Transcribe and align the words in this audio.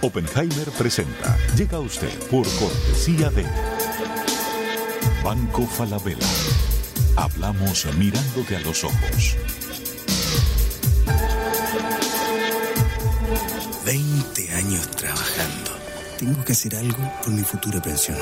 Oppenheimer 0.00 0.70
presenta. 0.76 1.36
Llega 1.56 1.76
a 1.76 1.80
usted 1.80 2.12
por 2.28 2.46
cortesía 2.58 3.30
de 3.30 3.46
Banco 5.22 5.66
Falabella. 5.66 6.26
Hablamos 7.16 7.86
mirándote 7.96 8.56
a 8.56 8.60
los 8.60 8.82
ojos. 8.84 9.36
20 13.84 14.50
años 14.52 14.90
trabajando. 14.92 15.70
Tengo 16.18 16.44
que 16.44 16.52
hacer 16.52 16.76
algo 16.76 17.12
por 17.22 17.32
mi 17.32 17.42
futura 17.42 17.80
pensión. 17.82 18.18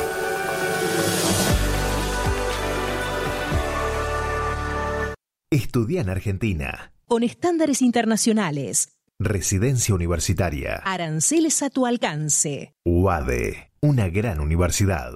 Estudia 5.51 6.01
en 6.01 6.09
Argentina. 6.09 6.93
Con 7.07 7.23
estándares 7.23 7.83
internacionales. 7.83 9.00
Residencia 9.23 9.95
universitaria. 9.95 10.77
Aranceles 10.83 11.63
a 11.63 11.69
tu 11.69 11.85
alcance. 11.85 12.75
UADE. 12.87 13.71
Una 13.83 14.09
gran 14.09 14.41
universidad. 14.41 15.13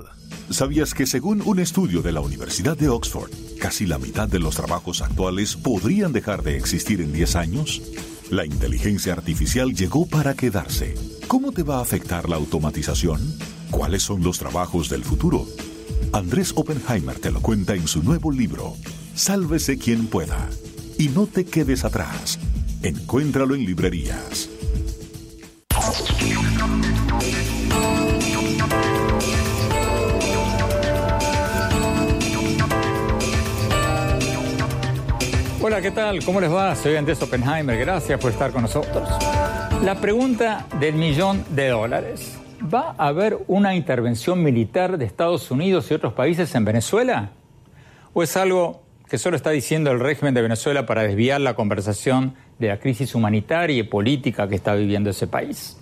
¿Sabías 0.50 0.92
que 0.92 1.06
según 1.06 1.40
un 1.46 1.58
estudio 1.58 2.02
de 2.02 2.12
la 2.12 2.20
Universidad 2.20 2.76
de 2.76 2.90
Oxford, 2.90 3.30
casi 3.58 3.86
la 3.86 3.98
mitad 3.98 4.28
de 4.28 4.40
los 4.40 4.56
trabajos 4.56 5.00
actuales 5.00 5.56
podrían 5.56 6.12
dejar 6.12 6.42
de 6.42 6.58
existir 6.58 7.00
en 7.00 7.14
10 7.14 7.36
años? 7.36 7.80
La 8.28 8.44
inteligencia 8.44 9.14
artificial 9.14 9.72
llegó 9.72 10.04
para 10.06 10.34
quedarse. 10.34 10.94
¿Cómo 11.26 11.52
te 11.52 11.62
va 11.62 11.78
a 11.78 11.82
afectar 11.82 12.28
la 12.28 12.36
automatización? 12.36 13.22
¿Cuáles 13.70 14.02
son 14.02 14.22
los 14.22 14.38
trabajos 14.38 14.90
del 14.90 15.02
futuro? 15.02 15.46
Andrés 16.12 16.52
Oppenheimer 16.54 17.18
te 17.18 17.30
lo 17.30 17.40
cuenta 17.40 17.74
en 17.74 17.88
su 17.88 18.02
nuevo 18.02 18.30
libro, 18.30 18.74
Sálvese 19.14 19.78
quien 19.78 20.08
pueda. 20.08 20.50
Y 20.98 21.08
no 21.08 21.26
te 21.26 21.46
quedes 21.46 21.86
atrás. 21.86 22.38
Encuéntralo 22.84 23.54
en 23.54 23.64
librerías. 23.64 24.50
Hola, 35.62 35.80
¿qué 35.80 35.90
tal? 35.92 36.22
¿Cómo 36.26 36.42
les 36.42 36.52
va? 36.52 36.76
Soy 36.76 36.96
Andrés 36.96 37.22
Oppenheimer. 37.22 37.78
Gracias 37.78 38.20
por 38.20 38.30
estar 38.30 38.52
con 38.52 38.60
nosotros. 38.60 39.08
La 39.82 39.98
pregunta 39.98 40.66
del 40.78 40.96
millón 40.96 41.42
de 41.56 41.70
dólares. 41.70 42.38
¿Va 42.62 42.94
a 42.98 43.06
haber 43.06 43.38
una 43.46 43.74
intervención 43.74 44.42
militar 44.42 44.98
de 44.98 45.06
Estados 45.06 45.50
Unidos 45.50 45.90
y 45.90 45.94
otros 45.94 46.12
países 46.12 46.54
en 46.54 46.66
Venezuela? 46.66 47.30
¿O 48.12 48.22
es 48.22 48.36
algo 48.36 48.82
que 49.08 49.16
solo 49.16 49.36
está 49.36 49.50
diciendo 49.50 49.90
el 49.90 50.00
régimen 50.00 50.34
de 50.34 50.42
Venezuela 50.42 50.84
para 50.84 51.02
desviar 51.02 51.40
la 51.40 51.54
conversación 51.54 52.34
de 52.58 52.68
la 52.68 52.78
crisis 52.78 53.14
humanitaria 53.14 53.78
y 53.78 53.82
política 53.82 54.48
que 54.48 54.54
está 54.54 54.74
viviendo 54.74 55.10
ese 55.10 55.26
país? 55.26 55.76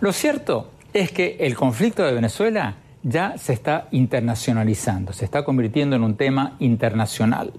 Lo 0.00 0.12
cierto 0.12 0.70
es 0.92 1.12
que 1.12 1.36
el 1.40 1.54
conflicto 1.54 2.04
de 2.04 2.12
Venezuela 2.12 2.76
ya 3.02 3.36
se 3.38 3.52
está 3.52 3.88
internacionalizando, 3.90 5.12
se 5.12 5.24
está 5.24 5.44
convirtiendo 5.44 5.96
en 5.96 6.04
un 6.04 6.16
tema 6.16 6.56
internacional. 6.58 7.52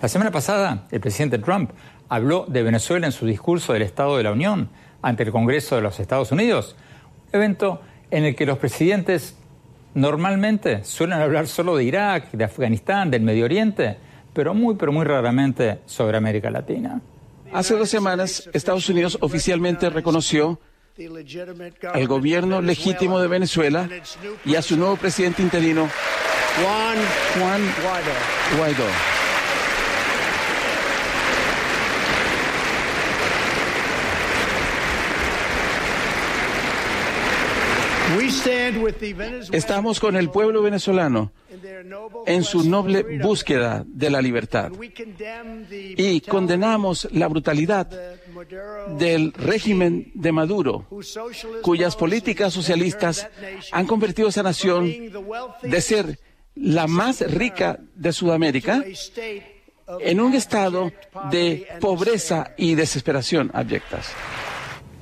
La 0.00 0.08
semana 0.08 0.30
pasada, 0.30 0.86
el 0.90 1.00
presidente 1.00 1.38
Trump 1.38 1.70
habló 2.08 2.46
de 2.48 2.62
Venezuela 2.62 3.06
en 3.06 3.12
su 3.12 3.26
discurso 3.26 3.72
del 3.72 3.82
Estado 3.82 4.16
de 4.16 4.22
la 4.22 4.32
Unión 4.32 4.68
ante 5.02 5.22
el 5.22 5.32
Congreso 5.32 5.76
de 5.76 5.82
los 5.82 6.00
Estados 6.00 6.32
Unidos, 6.32 6.76
evento 7.32 7.80
en 8.10 8.24
el 8.24 8.34
que 8.34 8.46
los 8.46 8.58
presidentes 8.58 9.36
normalmente 9.94 10.84
suelen 10.84 11.20
hablar 11.20 11.46
solo 11.46 11.76
de 11.76 11.84
Irak, 11.84 12.30
de 12.32 12.44
Afganistán, 12.44 13.10
del 13.10 13.22
Medio 13.22 13.44
Oriente, 13.44 13.96
pero 14.32 14.54
muy, 14.54 14.76
pero 14.76 14.92
muy 14.92 15.04
raramente 15.04 15.80
sobre 15.86 16.16
América 16.16 16.50
Latina. 16.50 17.00
Hace 17.52 17.74
dos 17.74 17.88
semanas, 17.88 18.48
Estados 18.52 18.88
Unidos 18.88 19.18
oficialmente 19.20 19.90
reconoció 19.90 20.60
al 21.92 22.06
gobierno 22.06 22.60
legítimo 22.60 23.20
de 23.20 23.28
Venezuela 23.28 23.88
y 24.44 24.56
a 24.56 24.62
su 24.62 24.76
nuevo 24.76 24.96
presidente 24.96 25.42
interino, 25.42 25.88
Juan 26.62 27.62
Guaidó. 28.56 29.17
Estamos 39.52 40.00
con 40.00 40.16
el 40.16 40.30
pueblo 40.30 40.62
venezolano 40.62 41.32
en 42.26 42.44
su 42.44 42.68
noble 42.68 43.18
búsqueda 43.22 43.84
de 43.86 44.10
la 44.10 44.20
libertad. 44.20 44.70
Y 45.70 46.20
condenamos 46.20 47.08
la 47.12 47.28
brutalidad 47.28 47.88
del 48.98 49.32
régimen 49.32 50.10
de 50.14 50.32
Maduro, 50.32 50.86
cuyas 51.62 51.96
políticas 51.96 52.52
socialistas 52.52 53.28
han 53.72 53.86
convertido 53.86 54.28
a 54.28 54.30
esa 54.30 54.42
nación 54.42 54.92
de 55.62 55.80
ser 55.80 56.18
la 56.54 56.86
más 56.86 57.20
rica 57.20 57.78
de 57.94 58.12
Sudamérica 58.12 58.84
en 60.00 60.20
un 60.20 60.34
estado 60.34 60.92
de 61.30 61.66
pobreza 61.80 62.52
y 62.56 62.74
desesperación 62.74 63.50
abyectas. 63.54 64.12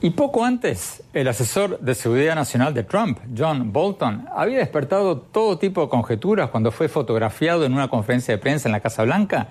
Y 0.06 0.10
poco 0.10 0.44
antes, 0.44 1.02
el 1.14 1.26
asesor 1.26 1.80
de 1.80 1.92
seguridad 1.96 2.36
nacional 2.36 2.72
de 2.72 2.84
Trump, 2.84 3.18
John 3.36 3.72
Bolton, 3.72 4.28
había 4.32 4.58
despertado 4.58 5.18
todo 5.18 5.58
tipo 5.58 5.80
de 5.80 5.88
conjeturas 5.88 6.48
cuando 6.50 6.70
fue 6.70 6.86
fotografiado 6.86 7.64
en 7.64 7.72
una 7.72 7.88
conferencia 7.88 8.32
de 8.32 8.38
prensa 8.38 8.68
en 8.68 8.72
la 8.72 8.78
Casa 8.78 9.02
Blanca 9.02 9.48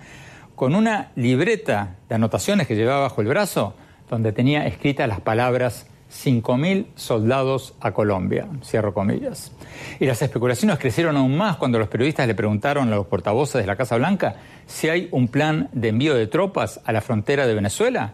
con 0.56 0.74
una 0.74 1.12
libreta 1.18 1.98
de 2.08 2.16
anotaciones 2.16 2.68
que 2.68 2.78
llevaba 2.78 3.02
bajo 3.02 3.20
el 3.20 3.28
brazo, 3.28 3.74
donde 4.10 4.32
tenía 4.32 4.66
escritas 4.66 5.10
las 5.10 5.20
palabras 5.20 5.88
5.000 6.10 6.86
soldados 6.96 7.74
a 7.82 7.92
Colombia, 7.92 8.48
cierro 8.64 8.94
comillas. 8.94 9.52
Y 10.00 10.06
las 10.06 10.22
especulaciones 10.22 10.80
crecieron 10.80 11.18
aún 11.18 11.36
más 11.36 11.58
cuando 11.58 11.80
los 11.80 11.90
periodistas 11.90 12.28
le 12.28 12.34
preguntaron 12.34 12.88
a 12.88 12.96
los 12.96 13.08
portavoces 13.08 13.60
de 13.60 13.68
la 13.68 13.76
Casa 13.76 13.98
Blanca 13.98 14.38
si 14.68 14.88
hay 14.88 15.10
un 15.12 15.28
plan 15.28 15.68
de 15.74 15.90
envío 15.90 16.16
de 16.16 16.28
tropas 16.28 16.80
a 16.86 16.94
la 16.94 17.02
frontera 17.02 17.46
de 17.46 17.56
Venezuela 17.56 18.14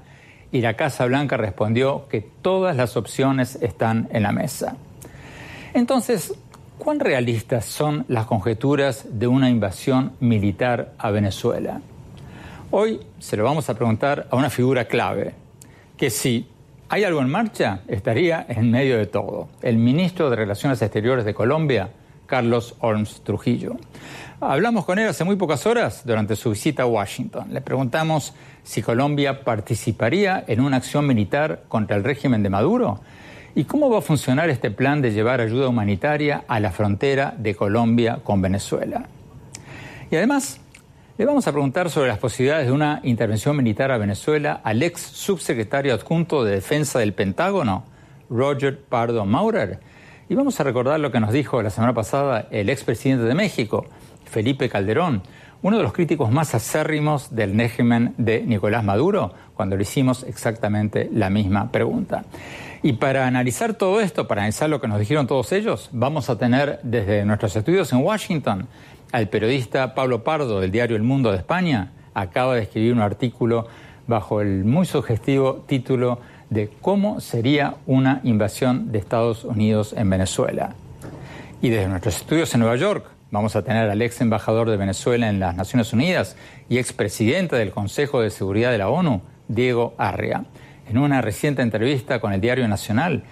y 0.52 0.62
la 0.62 0.76
Casa 0.76 1.06
Blanca 1.06 1.38
respondió 1.38 2.08
que 2.10 2.22
todas 2.22 2.76
las 2.76 2.98
opciones 2.98 3.56
están 3.62 4.10
en 4.12 4.24
la 4.24 4.32
mesa. 4.32 4.76
Entonces, 5.74 6.34
¿cuán 6.78 7.00
realistas 7.00 7.66
son 7.66 8.06
las 8.08 8.26
conjeturas 8.26 9.06
de 9.12 9.28
una 9.28 9.50
invasión 9.50 10.14
militar 10.20 10.94
a 10.98 11.12
Venezuela? 11.12 11.82
Hoy 12.72 13.00
se 13.20 13.38
lo 13.38 13.44
vamos 13.44 13.70
a 13.70 13.76
preguntar 13.76 14.28
a 14.30 14.36
una 14.36 14.50
figura 14.50 14.86
clave, 14.86 15.34
que 15.98 16.10
si 16.10 16.48
hay 16.90 17.06
algo 17.06 17.22
en 17.22 17.30
marcha, 17.30 17.82
estaría 17.88 18.46
en 18.50 18.70
medio 18.70 18.98
de 18.98 19.06
todo, 19.06 19.48
el 19.62 19.78
ministro 19.78 20.30
de 20.30 20.36
Relaciones 20.36 20.82
Exteriores 20.82 21.24
de 21.24 21.34
Colombia, 21.34 21.90
Carlos 22.26 22.76
Orms 22.80 23.24
Trujillo. 23.24 23.78
Hablamos 24.44 24.86
con 24.86 24.98
él 24.98 25.08
hace 25.08 25.24
muy 25.24 25.36
pocas 25.36 25.68
horas 25.68 26.02
durante 26.04 26.36
su 26.36 26.50
visita 26.50 26.82
a 26.82 26.88
Washington. 26.88 27.54
Le 27.54 27.62
preguntamos 27.62 28.34
si 28.64 28.82
Colombia 28.82 29.44
participaría 29.44 30.44
en 30.48 30.62
una 30.62 30.78
acción 30.78 31.06
militar 31.06 31.66
contra 31.68 31.96
el 31.96 32.04
régimen 32.04 32.42
de 32.42 32.50
Maduro 32.50 33.02
y 33.54 33.66
cómo 33.66 33.92
va 33.92 34.00
a 34.00 34.02
funcionar 34.02 34.50
este 34.50 34.72
plan 34.72 35.00
de 35.00 35.12
llevar 35.12 35.42
ayuda 35.42 35.68
humanitaria 35.68 36.44
a 36.48 36.60
la 36.60 36.72
frontera 36.72 37.36
de 37.38 37.54
Colombia 37.54 38.22
con 38.24 38.42
Venezuela. 38.42 39.06
Y 40.10 40.16
además, 40.16 40.60
le 41.20 41.26
vamos 41.26 41.46
a 41.46 41.52
preguntar 41.52 41.92
sobre 41.92 42.08
las 42.08 42.18
posibilidades 42.18 42.66
de 42.66 42.74
una 42.74 43.00
intervención 43.04 43.56
militar 43.56 43.92
a 43.92 44.00
Venezuela 44.00 44.60
al 44.64 44.82
ex 44.82 45.02
subsecretario 45.02 45.94
adjunto 45.94 46.44
de 46.44 46.56
Defensa 46.56 46.98
del 46.98 47.14
Pentágono, 47.14 47.84
Roger 48.28 48.80
Pardo 48.82 49.24
Maurer. 49.24 49.80
Y 50.30 50.34
vamos 50.34 50.60
a 50.60 50.64
recordar 50.64 51.00
lo 51.00 51.12
que 51.12 51.20
nos 51.20 51.32
dijo 51.32 51.62
la 51.62 51.70
semana 51.70 51.94
pasada 51.94 52.48
el 52.50 52.72
expresidente 52.72 53.26
de 53.26 53.36
México, 53.36 53.86
Felipe 54.32 54.70
Calderón, 54.70 55.24
uno 55.62 55.78
de 55.78 55.84
los 55.84 55.92
críticos 55.92 56.32
más 56.32 56.56
acérrimos 56.56 57.36
del 57.36 57.56
régimen 57.56 58.16
de 58.18 58.42
Nicolás 58.42 58.84
Maduro, 58.84 59.34
cuando 59.56 59.76
le 59.76 59.84
hicimos 59.84 60.24
exactamente 60.24 61.10
la 61.14 61.30
misma 61.30 61.70
pregunta. 61.72 62.24
Y 62.82 62.94
para 62.94 63.28
analizar 63.28 63.74
todo 63.74 64.00
esto, 64.00 64.28
para 64.28 64.42
analizar 64.42 64.70
lo 64.70 64.80
que 64.80 64.88
nos 64.88 65.00
dijeron 65.00 65.28
todos 65.28 65.52
ellos, 65.52 65.90
vamos 65.92 66.30
a 66.30 66.38
tener 66.38 66.80
desde 66.82 67.26
nuestros 67.26 67.56
estudios 67.58 67.92
en 67.92 68.00
Washington 68.00 68.68
al 69.12 69.28
periodista 69.28 69.94
Pablo 69.94 70.24
Pardo 70.24 70.62
del 70.62 70.72
diario 70.72 70.96
El 70.96 71.04
Mundo 71.04 71.32
de 71.32 71.38
España. 71.38 71.92
Acaba 72.14 72.56
de 72.56 72.64
escribir 72.64 72.94
un 72.94 73.02
artículo 73.02 73.68
bajo 74.08 74.40
el 74.40 74.64
muy 74.64 74.86
sugestivo 74.86 75.66
título 75.68 76.20
de 76.50 76.70
cómo 76.82 77.20
sería 77.20 77.76
una 77.86 78.22
invasión 78.24 78.92
de 78.94 78.98
Estados 78.98 79.44
Unidos 79.44 79.94
en 79.96 80.10
Venezuela. 80.10 80.74
Y 81.62 81.70
desde 81.70 81.90
nuestros 81.90 82.16
estudios 82.16 82.54
en 82.54 82.62
Nueva 82.62 82.78
York 82.78 83.06
vamos 83.32 83.56
a 83.56 83.64
tener 83.64 83.90
al 83.90 84.02
ex 84.02 84.22
embajador 84.22 84.70
de 84.70 84.78
Venezuela 84.78 85.30
en 85.30 85.40
las 85.40 85.56
Naciones 85.56 85.94
Unidas 85.94 86.36
y 86.70 86.78
expresidente 86.78 87.56
del 87.56 87.72
Consejo 87.72 88.22
de 88.22 88.30
Seguridad 88.30 88.72
de 88.72 88.78
la 88.78 88.90
ONU, 88.90 89.22
Diego 89.48 89.96
Arria. 89.98 90.46
En 90.88 90.98
una 90.98 91.22
reciente 91.22 91.62
entrevista 91.62 92.20
con 92.20 92.34
el 92.34 92.42
Diario 92.42 92.68
Nacional, 92.68 93.24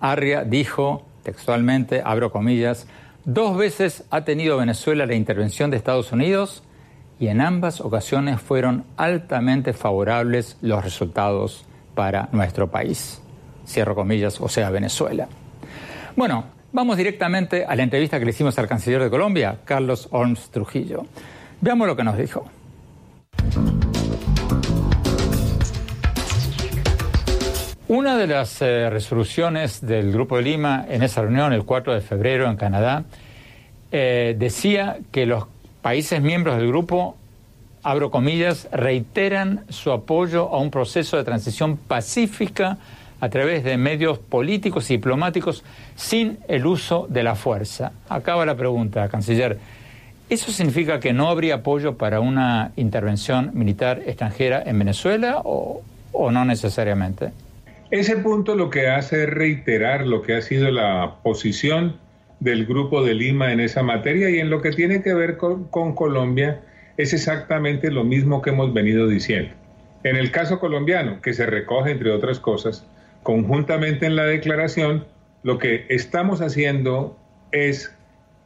Arria 0.00 0.44
dijo 0.44 1.06
textualmente, 1.22 2.02
abro 2.04 2.32
comillas, 2.32 2.86
dos 3.24 3.56
veces 3.56 4.04
ha 4.10 4.24
tenido 4.24 4.58
Venezuela 4.58 5.06
la 5.06 5.14
intervención 5.14 5.70
de 5.70 5.76
Estados 5.76 6.12
Unidos 6.12 6.64
y 7.20 7.28
en 7.28 7.40
ambas 7.40 7.80
ocasiones 7.80 8.40
fueron 8.40 8.84
altamente 8.96 9.72
favorables 9.72 10.58
los 10.60 10.82
resultados 10.82 11.64
para 11.94 12.28
nuestro 12.32 12.70
país. 12.70 13.22
Cierro 13.66 13.94
comillas, 13.94 14.40
o 14.40 14.48
sea, 14.48 14.70
Venezuela. 14.70 15.28
Bueno, 16.16 16.44
vamos 16.74 16.96
directamente 16.96 17.64
a 17.64 17.76
la 17.76 17.84
entrevista 17.84 18.18
que 18.18 18.24
le 18.24 18.32
hicimos 18.32 18.58
al 18.58 18.66
canciller 18.66 19.00
de 19.00 19.08
Colombia, 19.08 19.58
Carlos 19.64 20.08
Holmes 20.10 20.50
Trujillo. 20.50 21.06
Veamos 21.60 21.86
lo 21.86 21.96
que 21.96 22.02
nos 22.02 22.18
dijo. 22.18 22.50
Una 27.86 28.16
de 28.16 28.26
las 28.26 28.60
eh, 28.60 28.90
resoluciones 28.90 29.86
del 29.86 30.10
Grupo 30.10 30.36
de 30.36 30.42
Lima 30.42 30.84
en 30.88 31.04
esa 31.04 31.22
reunión, 31.22 31.52
el 31.52 31.64
4 31.64 31.94
de 31.94 32.00
febrero 32.00 32.50
en 32.50 32.56
Canadá, 32.56 33.04
eh, 33.92 34.34
decía 34.36 34.98
que 35.12 35.26
los 35.26 35.44
países 35.80 36.20
miembros 36.20 36.56
del 36.56 36.66
grupo, 36.66 37.16
abro 37.84 38.10
comillas, 38.10 38.68
reiteran 38.72 39.64
su 39.68 39.92
apoyo 39.92 40.48
a 40.48 40.58
un 40.58 40.72
proceso 40.72 41.16
de 41.16 41.22
transición 41.22 41.76
pacífica 41.76 42.78
a 43.24 43.30
través 43.30 43.64
de 43.64 43.78
medios 43.78 44.18
políticos 44.18 44.90
y 44.90 44.98
diplomáticos 44.98 45.64
sin 45.94 46.40
el 46.46 46.66
uso 46.66 47.06
de 47.08 47.22
la 47.22 47.34
fuerza. 47.34 47.92
Acaba 48.10 48.44
la 48.44 48.54
pregunta, 48.54 49.08
canciller. 49.08 49.56
¿Eso 50.28 50.52
significa 50.52 51.00
que 51.00 51.14
no 51.14 51.30
habría 51.30 51.54
apoyo 51.56 51.96
para 51.96 52.20
una 52.20 52.72
intervención 52.76 53.50
militar 53.54 54.02
extranjera 54.04 54.62
en 54.66 54.78
Venezuela 54.78 55.40
o, 55.42 55.82
no 56.12 56.44
necesariamente? 56.44 57.30
Ese 57.90 58.18
punto 58.18 58.56
lo 58.56 58.68
que 58.68 58.88
hace 58.88 59.24
es 59.24 59.30
reiterar 59.30 60.06
lo 60.06 60.20
que 60.20 60.34
ha 60.34 60.42
sido 60.42 60.70
la 60.70 61.14
posición 61.22 61.96
del 62.40 62.66
Grupo 62.66 63.02
de 63.02 63.14
Lima 63.14 63.52
en 63.52 63.60
esa 63.60 63.82
materia 63.82 64.28
y 64.28 64.38
en 64.38 64.50
lo 64.50 64.60
que 64.60 64.72
tiene 64.72 65.02
que 65.02 65.14
ver 65.14 65.38
con, 65.38 65.94
Colombia 65.94 66.60
es 66.98 67.14
exactamente 67.14 67.90
lo 67.90 68.04
mismo 68.04 68.42
que 68.42 68.50
hemos 68.50 68.74
venido 68.74 69.08
diciendo. 69.08 69.54
En 70.02 70.16
el 70.16 70.30
caso 70.30 70.60
colombiano, 70.60 71.22
que 71.22 71.32
se 71.32 71.46
recoge, 71.46 71.92
entre 71.92 72.10
otras 72.10 72.38
cosas, 72.38 72.86
conjuntamente 73.24 74.06
en 74.06 74.14
la 74.14 74.24
declaración, 74.24 75.04
lo 75.42 75.58
que 75.58 75.86
estamos 75.88 76.40
haciendo 76.40 77.18
es 77.50 77.92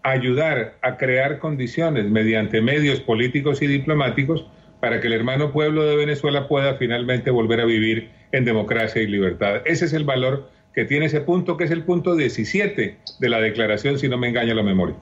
ayudar 0.03 0.77
a 0.81 0.97
crear 0.97 1.39
condiciones 1.39 2.07
mediante 2.07 2.63
medios 2.63 3.01
políticos 3.01 3.61
y 3.61 3.67
diplomáticos 3.67 4.47
para 4.81 5.01
que 5.01 5.09
el 5.09 5.13
hermano 5.13 5.53
pueblo 5.53 5.85
de 5.85 5.97
Venezuela 5.97 6.49
pueda 6.49 6.77
finalmente 6.77 7.31
volver 7.31 7.61
a 7.61 7.67
vivir 7.67 8.11
en 8.33 8.47
democracia 8.47 9.03
y 9.03 9.07
libertad. 9.07 9.61
Ese 9.67 9.85
es 9.85 9.93
el 9.93 10.05
valor 10.05 10.51
que 10.75 10.85
tiene 10.85 11.07
ese 11.07 11.21
punto, 11.21 11.57
que 11.57 11.65
es 11.65 11.71
el 11.71 11.83
punto 11.83 12.15
17 12.15 12.97
de 13.19 13.29
la 13.29 13.41
declaración, 13.41 13.99
si 13.99 14.09
no 14.09 14.17
me 14.17 14.29
engaña 14.29 14.55
la 14.55 14.63
memoria. 14.63 14.95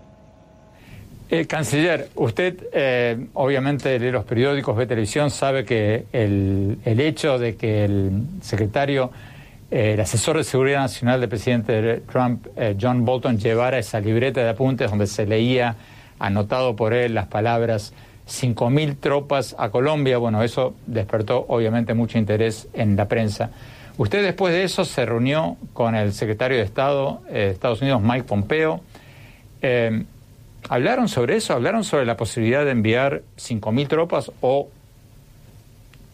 Eh, 1.29 1.47
canciller, 1.47 2.09
usted 2.15 2.69
eh, 2.73 3.27
obviamente 3.35 3.99
lee 3.99 4.13
los 4.13 4.25
periódicos, 4.25 4.77
ve 4.77 4.87
televisión, 4.87 5.31
sabe 5.31 5.65
que 5.65 6.05
el, 6.13 6.79
hecho 6.85 7.39
de 7.39 7.57
que 7.57 7.85
el 7.85 8.23
secretario, 8.43 9.11
el 9.71 10.01
asesor 10.01 10.37
de 10.37 10.45
seguridad 10.45 10.81
nacional 10.81 11.21
del 11.21 11.29
presidente 11.29 12.03
Trump, 12.11 12.47
John 12.81 13.05
Bolton, 13.05 13.39
llevara 13.39 13.79
esa 13.79 14.01
libreta 14.01 14.41
de 14.41 14.51
apuntes 14.51 14.91
donde 14.91 15.07
se 15.07 15.27
leía, 15.27 15.77
anotado 16.19 16.77
por 16.77 16.93
él, 16.93 17.15
las 17.15 17.27
palabras 17.27 17.93
5.000 18.29 18.97
tropas 18.99 19.55
a 19.59 19.71
Colombia, 19.71 20.19
bueno, 20.19 20.43
eso 20.43 20.75
despertó 20.87 21.47
obviamente 21.49 21.95
mucho 21.95 22.19
interés 22.19 22.69
en 22.75 22.97
la 22.97 23.07
prensa. 23.07 23.51
Usted 23.99 24.23
después 24.23 24.53
de 24.53 24.65
eso 24.65 24.85
se 24.85 25.07
reunió 25.07 25.57
con 25.73 25.95
el 25.95 26.13
secretario 26.13 26.59
de 26.59 26.65
Estado 26.65 27.23
eh, 27.29 27.33
de 27.33 27.51
Estados 27.51 27.81
Unidos, 27.81 28.03
Mike 28.03 28.25
Pompeo. 28.25 28.81
Eh, 29.63 30.05
¿Hablaron 30.69 31.09
sobre 31.09 31.37
eso? 31.37 31.55
¿Hablaron 31.55 31.85
sobre 31.85 32.05
la 32.05 32.17
posibilidad 32.17 32.65
de 32.65 32.73
enviar 32.73 33.23
5.000 33.39 33.87
tropas 33.87 34.33
o 34.41 34.69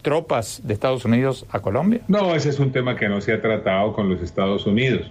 tropas 0.03 0.61
de 0.65 0.75
Estados 0.75 1.05
Unidos 1.05 1.47
a 1.51 1.61
Colombia? 1.61 2.01
No, 2.09 2.35
ese 2.35 2.51
es 2.51 2.59
un 2.59 2.73
tema 2.73 2.97
que 2.97 3.09
no 3.09 3.21
se 3.21 3.33
ha 3.33 3.41
tratado 3.41 3.93
con 3.93 4.09
los 4.09 4.21
Estados 4.21 4.67
Unidos 4.67 5.11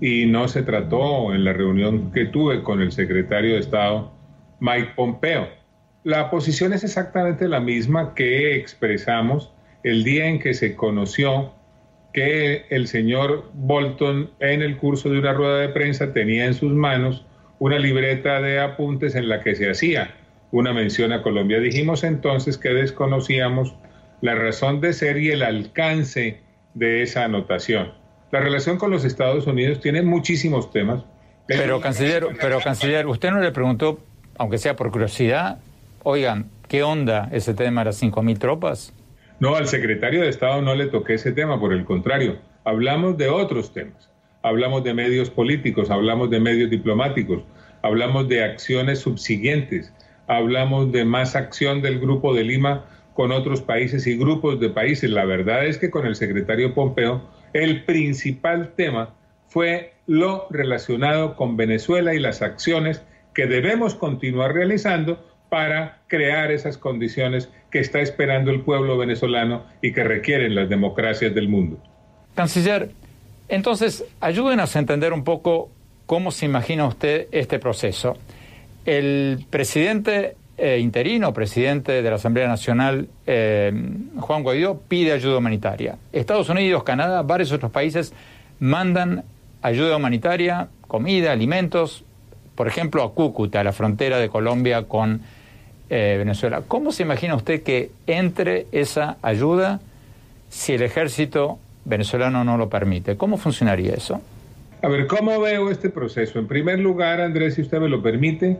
y 0.00 0.26
no 0.26 0.46
se 0.48 0.62
trató 0.62 1.34
en 1.34 1.44
la 1.44 1.52
reunión 1.52 2.12
que 2.12 2.26
tuve 2.26 2.62
con 2.62 2.80
el 2.80 2.92
secretario 2.92 3.54
de 3.54 3.60
Estado, 3.60 4.12
Mike 4.60 4.92
Pompeo. 4.94 5.48
La 6.04 6.30
posición 6.30 6.72
es 6.72 6.84
exactamente 6.84 7.48
la 7.48 7.60
misma 7.60 8.14
que 8.14 8.54
expresamos 8.56 9.52
el 9.82 10.04
día 10.04 10.26
en 10.26 10.38
que 10.38 10.54
se 10.54 10.76
conoció 10.76 11.52
que 12.12 12.66
el 12.70 12.86
señor 12.88 13.50
Bolton 13.54 14.30
en 14.40 14.62
el 14.62 14.76
curso 14.76 15.10
de 15.10 15.18
una 15.18 15.32
rueda 15.32 15.58
de 15.60 15.68
prensa 15.68 16.12
tenía 16.12 16.46
en 16.46 16.54
sus 16.54 16.72
manos 16.72 17.24
una 17.58 17.78
libreta 17.78 18.40
de 18.40 18.60
apuntes 18.60 19.14
en 19.14 19.28
la 19.28 19.42
que 19.42 19.54
se 19.54 19.70
hacía 19.70 20.14
una 20.50 20.72
mención 20.72 21.12
a 21.12 21.22
Colombia. 21.22 21.60
Dijimos 21.60 22.04
entonces 22.04 22.56
que 22.56 22.70
desconocíamos 22.70 23.74
la 24.20 24.34
razón 24.34 24.80
de 24.80 24.92
ser 24.92 25.18
y 25.18 25.30
el 25.30 25.42
alcance 25.42 26.40
de 26.74 27.02
esa 27.02 27.24
anotación. 27.24 27.92
La 28.30 28.40
relación 28.40 28.78
con 28.78 28.90
los 28.90 29.04
Estados 29.04 29.46
Unidos 29.46 29.80
tiene 29.80 30.02
muchísimos 30.02 30.70
temas. 30.70 31.02
Pero, 31.46 31.80
canciller, 31.80 32.26
pero 32.40 32.60
canciller, 32.60 33.06
usted 33.06 33.30
no 33.30 33.40
le 33.40 33.52
preguntó, 33.52 34.00
aunque 34.36 34.58
sea 34.58 34.76
por 34.76 34.90
curiosidad, 34.90 35.58
oigan, 36.02 36.50
¿qué 36.68 36.82
onda 36.82 37.28
ese 37.32 37.54
tema 37.54 37.80
de 37.80 37.86
las 37.86 38.02
5.000 38.02 38.38
tropas? 38.38 38.92
No, 39.40 39.54
al 39.56 39.66
secretario 39.66 40.22
de 40.22 40.28
Estado 40.28 40.60
no 40.62 40.74
le 40.74 40.86
toqué 40.86 41.14
ese 41.14 41.32
tema, 41.32 41.58
por 41.58 41.72
el 41.72 41.84
contrario, 41.84 42.38
hablamos 42.64 43.16
de 43.16 43.28
otros 43.28 43.72
temas. 43.72 44.10
Hablamos 44.42 44.84
de 44.84 44.94
medios 44.94 45.30
políticos, 45.30 45.90
hablamos 45.90 46.30
de 46.30 46.38
medios 46.38 46.70
diplomáticos, 46.70 47.42
hablamos 47.82 48.28
de 48.28 48.44
acciones 48.44 49.00
subsiguientes, 49.00 49.92
hablamos 50.26 50.92
de 50.92 51.04
más 51.04 51.34
acción 51.34 51.82
del 51.82 51.98
Grupo 51.98 52.34
de 52.34 52.44
Lima 52.44 52.84
con 53.18 53.32
otros 53.32 53.62
países 53.62 54.06
y 54.06 54.16
grupos 54.16 54.60
de 54.60 54.70
países. 54.70 55.10
La 55.10 55.24
verdad 55.24 55.66
es 55.66 55.76
que 55.76 55.90
con 55.90 56.06
el 56.06 56.14
secretario 56.14 56.72
Pompeo 56.72 57.28
el 57.52 57.84
principal 57.84 58.74
tema 58.76 59.16
fue 59.48 59.94
lo 60.06 60.46
relacionado 60.50 61.34
con 61.34 61.56
Venezuela 61.56 62.14
y 62.14 62.20
las 62.20 62.42
acciones 62.42 63.02
que 63.34 63.46
debemos 63.46 63.96
continuar 63.96 64.54
realizando 64.54 65.26
para 65.48 66.02
crear 66.06 66.52
esas 66.52 66.78
condiciones 66.78 67.50
que 67.72 67.80
está 67.80 67.98
esperando 67.98 68.52
el 68.52 68.60
pueblo 68.60 68.96
venezolano 68.96 69.64
y 69.82 69.92
que 69.92 70.04
requieren 70.04 70.54
las 70.54 70.68
democracias 70.68 71.34
del 71.34 71.48
mundo. 71.48 71.82
Canciller, 72.36 72.92
entonces 73.48 74.04
ayúdenos 74.20 74.76
a 74.76 74.78
entender 74.78 75.12
un 75.12 75.24
poco 75.24 75.70
cómo 76.06 76.30
se 76.30 76.46
imagina 76.46 76.86
usted 76.86 77.26
este 77.32 77.58
proceso. 77.58 78.16
El 78.84 79.44
presidente 79.50 80.36
eh, 80.58 80.80
interino, 80.80 81.32
presidente 81.32 82.02
de 82.02 82.10
la 82.10 82.16
Asamblea 82.16 82.48
Nacional, 82.48 83.08
eh, 83.26 83.72
Juan 84.16 84.42
Guaidó, 84.42 84.80
pide 84.88 85.12
ayuda 85.12 85.38
humanitaria. 85.38 85.96
Estados 86.12 86.48
Unidos, 86.48 86.82
Canadá, 86.82 87.22
varios 87.22 87.52
otros 87.52 87.70
países 87.70 88.12
mandan 88.58 89.24
ayuda 89.62 89.96
humanitaria, 89.96 90.68
comida, 90.88 91.30
alimentos, 91.30 92.04
por 92.56 92.66
ejemplo, 92.66 93.04
a 93.04 93.12
Cúcuta, 93.12 93.60
a 93.60 93.64
la 93.64 93.72
frontera 93.72 94.18
de 94.18 94.28
Colombia 94.28 94.82
con 94.82 95.20
eh, 95.90 96.16
Venezuela. 96.18 96.62
¿Cómo 96.66 96.90
se 96.90 97.04
imagina 97.04 97.36
usted 97.36 97.62
que 97.62 97.92
entre 98.08 98.66
esa 98.72 99.16
ayuda 99.22 99.80
si 100.48 100.72
el 100.72 100.82
ejército 100.82 101.60
venezolano 101.84 102.42
no 102.42 102.58
lo 102.58 102.68
permite? 102.68 103.16
¿Cómo 103.16 103.36
funcionaría 103.36 103.94
eso? 103.94 104.20
A 104.82 104.88
ver, 104.88 105.06
¿cómo 105.06 105.40
veo 105.40 105.70
este 105.70 105.88
proceso? 105.88 106.40
En 106.40 106.48
primer 106.48 106.80
lugar, 106.80 107.20
Andrés, 107.20 107.54
si 107.54 107.62
usted 107.62 107.78
me 107.78 107.88
lo 107.88 108.02
permite, 108.02 108.58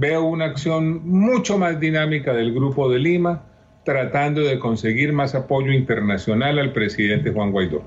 veo 0.00 0.24
una 0.24 0.46
acción 0.46 1.06
mucho 1.06 1.58
más 1.58 1.78
dinámica 1.78 2.32
del 2.32 2.54
Grupo 2.54 2.88
de 2.88 2.98
Lima, 2.98 3.44
tratando 3.84 4.40
de 4.40 4.58
conseguir 4.58 5.12
más 5.12 5.34
apoyo 5.34 5.72
internacional 5.72 6.58
al 6.58 6.72
presidente 6.72 7.30
Juan 7.32 7.52
Guaidó. 7.52 7.84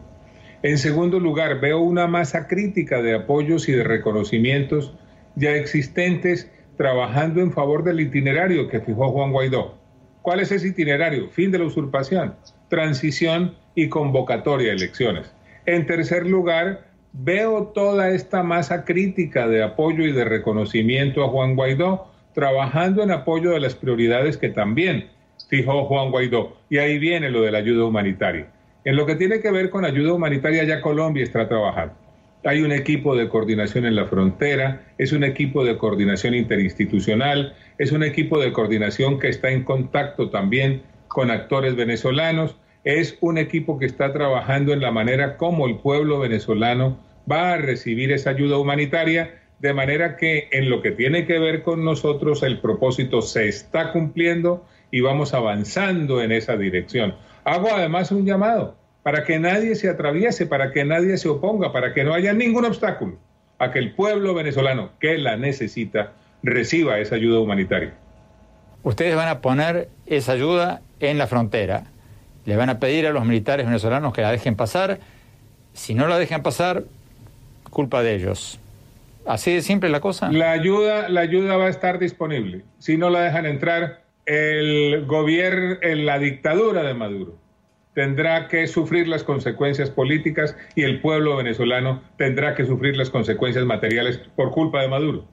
En 0.61 0.77
segundo 0.77 1.19
lugar, 1.19 1.59
veo 1.59 1.79
una 1.79 2.05
masa 2.05 2.47
crítica 2.47 3.01
de 3.01 3.15
apoyos 3.15 3.67
y 3.67 3.71
de 3.71 3.83
reconocimientos 3.83 4.93
ya 5.35 5.55
existentes 5.55 6.51
trabajando 6.77 7.41
en 7.41 7.51
favor 7.51 7.83
del 7.83 7.99
itinerario 7.99 8.67
que 8.67 8.79
fijó 8.79 9.11
Juan 9.11 9.31
Guaidó. 9.31 9.79
¿Cuál 10.21 10.39
es 10.39 10.51
ese 10.51 10.67
itinerario? 10.67 11.29
Fin 11.29 11.49
de 11.49 11.57
la 11.57 11.65
usurpación, 11.65 12.35
transición 12.69 13.55
y 13.73 13.89
convocatoria 13.89 14.69
de 14.69 14.75
elecciones. 14.75 15.33
En 15.65 15.87
tercer 15.87 16.27
lugar, 16.27 16.92
veo 17.13 17.67
toda 17.67 18.09
esta 18.09 18.43
masa 18.43 18.83
crítica 18.83 19.47
de 19.47 19.63
apoyo 19.63 20.03
y 20.03 20.11
de 20.11 20.25
reconocimiento 20.25 21.23
a 21.23 21.29
Juan 21.29 21.55
Guaidó 21.55 22.07
trabajando 22.33 23.03
en 23.03 23.11
apoyo 23.11 23.51
de 23.51 23.59
las 23.59 23.75
prioridades 23.75 24.37
que 24.37 24.49
también 24.49 25.09
fijó 25.47 25.85
Juan 25.85 26.09
Guaidó. 26.09 26.57
Y 26.69 26.79
ahí 26.79 26.97
viene 26.97 27.29
lo 27.29 27.43
de 27.43 27.51
la 27.51 27.59
ayuda 27.59 27.85
humanitaria. 27.85 28.47
En 28.85 28.95
lo 28.95 29.05
que 29.05 29.15
tiene 29.15 29.39
que 29.39 29.51
ver 29.51 29.69
con 29.69 29.85
ayuda 29.85 30.13
humanitaria, 30.13 30.63
ya 30.63 30.81
Colombia 30.81 31.23
está 31.23 31.47
trabajando. 31.47 31.93
Hay 32.43 32.61
un 32.61 32.73
equipo 32.73 33.15
de 33.15 33.29
coordinación 33.29 33.85
en 33.85 33.95
la 33.95 34.05
frontera, 34.05 34.81
es 34.97 35.13
un 35.13 35.23
equipo 35.23 35.63
de 35.63 35.77
coordinación 35.77 36.33
interinstitucional, 36.33 37.55
es 37.77 37.93
un 37.93 38.03
equipo 38.03 38.37
de 38.39 38.51
coordinación 38.51 39.19
que 39.19 39.29
está 39.29 39.49
en 39.49 39.63
contacto 39.63 40.29
también 40.29 40.81
con 41.07 41.31
actores 41.31 41.75
venezolanos, 41.75 42.57
es 42.83 43.17
un 43.21 43.37
equipo 43.37 43.79
que 43.79 43.85
está 43.85 44.11
trabajando 44.11 44.73
en 44.73 44.81
la 44.81 44.91
manera 44.91 45.37
como 45.37 45.67
el 45.67 45.77
pueblo 45.77 46.19
venezolano 46.19 46.99
va 47.29 47.53
a 47.53 47.57
recibir 47.57 48.11
esa 48.11 48.31
ayuda 48.31 48.57
humanitaria, 48.57 49.41
de 49.59 49.73
manera 49.73 50.17
que 50.17 50.49
en 50.51 50.69
lo 50.69 50.81
que 50.81 50.91
tiene 50.91 51.25
que 51.25 51.39
ver 51.39 51.63
con 51.63 51.85
nosotros 51.85 52.43
el 52.43 52.59
propósito 52.59 53.21
se 53.21 53.47
está 53.47 53.93
cumpliendo 53.93 54.65
y 54.91 55.01
vamos 55.01 55.33
avanzando 55.33 56.21
en 56.21 56.31
esa 56.31 56.57
dirección. 56.57 57.15
Hago 57.45 57.69
además 57.73 58.11
un 58.11 58.25
llamado 58.25 58.75
para 59.03 59.23
que 59.23 59.39
nadie 59.39 59.75
se 59.75 59.89
atraviese, 59.89 60.45
para 60.45 60.71
que 60.71 60.83
nadie 60.83 61.17
se 61.17 61.29
oponga, 61.29 61.71
para 61.71 61.93
que 61.93 62.03
no 62.03 62.13
haya 62.13 62.33
ningún 62.33 62.65
obstáculo 62.65 63.17
a 63.59 63.71
que 63.71 63.79
el 63.79 63.95
pueblo 63.95 64.33
venezolano 64.33 64.91
que 64.99 65.17
la 65.17 65.37
necesita 65.37 66.13
reciba 66.41 66.99
esa 66.99 67.15
ayuda 67.15 67.39
humanitaria. 67.39 67.93
Ustedes 68.83 69.15
van 69.15 69.29
a 69.29 69.39
poner 69.39 69.89
esa 70.05 70.33
ayuda 70.33 70.81
en 70.99 71.17
la 71.17 71.27
frontera. 71.27 71.92
Le 72.45 72.55
van 72.55 72.69
a 72.69 72.79
pedir 72.79 73.07
a 73.07 73.11
los 73.11 73.25
militares 73.25 73.65
venezolanos 73.65 74.13
que 74.13 74.21
la 74.21 74.31
dejen 74.31 74.55
pasar. 74.55 74.99
Si 75.73 75.93
no 75.93 76.07
la 76.07 76.19
dejan 76.19 76.43
pasar, 76.43 76.83
culpa 77.69 78.03
de 78.03 78.15
ellos. 78.15 78.59
¿Así 79.25 79.53
de 79.53 79.61
simple 79.61 79.89
la 79.89 80.01
cosa? 80.01 80.31
La 80.31 80.51
ayuda, 80.51 81.07
la 81.09 81.21
ayuda 81.21 81.55
va 81.55 81.67
a 81.67 81.69
estar 81.69 81.99
disponible. 81.99 82.63
Si 82.79 82.97
no 82.97 83.09
la 83.09 83.21
dejan 83.21 83.45
entrar, 83.45 84.03
el 84.25 85.05
gobierno, 85.05 85.77
la 85.81 86.19
dictadura 86.19 86.83
de 86.83 86.93
Maduro 86.93 87.43
tendrá 87.93 88.47
que 88.47 88.67
sufrir 88.67 89.07
las 89.07 89.23
consecuencias 89.23 89.89
políticas 89.89 90.57
y 90.75 90.83
el 90.83 91.01
pueblo 91.01 91.37
venezolano 91.37 92.01
tendrá 92.17 92.55
que 92.55 92.65
sufrir 92.65 92.97
las 92.97 93.09
consecuencias 93.09 93.65
materiales 93.65 94.19
por 94.35 94.51
culpa 94.51 94.81
de 94.81 94.87
Maduro. 94.87 95.25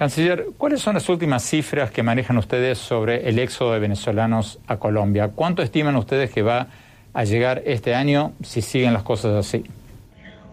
Canciller, 0.00 0.46
¿cuáles 0.56 0.80
son 0.80 0.94
las 0.94 1.06
últimas 1.10 1.42
cifras 1.44 1.90
que 1.90 2.02
manejan 2.02 2.38
ustedes 2.38 2.78
sobre 2.78 3.28
el 3.28 3.38
éxodo 3.38 3.74
de 3.74 3.80
venezolanos 3.80 4.58
a 4.66 4.78
Colombia? 4.78 5.28
¿Cuánto 5.34 5.60
estiman 5.60 5.94
ustedes 5.94 6.32
que 6.32 6.40
va 6.40 6.68
a 7.12 7.24
llegar 7.24 7.60
este 7.66 7.94
año 7.94 8.32
si 8.42 8.62
siguen 8.62 8.94
las 8.94 9.02
cosas 9.02 9.34
así? 9.34 9.62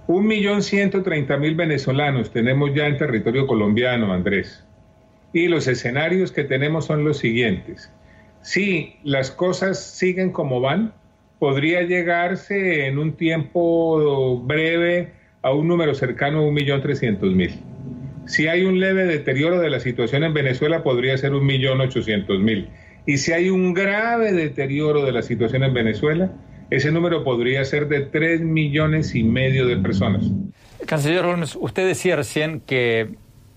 Un 0.07 0.27
millón 0.27 0.61
ciento 0.61 1.01
treinta 1.01 1.37
mil 1.37 1.55
venezolanos 1.55 2.29
tenemos 2.29 2.71
ya 2.75 2.87
en 2.87 2.97
territorio 2.97 3.47
colombiano, 3.47 4.11
Andrés. 4.11 4.65
Y 5.31 5.47
los 5.47 5.69
escenarios 5.69 6.33
que 6.33 6.43
tenemos 6.43 6.83
son 6.83 7.05
los 7.05 7.17
siguientes. 7.17 7.89
Si 8.41 8.97
las 9.05 9.31
cosas 9.31 9.81
siguen 9.81 10.33
como 10.33 10.59
van, 10.59 10.91
podría 11.39 11.83
llegarse 11.83 12.85
en 12.85 12.97
un 12.97 13.13
tiempo 13.13 14.41
breve 14.41 15.13
a 15.41 15.53
un 15.53 15.69
número 15.69 15.95
cercano 15.95 16.39
a 16.39 16.51
1.300.000. 16.51 17.61
Si 18.27 18.47
hay 18.47 18.65
un 18.65 18.79
leve 18.79 19.05
deterioro 19.05 19.59
de 19.59 19.69
la 19.69 19.79
situación 19.79 20.23
en 20.23 20.33
Venezuela, 20.33 20.83
podría 20.83 21.17
ser 21.17 21.31
1.800.000. 21.31 22.67
Y 23.05 23.17
si 23.17 23.31
hay 23.31 23.49
un 23.49 23.73
grave 23.73 24.33
deterioro 24.33 25.05
de 25.05 25.13
la 25.13 25.21
situación 25.21 25.63
en 25.63 25.73
Venezuela, 25.73 26.31
ese 26.69 26.91
número 26.91 27.23
podría 27.23 27.63
ser 27.63 27.87
de 27.87 28.01
3 28.01 28.41
millones 28.41 29.15
y 29.15 29.23
medio 29.23 29.65
de 29.65 29.77
personas. 29.77 30.25
Canciller 30.85 31.23
Holmes, 31.23 31.57
usted 31.59 31.87
decía 31.87 32.17
recién 32.17 32.59
que 32.59 33.07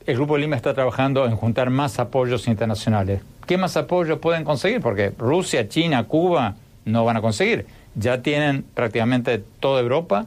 el 0.06 0.14
Grupo 0.14 0.38
Lima 0.38 0.54
está 0.54 0.72
trabajando 0.72 1.26
en 1.26 1.34
juntar 1.34 1.70
más 1.70 1.98
apoyos 1.98 2.46
internacionales. 2.46 3.22
¿Qué 3.46 3.58
más 3.58 3.76
apoyo 3.76 4.20
pueden 4.20 4.44
conseguir? 4.44 4.80
Porque 4.80 5.12
Rusia, 5.18 5.68
China, 5.68 6.04
Cuba 6.04 6.54
no 6.84 7.04
van 7.04 7.16
a 7.16 7.20
conseguir. 7.20 7.66
Ya 7.96 8.22
tienen 8.22 8.62
prácticamente 8.74 9.42
toda 9.58 9.80
Europa, 9.80 10.26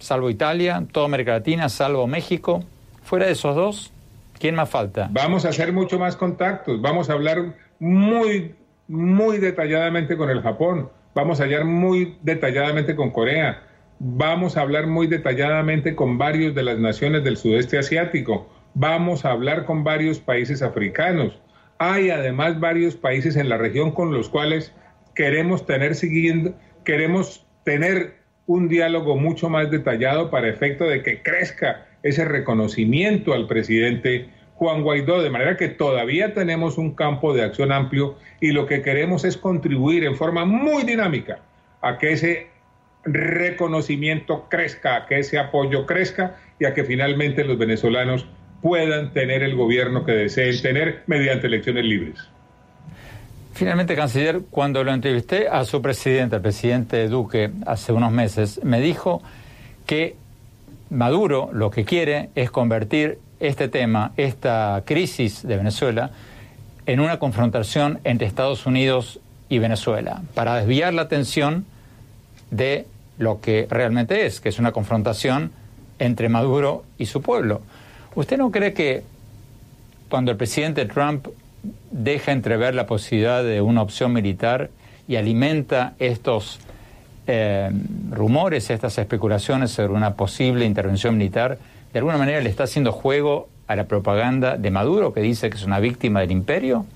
salvo 0.00 0.28
Italia, 0.28 0.84
toda 0.90 1.06
América 1.06 1.32
Latina, 1.32 1.68
salvo 1.68 2.08
México. 2.08 2.64
Fuera 3.10 3.26
de 3.26 3.32
esos 3.32 3.56
dos, 3.56 3.92
¿quién 4.38 4.54
más 4.54 4.70
falta? 4.70 5.08
Vamos 5.10 5.44
a 5.44 5.48
hacer 5.48 5.72
mucho 5.72 5.98
más 5.98 6.14
contactos, 6.14 6.80
vamos 6.80 7.10
a 7.10 7.14
hablar 7.14 7.56
muy, 7.80 8.54
muy 8.86 9.38
detalladamente 9.38 10.16
con 10.16 10.30
el 10.30 10.40
Japón, 10.42 10.88
vamos 11.12 11.40
a 11.40 11.42
hablar 11.42 11.64
muy 11.64 12.16
detalladamente 12.22 12.94
con 12.94 13.10
Corea, 13.10 13.64
vamos 13.98 14.56
a 14.56 14.60
hablar 14.60 14.86
muy 14.86 15.08
detalladamente 15.08 15.96
con 15.96 16.18
varios 16.18 16.54
de 16.54 16.62
las 16.62 16.78
naciones 16.78 17.24
del 17.24 17.36
sudeste 17.36 17.78
asiático, 17.78 18.48
vamos 18.74 19.24
a 19.24 19.32
hablar 19.32 19.64
con 19.64 19.82
varios 19.82 20.20
países 20.20 20.62
africanos. 20.62 21.36
Hay 21.78 22.10
además 22.10 22.60
varios 22.60 22.94
países 22.94 23.34
en 23.34 23.48
la 23.48 23.56
región 23.56 23.90
con 23.90 24.14
los 24.14 24.28
cuales 24.28 24.72
queremos 25.16 25.66
tener 25.66 25.96
siguiendo, 25.96 26.54
queremos 26.84 27.44
tener 27.64 28.20
un 28.46 28.68
diálogo 28.68 29.16
mucho 29.16 29.48
más 29.48 29.68
detallado 29.68 30.30
para 30.30 30.48
efecto 30.48 30.84
de 30.84 31.02
que 31.02 31.24
crezca 31.24 31.88
ese 32.02 32.24
reconocimiento 32.24 33.32
al 33.32 33.46
presidente 33.46 34.28
Juan 34.54 34.82
Guaidó, 34.82 35.22
de 35.22 35.30
manera 35.30 35.56
que 35.56 35.68
todavía 35.68 36.34
tenemos 36.34 36.76
un 36.76 36.94
campo 36.94 37.32
de 37.32 37.42
acción 37.42 37.72
amplio 37.72 38.16
y 38.40 38.52
lo 38.52 38.66
que 38.66 38.82
queremos 38.82 39.24
es 39.24 39.36
contribuir 39.36 40.04
en 40.04 40.16
forma 40.16 40.44
muy 40.44 40.82
dinámica 40.82 41.40
a 41.80 41.96
que 41.96 42.12
ese 42.12 42.48
reconocimiento 43.04 44.46
crezca, 44.50 44.96
a 44.96 45.06
que 45.06 45.20
ese 45.20 45.38
apoyo 45.38 45.86
crezca 45.86 46.36
y 46.58 46.66
a 46.66 46.74
que 46.74 46.84
finalmente 46.84 47.44
los 47.44 47.56
venezolanos 47.56 48.26
puedan 48.60 49.14
tener 49.14 49.42
el 49.42 49.56
gobierno 49.56 50.04
que 50.04 50.12
deseen 50.12 50.60
tener 50.60 51.02
mediante 51.06 51.46
elecciones 51.46 51.84
libres. 51.84 52.18
Finalmente, 53.54 53.96
canciller, 53.96 54.42
cuando 54.50 54.84
lo 54.84 54.92
entrevisté 54.92 55.48
a 55.48 55.64
su 55.64 55.82
presidente, 55.82 56.36
el 56.36 56.42
presidente 56.42 57.08
Duque, 57.08 57.50
hace 57.66 57.92
unos 57.92 58.12
meses, 58.12 58.60
me 58.62 58.80
dijo 58.80 59.22
que 59.86 60.16
Maduro 60.90 61.50
lo 61.52 61.70
que 61.70 61.84
quiere 61.84 62.30
es 62.34 62.50
convertir 62.50 63.18
este 63.38 63.68
tema, 63.68 64.12
esta 64.16 64.82
crisis 64.84 65.46
de 65.46 65.56
Venezuela, 65.56 66.10
en 66.86 67.00
una 67.00 67.18
confrontación 67.18 68.00
entre 68.04 68.26
Estados 68.26 68.66
Unidos 68.66 69.20
y 69.48 69.58
Venezuela, 69.58 70.22
para 70.34 70.56
desviar 70.56 70.92
la 70.92 71.02
atención 71.02 71.64
de 72.50 72.86
lo 73.18 73.40
que 73.40 73.66
realmente 73.70 74.26
es, 74.26 74.40
que 74.40 74.48
es 74.48 74.58
una 74.58 74.72
confrontación 74.72 75.52
entre 75.98 76.28
Maduro 76.28 76.84
y 76.98 77.06
su 77.06 77.22
pueblo. 77.22 77.62
¿Usted 78.14 78.38
no 78.38 78.50
cree 78.50 78.72
que 78.72 79.04
cuando 80.08 80.32
el 80.32 80.36
presidente 80.36 80.86
Trump 80.86 81.28
deja 81.90 82.32
entrever 82.32 82.74
la 82.74 82.86
posibilidad 82.86 83.44
de 83.44 83.60
una 83.60 83.82
opción 83.82 84.12
militar 84.12 84.70
y 85.06 85.16
alimenta 85.16 85.94
estos 85.98 86.58
eh, 87.30 87.70
rumores, 88.10 88.70
estas 88.70 88.98
especulaciones 88.98 89.70
sobre 89.70 89.92
una 89.92 90.14
posible 90.14 90.64
intervención 90.64 91.16
militar, 91.16 91.58
de 91.92 91.98
alguna 91.98 92.18
manera 92.18 92.40
le 92.40 92.50
está 92.50 92.64
haciendo 92.64 92.92
juego 92.92 93.48
a 93.66 93.76
la 93.76 93.84
propaganda 93.84 94.56
de 94.56 94.70
Maduro, 94.70 95.12
que 95.12 95.20
dice 95.20 95.48
que 95.48 95.56
es 95.56 95.64
una 95.64 95.78
víctima 95.78 96.20
del 96.20 96.32
imperio? 96.32 96.86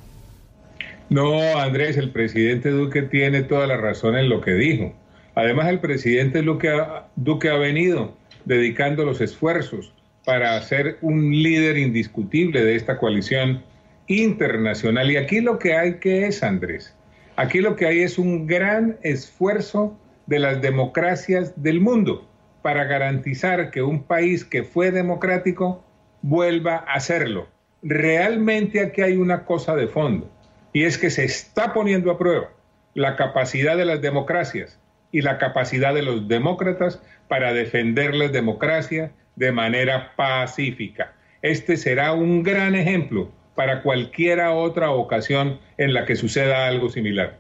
No, 1.08 1.58
Andrés, 1.58 1.96
el 1.96 2.10
presidente 2.10 2.70
Duque 2.70 3.02
tiene 3.02 3.42
toda 3.42 3.66
la 3.66 3.76
razón 3.76 4.16
en 4.16 4.28
lo 4.28 4.40
que 4.40 4.52
dijo. 4.54 4.92
Además, 5.34 5.68
el 5.68 5.78
presidente 5.78 6.42
Duque 6.42 6.70
Duque 7.16 7.50
ha 7.50 7.56
venido 7.56 8.16
dedicando 8.44 9.04
los 9.04 9.20
esfuerzos 9.20 9.92
para 10.24 10.60
ser 10.62 10.98
un 11.02 11.30
líder 11.30 11.76
indiscutible 11.76 12.64
de 12.64 12.76
esta 12.76 12.98
coalición 12.98 13.62
internacional. 14.06 15.10
Y 15.10 15.16
aquí 15.16 15.40
lo 15.40 15.58
que 15.58 15.74
hay 15.74 15.94
que 15.98 16.26
es, 16.26 16.42
Andrés, 16.42 16.94
aquí 17.36 17.60
lo 17.60 17.76
que 17.76 17.86
hay 17.86 18.00
es 18.00 18.18
un 18.18 18.46
gran 18.46 18.96
esfuerzo 19.02 19.96
de 20.26 20.38
las 20.38 20.60
democracias 20.62 21.62
del 21.62 21.80
mundo 21.80 22.28
para 22.62 22.84
garantizar 22.84 23.70
que 23.70 23.82
un 23.82 24.04
país 24.04 24.44
que 24.44 24.62
fue 24.62 24.90
democrático 24.90 25.84
vuelva 26.22 26.76
a 26.76 27.00
serlo. 27.00 27.48
Realmente 27.82 28.80
aquí 28.80 29.02
hay 29.02 29.16
una 29.16 29.44
cosa 29.44 29.76
de 29.76 29.86
fondo, 29.86 30.30
y 30.72 30.84
es 30.84 30.96
que 30.96 31.10
se 31.10 31.24
está 31.24 31.74
poniendo 31.74 32.10
a 32.10 32.18
prueba 32.18 32.48
la 32.94 33.16
capacidad 33.16 33.76
de 33.76 33.84
las 33.84 34.00
democracias 34.00 34.80
y 35.12 35.20
la 35.20 35.38
capacidad 35.38 35.94
de 35.94 36.02
los 36.02 36.26
demócratas 36.26 37.02
para 37.28 37.52
defender 37.52 38.14
la 38.14 38.28
democracia 38.28 39.12
de 39.36 39.52
manera 39.52 40.12
pacífica. 40.16 41.12
Este 41.42 41.76
será 41.76 42.14
un 42.14 42.42
gran 42.42 42.74
ejemplo 42.74 43.30
para 43.54 43.82
cualquiera 43.82 44.52
otra 44.52 44.90
ocasión 44.90 45.60
en 45.76 45.92
la 45.92 46.06
que 46.06 46.16
suceda 46.16 46.66
algo 46.66 46.88
similar. 46.88 47.38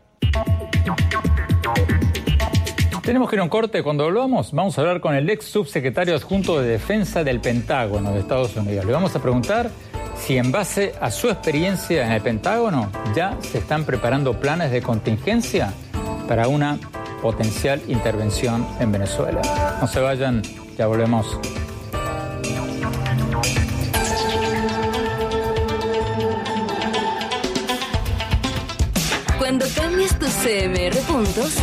Tenemos 3.04 3.28
que 3.28 3.36
ir 3.36 3.40
a 3.40 3.42
un 3.42 3.50
corte. 3.50 3.82
Cuando 3.82 4.04
volvamos, 4.04 4.52
vamos 4.52 4.78
a 4.78 4.80
hablar 4.80 5.02
con 5.02 5.14
el 5.14 5.28
ex 5.28 5.44
subsecretario 5.44 6.14
adjunto 6.14 6.58
de 6.58 6.68
Defensa 6.68 7.22
del 7.22 7.38
Pentágono 7.38 8.12
de 8.12 8.20
Estados 8.20 8.56
Unidos. 8.56 8.86
Le 8.86 8.92
vamos 8.92 9.14
a 9.14 9.20
preguntar 9.20 9.70
si 10.16 10.38
en 10.38 10.50
base 10.50 10.94
a 10.98 11.10
su 11.10 11.28
experiencia 11.28 12.06
en 12.06 12.12
el 12.12 12.22
Pentágono 12.22 12.90
ya 13.14 13.36
se 13.42 13.58
están 13.58 13.84
preparando 13.84 14.40
planes 14.40 14.70
de 14.70 14.80
contingencia 14.80 15.74
para 16.26 16.48
una 16.48 16.78
potencial 17.20 17.82
intervención 17.88 18.66
en 18.80 18.90
Venezuela. 18.90 19.42
No 19.82 19.86
se 19.86 20.00
vayan, 20.00 20.40
ya 20.78 20.86
volvemos. 20.86 21.38
Cuando 29.38 29.66
cambias 29.76 30.18
tus 30.18 30.30
CMR 30.30 30.96
puntos, 31.06 31.58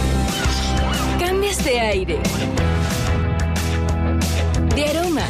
de 1.72 1.80
aire, 1.80 2.20
de 4.76 4.86
aroma, 4.90 5.24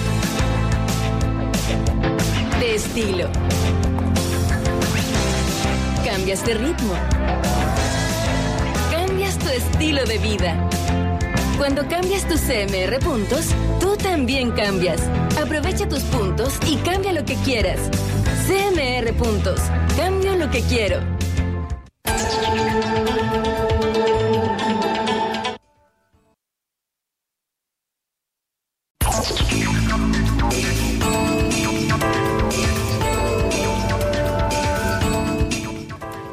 de 2.59 2.75
estilo. 2.75 3.29
Cambias 6.03 6.43
de 6.43 6.55
ritmo. 6.55 6.93
Cambias 8.89 9.37
tu 9.37 9.49
estilo 9.49 10.03
de 10.05 10.17
vida. 10.17 10.67
Cuando 11.59 11.87
cambias 11.87 12.27
tus 12.27 12.41
CMR 12.41 12.97
puntos, 13.01 13.49
tú 13.79 13.95
también 13.97 14.49
cambias. 14.49 14.99
Aprovecha 15.39 15.87
tus 15.87 16.01
puntos 16.05 16.57
y 16.67 16.77
cambia 16.77 17.13
lo 17.13 17.23
que 17.23 17.35
quieras. 17.45 17.79
CMR 18.47 19.13
puntos. 19.13 19.61
Cambio 19.95 20.35
lo 20.35 20.49
que 20.49 20.61
quiero. 20.61 21.20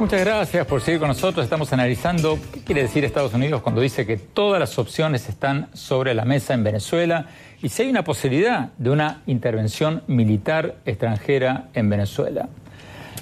Muchas 0.09 0.25
gracias 0.25 0.67
por 0.67 0.81
seguir 0.81 1.01
con 1.01 1.09
nosotros. 1.09 1.45
Estamos 1.45 1.71
analizando 1.75 2.39
qué 2.51 2.61
quiere 2.61 2.81
decir 2.81 3.05
Estados 3.05 3.35
Unidos 3.35 3.61
cuando 3.61 3.83
dice 3.83 4.07
que 4.07 4.17
todas 4.17 4.59
las 4.59 4.79
opciones 4.79 5.29
están 5.29 5.69
sobre 5.75 6.15
la 6.15 6.25
mesa 6.25 6.55
en 6.55 6.65
Venezuela 6.65 7.27
y 7.61 7.69
si 7.69 7.83
hay 7.83 7.91
una 7.91 8.05
posibilidad 8.05 8.71
de 8.79 8.89
una 8.89 9.21
intervención 9.27 10.03
militar 10.07 10.77
extranjera 10.87 11.69
en 11.75 11.91
Venezuela. 11.91 12.49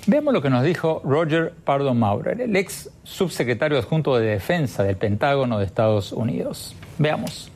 Veamos 0.07 0.33
lo 0.33 0.41
que 0.41 0.49
nos 0.49 0.63
dijo 0.63 1.03
Roger 1.05 1.55
Pardo 1.65 1.93
Maurer, 1.93 2.41
el 2.41 2.55
ex 2.55 2.89
subsecretario 3.03 3.79
adjunto 3.79 4.17
de 4.17 4.27
Defensa 4.27 4.85
del 4.85 4.97
Pentágono 4.97 5.59
de 5.59 5.65
Estados 5.65 6.13
Unidos. 6.13 6.77
Veamos. 6.99 7.51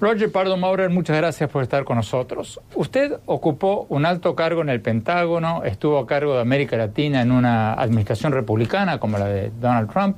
Roger 0.00 0.32
Pardo 0.32 0.56
Maurer, 0.56 0.88
muchas 0.88 1.18
gracias 1.18 1.50
por 1.50 1.62
estar 1.62 1.84
con 1.84 1.96
nosotros. 1.96 2.58
Usted 2.74 3.18
ocupó 3.26 3.84
un 3.90 4.06
alto 4.06 4.34
cargo 4.34 4.62
en 4.62 4.70
el 4.70 4.80
Pentágono, 4.80 5.62
estuvo 5.62 5.98
a 5.98 6.06
cargo 6.06 6.36
de 6.36 6.40
América 6.40 6.78
Latina 6.78 7.20
en 7.20 7.30
una 7.30 7.74
administración 7.74 8.32
republicana 8.32 8.98
como 8.98 9.18
la 9.18 9.26
de 9.26 9.50
Donald 9.60 9.92
Trump. 9.92 10.16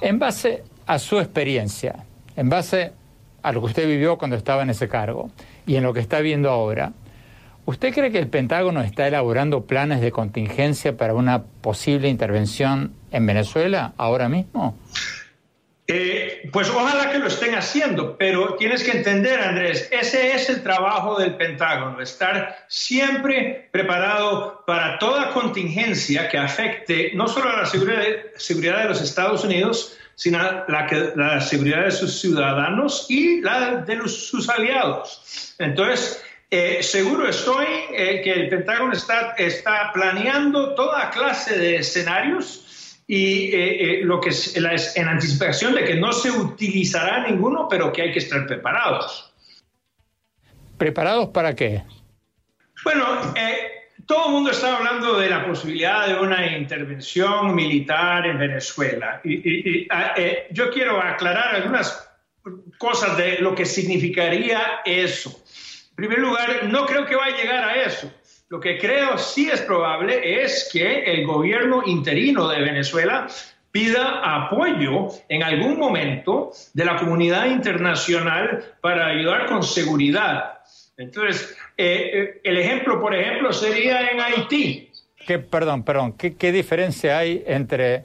En 0.00 0.18
base 0.18 0.64
a 0.86 0.98
su 0.98 1.18
experiencia, 1.18 2.06
en 2.36 2.48
base 2.48 2.92
a 3.42 3.52
lo 3.52 3.60
que 3.60 3.66
usted 3.66 3.86
vivió 3.86 4.16
cuando 4.16 4.34
estaba 4.34 4.62
en 4.62 4.70
ese 4.70 4.88
cargo 4.88 5.30
y 5.66 5.76
en 5.76 5.82
lo 5.82 5.92
que 5.92 6.00
está 6.00 6.20
viendo 6.20 6.48
ahora, 6.48 6.92
¿usted 7.66 7.92
cree 7.92 8.12
que 8.12 8.18
el 8.18 8.28
Pentágono 8.28 8.80
está 8.80 9.06
elaborando 9.06 9.66
planes 9.66 10.00
de 10.00 10.10
contingencia 10.10 10.96
para 10.96 11.12
una 11.12 11.42
posible 11.42 12.08
intervención 12.08 12.94
en 13.10 13.26
Venezuela 13.26 13.92
ahora 13.98 14.30
mismo? 14.30 14.74
Eh, 15.94 16.48
pues 16.50 16.70
ojalá 16.70 17.10
que 17.10 17.18
lo 17.18 17.26
estén 17.26 17.54
haciendo, 17.54 18.16
pero 18.16 18.54
tienes 18.54 18.82
que 18.82 18.92
entender, 18.92 19.38
Andrés, 19.38 19.90
ese 19.90 20.34
es 20.34 20.48
el 20.48 20.62
trabajo 20.62 21.18
del 21.18 21.36
Pentágono, 21.36 22.00
estar 22.00 22.64
siempre 22.66 23.68
preparado 23.70 24.64
para 24.66 24.98
toda 24.98 25.34
contingencia 25.34 26.30
que 26.30 26.38
afecte 26.38 27.10
no 27.12 27.28
solo 27.28 27.50
a 27.50 27.58
la 27.58 27.66
seguridad, 27.66 28.78
de 28.78 28.88
los 28.88 29.02
Estados 29.02 29.44
Unidos, 29.44 29.98
sino 30.14 30.38
la, 30.38 31.12
la, 31.14 31.40
seguridad 31.42 31.84
de 31.84 31.90
sus 31.90 32.22
ciudadanos 32.22 33.04
y 33.10 33.42
la 33.42 33.82
de 33.82 34.08
sus 34.08 34.48
aliados. 34.48 35.54
Entonces, 35.58 36.24
eh, 36.50 36.82
seguro 36.82 37.28
estoy 37.28 37.66
eh, 37.92 38.22
que 38.24 38.32
el 38.32 38.48
Pentágono 38.48 38.94
está 38.94 39.90
planeando 39.92 40.74
toda 40.74 41.10
clase 41.10 41.58
de 41.58 41.76
escenarios 41.76 42.61
y 43.14 43.54
eh, 43.54 44.00
eh, 44.00 44.04
lo 44.04 44.22
que 44.22 44.30
es, 44.30 44.56
en 44.96 45.06
anticipación 45.06 45.74
de 45.74 45.84
que 45.84 45.96
no 45.96 46.14
se 46.14 46.30
utilizará 46.30 47.28
ninguno, 47.28 47.68
pero 47.68 47.92
que 47.92 48.00
hay 48.00 48.10
que 48.10 48.20
estar 48.20 48.46
preparados. 48.46 49.34
¿Preparados 50.78 51.28
para 51.28 51.54
qué? 51.54 51.82
Bueno, 52.82 53.34
eh, 53.36 53.90
todo 54.06 54.28
el 54.28 54.32
mundo 54.32 54.50
está 54.50 54.78
hablando 54.78 55.18
de 55.18 55.28
la 55.28 55.46
posibilidad 55.46 56.06
de 56.06 56.14
una 56.14 56.56
intervención 56.56 57.54
militar 57.54 58.24
en 58.24 58.38
Venezuela. 58.38 59.20
Y, 59.24 59.86
ah, 59.90 60.14
yo 60.50 60.70
quiero 60.70 60.98
aclarar 60.98 61.56
algunas 61.56 62.10
cosas 62.78 63.18
de 63.18 63.40
lo 63.40 63.54
que 63.54 63.66
significaría 63.66 64.80
eso. 64.86 65.38
En 65.90 65.96
primer 65.96 66.18
lugar, 66.18 66.64
no 66.64 66.86
creo 66.86 67.04
que 67.04 67.14
va 67.14 67.26
a 67.26 67.36
llegar 67.36 67.62
a 67.62 67.74
eso. 67.74 68.10
Lo 68.52 68.60
que 68.60 68.76
creo 68.76 69.16
sí 69.16 69.48
es 69.48 69.62
probable 69.62 70.44
es 70.44 70.68
que 70.70 71.04
el 71.04 71.26
gobierno 71.26 71.84
interino 71.86 72.50
de 72.50 72.60
Venezuela 72.60 73.26
pida 73.70 74.20
apoyo 74.22 75.08
en 75.26 75.42
algún 75.42 75.78
momento 75.78 76.52
de 76.74 76.84
la 76.84 76.96
comunidad 76.96 77.46
internacional 77.46 78.62
para 78.82 79.06
ayudar 79.06 79.46
con 79.46 79.62
seguridad. 79.62 80.58
Entonces, 80.98 81.56
eh, 81.78 82.10
eh, 82.12 82.40
el 82.44 82.58
ejemplo, 82.58 83.00
por 83.00 83.14
ejemplo, 83.14 83.54
sería 83.54 84.10
en 84.10 84.20
Haití. 84.20 84.90
¿Qué, 85.26 85.38
perdón, 85.38 85.82
perdón, 85.82 86.12
¿qué, 86.18 86.36
¿qué 86.36 86.52
diferencia 86.52 87.16
hay 87.16 87.42
entre 87.46 88.02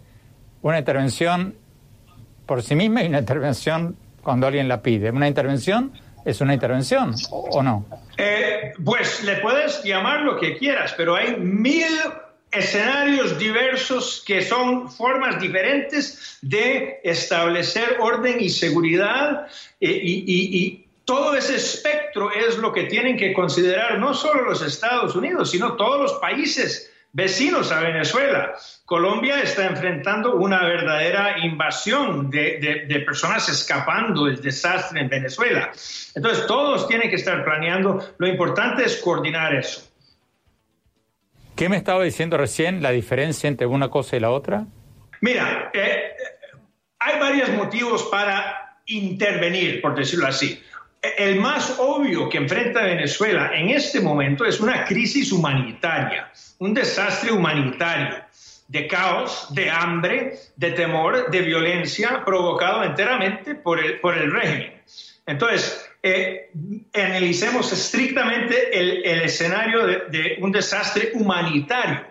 una 0.62 0.80
intervención 0.80 1.56
por 2.46 2.64
sí 2.64 2.74
misma 2.74 3.04
y 3.04 3.08
una 3.08 3.20
intervención 3.20 3.98
cuando 4.24 4.48
alguien 4.48 4.70
la 4.70 4.82
pide? 4.82 5.12
¿Una 5.12 5.28
intervención 5.28 5.92
es 6.28 6.42
una 6.42 6.54
intervención 6.54 7.16
o 7.32 7.64
no? 7.64 7.86
Eh, 8.18 8.74
pues 8.84 9.24
le 9.24 9.38
puedes 9.38 9.82
llamar 9.84 10.22
lo 10.22 10.38
que 10.38 10.58
quieras, 10.58 10.94
pero 10.98 11.16
hay 11.16 11.38
mil 11.38 11.88
escenarios 12.52 13.40
diversos 13.40 14.24
que 14.28 14.42
son 14.42 14.92
formas 14.92 15.40
diferentes 15.40 16.38
de 16.42 17.00
establecer 17.04 17.98
orden 18.02 18.42
y 18.42 18.50
seguridad 18.50 19.48
eh, 19.80 20.00
y, 20.04 20.84
todo 21.06 21.36
ese 21.36 21.56
espectro 21.56 22.30
es 22.34 22.58
lo 22.58 22.74
que 22.74 22.84
tienen 22.84 23.16
que 23.16 23.32
considerar 23.32 23.98
no 23.98 24.14
solo 24.14 24.42
los 24.42 24.62
Estados 24.62 25.16
Unidos, 25.16 25.52
sino 25.52 25.78
todos 25.78 26.02
los 26.02 26.14
países 26.20 26.92
vecinos 27.18 27.72
a 27.72 27.80
Venezuela. 27.80 28.54
Colombia 28.86 29.42
está 29.42 29.66
enfrentando 29.66 30.36
una 30.36 30.64
verdadera 30.64 31.40
invasión 31.44 32.30
de, 32.30 33.04
personas 33.04 33.50
escapando 33.50 34.26
del 34.26 34.40
desastre 34.40 35.02
en 35.02 35.10
Venezuela. 35.10 35.72
Entonces, 36.14 36.46
todos 36.46 36.88
tienen 36.88 37.10
que 37.10 37.16
estar 37.16 37.44
planeando. 37.44 38.14
Lo 38.20 38.28
importante 38.28 38.84
es 38.84 38.98
coordinar 38.98 39.56
eso. 39.56 39.82
¿Qué 41.56 41.70
me 41.70 41.78
estaba 41.78 42.04
diciendo 42.04 42.38
recién 42.38 42.84
la 42.84 42.92
diferencia 42.92 43.48
entre 43.48 43.66
una 43.66 43.90
cosa 43.90 44.16
y 44.16 44.20
la 44.20 44.30
otra? 44.30 44.68
Mira, 45.20 45.72
eh, 45.74 46.12
hay 47.00 47.20
varios 47.20 47.50
motivos 47.50 48.04
para 48.12 48.78
intervenir, 48.86 49.82
por 49.82 49.96
decirlo 49.96 50.28
así. 50.28 50.62
El 51.18 51.40
más 51.40 51.76
obvio 51.80 52.30
que 52.30 52.38
enfrenta 52.38 52.84
Venezuela 52.84 53.52
en 53.54 53.70
este 53.70 54.02
momento 54.02 54.46
es 54.46 54.60
una 54.60 54.84
crisis 54.86 55.32
humanitaria, 55.32 56.32
un 56.60 56.74
desastre 56.74 57.32
humanitario, 57.32 58.16
de 58.68 58.88
caos, 58.88 59.48
de 59.52 59.70
hambre, 59.70 60.34
de 60.56 60.72
temor, 60.72 61.32
de 61.32 61.42
violencia 61.42 62.24
provocado 62.26 62.84
enteramente 62.84 63.56
por 63.56 63.80
el, 63.80 64.00
por 64.00 64.18
el 64.18 64.32
régimen. 64.32 64.82
Entonces, 65.26 65.90
eh, 66.04 66.52
analicemos 66.94 67.72
estrictamente 67.72 68.78
el, 68.78 69.22
escenario 69.22 69.86
de, 69.86 70.38
un 70.42 70.52
desastre 70.52 71.12
humanitario. 71.14 72.06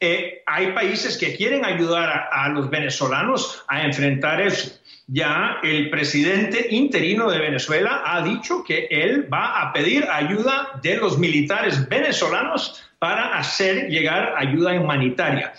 Eh, 0.00 0.42
hay 0.46 0.72
países 0.72 1.16
que 1.18 1.36
quieren 1.36 1.64
ayudar 1.64 2.28
a 2.30 2.48
los 2.50 2.70
venezolanos 2.70 3.64
a 3.66 3.82
enfrentar 3.82 4.40
eso 4.40 4.77
ya 5.08 5.58
el 5.62 5.90
presidente 5.90 6.68
interino 6.70 7.30
de 7.30 7.38
Venezuela 7.38 8.02
ha 8.04 8.22
dicho 8.22 8.62
que 8.62 8.86
él 8.90 9.32
va 9.32 9.60
a 9.62 9.72
pedir 9.72 10.06
ayuda 10.10 10.78
de 10.82 10.96
los 10.98 11.18
militares 11.18 11.88
venezolanos 11.88 12.84
para 12.98 13.38
hacer 13.38 13.88
llegar 13.88 14.34
ayuda 14.36 14.78
humanitaria. 14.78 15.54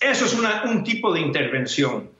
Eso 0.00 0.24
es 0.24 0.34
un 0.34 0.84
tipo 0.84 1.12
de 1.12 1.20
intervención. 1.20 2.10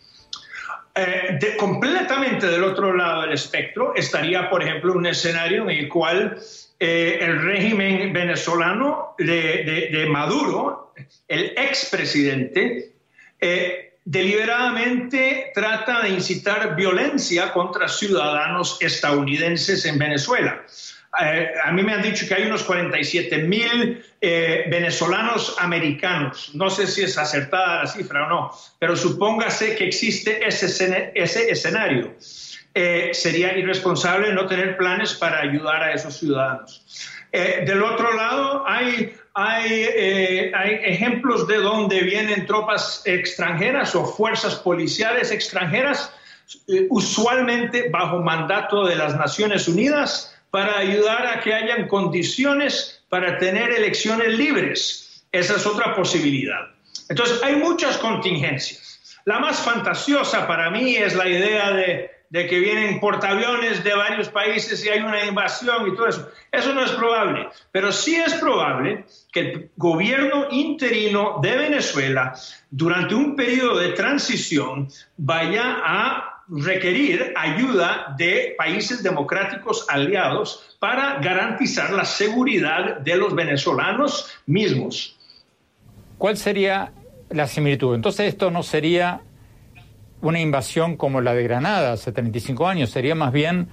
Eh, 0.97 1.57
completamente 1.59 2.47
del 2.47 2.63
otro 2.63 2.95
lado 2.95 3.23
del 3.23 3.33
espectro 3.33 3.97
estaría, 3.97 4.49
por 4.49 4.63
ejemplo, 4.63 4.93
un 4.93 5.07
escenario 5.07 5.65
en 5.65 5.71
el 5.71 5.89
cual 5.89 6.39
eh, 6.79 7.19
el 7.21 7.43
régimen 7.43 8.13
venezolano 8.13 9.15
de, 9.19 10.07
Maduro, 10.09 10.93
el 11.27 11.47
expresidente, 11.57 12.93
eh, 13.41 13.84
deliberadamente 14.05 15.51
trata 15.55 16.03
de 16.03 16.11
incitar 16.11 16.77
violencia 16.77 17.53
contra 17.53 17.89
ciudadanos 17.89 18.77
estadounidenses 18.81 19.85
en 19.87 19.99
Venezuela. 19.99 20.63
Eh, 21.21 21.49
a 21.65 21.71
mí 21.73 21.83
me 21.83 21.95
han 21.95 22.03
dicho 22.03 22.27
que 22.27 22.35
hay 22.35 22.43
unos 22.45 22.65
47 22.65 23.39
mil 23.45 24.05
eh, 24.21 24.65
venezolanos 24.69 25.57
americanos. 25.59 26.51
No 26.55 26.71
sé 26.71 26.87
si 26.87 27.03
es 27.03 27.17
acertada 27.17 27.85
la 27.85 27.87
cifra 27.87 28.27
o 28.27 28.29
no, 28.29 28.51
pero 28.79 28.97
supóngase 28.97 29.77
que 29.77 29.87
existe 29.87 30.47
ese, 30.47 31.13
ese 31.15 31.51
escenario. 31.51 32.15
Eh, 32.77 33.11
sería 33.13 33.57
irresponsable 33.57 34.33
no 34.33 34.47
tener 34.47 34.77
planes 34.77 35.15
para 35.15 35.41
ayudar 35.41 35.83
a 35.85 35.95
esos 35.95 36.19
ciudadanos. 36.19 36.85
Del 37.67 37.83
otro 37.83 38.15
lado, 38.15 38.65
hay, 38.67 39.15
hay, 39.35 39.85
hay 40.55 40.81
ejemplos 40.85 41.47
de 41.47 41.57
donde 41.57 42.01
vienen 42.03 42.47
tropas 42.47 43.03
extranjeras 43.05 43.95
o 43.95 44.05
fuerzas 44.05 44.55
policiales 44.57 45.31
extranjeras 45.31 46.13
usualmente 46.91 47.89
bajo 47.91 48.21
mandato 48.21 48.87
de 48.87 48.97
las 48.97 49.17
Naciones 49.17 49.67
Unidas, 49.69 50.35
para 50.55 50.79
ayudar 50.79 51.27
a 51.27 51.41
que 51.41 51.53
hayan 51.53 51.89
condiciones 51.89 53.03
para 53.09 53.39
tener 53.39 53.73
elecciones 53.73 54.39
libres. 54.39 55.25
Esa 55.33 55.57
es 55.57 55.67
otra 55.67 55.97
posibilidad. 55.97 56.71
Entonces, 57.09 57.43
hay 57.43 57.57
muchas 57.57 57.99
contingencias. 57.99 59.19
La 59.25 59.41
más 59.41 59.59
fantasiosa 59.59 60.47
para 60.47 60.71
mí 60.71 60.95
es 60.95 61.17
la 61.17 61.29
idea 61.29 61.73
de, 61.73 62.09
que 62.43 62.59
vienen 62.59 62.99
portaaviones 62.99 63.85
de 63.85 63.95
varios 63.95 64.29
países 64.29 64.85
y 64.85 64.89
hay 64.89 64.99
una 65.01 65.25
invasión 65.25 65.87
y 65.87 65.95
todo 65.95 66.09
eso. 66.09 66.29
Eso 66.51 66.75
no 66.75 66.85
es 66.85 66.91
probable, 66.91 67.49
pero 67.71 67.93
sí 67.93 68.17
es 68.17 68.35
probable 68.35 69.05
que 69.33 69.41
el 69.41 69.71
gobierno 69.77 70.49
interino 70.51 71.39
de 71.41 71.57
Venezuela, 71.57 72.35
durante 72.71 73.15
un 73.15 73.37
periodo 73.37 73.79
de 73.79 73.91
transición, 73.91 74.89
vaya 75.17 75.79
a 75.85 76.43
requerir 76.49 77.33
ayuda 77.37 78.15
de 78.19 78.55
países 78.59 79.03
democráticos 79.03 79.87
aliados 79.89 80.77
para 80.81 81.21
garantizar 81.21 81.93
la 81.93 82.05
seguridad 82.05 82.99
de 82.99 83.17
los 83.17 83.35
venezolanos 83.35 84.29
mismos. 84.47 85.17
¿Cuál 86.19 86.37
sería 86.37 86.93
la 87.31 87.47
similitud? 87.47 87.95
Entonces 87.95 88.27
esto 88.27 88.51
no 88.51 88.65
sería 88.65 89.21
una 90.25 90.41
invasión 90.41 90.97
como 90.97 91.21
la 91.21 91.35
de 91.35 91.43
Granada 91.43 91.93
hace 91.93 92.13
35 92.13 92.67
años, 92.67 92.91
sería 92.91 93.15
más 93.15 93.33
bien 93.33 93.69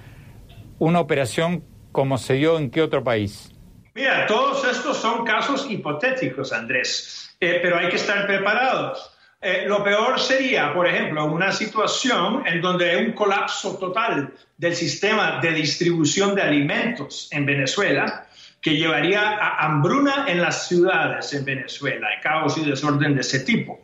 una 0.79 0.99
operación 0.99 1.63
como 1.91 2.17
se 2.17 2.33
dio 2.33 2.57
en 2.57 2.69
qué 2.69 2.81
otro 2.81 3.03
país. 3.03 3.51
Mira, 3.93 4.25
todos 4.27 4.65
estos 4.65 4.97
son 4.97 5.25
casos 5.25 5.67
hipotéticos, 5.69 6.53
Andrés, 6.53 7.35
eh, 7.39 7.59
pero 7.61 7.77
hay 7.77 7.89
que 7.89 7.95
estar 7.95 8.25
preparados. 8.25 9.11
Eh, 9.41 9.63
lo 9.65 9.83
peor 9.83 10.19
sería, 10.19 10.73
por 10.73 10.87
ejemplo, 10.87 11.25
una 11.25 11.51
situación 11.51 12.43
en 12.45 12.61
donde 12.61 12.91
hay 12.91 13.05
un 13.05 13.13
colapso 13.13 13.77
total 13.77 14.33
del 14.57 14.75
sistema 14.75 15.39
de 15.41 15.51
distribución 15.51 16.35
de 16.35 16.43
alimentos 16.43 17.27
en 17.31 17.45
Venezuela, 17.45 18.27
que 18.61 18.77
llevaría 18.77 19.21
a 19.21 19.65
hambruna 19.65 20.25
en 20.27 20.39
las 20.39 20.67
ciudades 20.67 21.33
en 21.33 21.43
Venezuela, 21.43 22.07
caos 22.21 22.57
y 22.57 22.63
desorden 22.63 23.15
de 23.15 23.21
ese 23.21 23.39
tipo. 23.39 23.79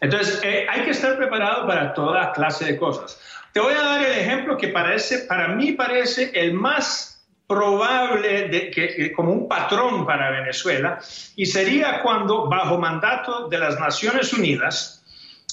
Entonces, 0.00 0.40
eh, 0.44 0.66
hay 0.70 0.82
que 0.82 0.90
estar 0.90 1.16
preparado 1.16 1.66
para 1.66 1.92
toda 1.92 2.32
clase 2.32 2.64
de 2.64 2.76
cosas. 2.76 3.20
Te 3.52 3.58
voy 3.58 3.74
a 3.74 3.82
dar 3.82 4.04
el 4.04 4.12
ejemplo 4.12 4.56
que 4.56 4.68
parece, 4.68 5.20
para 5.20 5.48
mí 5.48 5.72
parece 5.72 6.30
el 6.32 6.54
más 6.54 7.10
probable 7.48 8.48
de 8.48 8.70
que, 8.70 9.10
como 9.10 9.32
un 9.32 9.48
patrón 9.48 10.06
para 10.06 10.30
Venezuela, 10.30 11.00
y 11.34 11.46
sería 11.46 12.00
cuando, 12.00 12.48
bajo 12.48 12.78
mandato 12.78 13.48
de 13.48 13.58
las 13.58 13.80
Naciones 13.80 14.32
Unidas, 14.32 15.02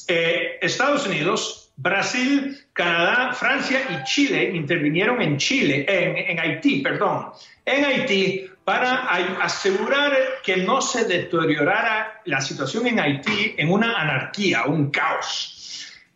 eh, 0.08 0.60
Estados 0.62 1.08
Unidos, 1.08 1.67
Brasil, 1.80 2.58
Canadá, 2.74 3.34
Francia 3.34 3.82
y 3.90 4.04
Chile 4.04 4.52
intervinieron 4.52 5.22
en 5.22 5.38
Chile, 5.38 5.86
en, 5.88 6.40
Haití, 6.40 6.82
perdón, 6.82 7.28
en 7.64 7.86
Haití 7.86 8.50
para 8.64 9.08
asegurar 9.44 10.12
que 10.44 10.58
no 10.58 10.82
se 10.82 11.06
deteriorara 11.06 12.22
la 12.26 12.42
situación 12.42 12.88
en 12.88 13.00
Haití 13.00 13.54
en 13.58 13.72
una 13.72 13.96
anarquía, 13.96 14.66
un 14.66 14.90
caos. 14.90 15.54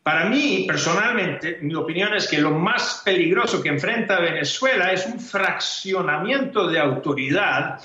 Para 0.01 0.25
mí, 0.25 0.65
personalmente, 0.67 1.59
mi 1.61 1.75
opinión 1.75 2.11
es 2.15 2.27
que 2.27 2.39
lo 2.39 2.51
más 2.51 3.03
peligroso 3.05 3.61
que 3.61 3.69
enfrenta 3.69 4.19
Venezuela 4.19 4.91
es 4.91 5.05
un 5.05 5.19
fraccionamiento 5.19 6.67
de 6.67 6.79
autoridad 6.79 7.79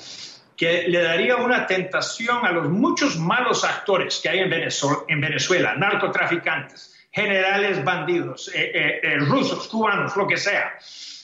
que 0.56 0.88
le 0.88 1.02
daría 1.02 1.36
una 1.36 1.66
tentación 1.66 2.46
a 2.46 2.52
los 2.52 2.70
muchos 2.70 3.18
malos 3.18 3.64
actores 3.64 4.18
que 4.22 4.30
hay 4.30 4.38
en 4.38 5.20
Venezuela, 5.20 5.74
narcotraficantes, 5.76 6.95
generales 7.16 7.82
bandidos, 7.82 8.48
eh, 8.54 8.70
eh, 8.74 9.00
eh, 9.02 9.16
rusos, 9.16 9.66
cubanos, 9.68 10.14
lo 10.16 10.26
que 10.26 10.36
sea, 10.36 10.74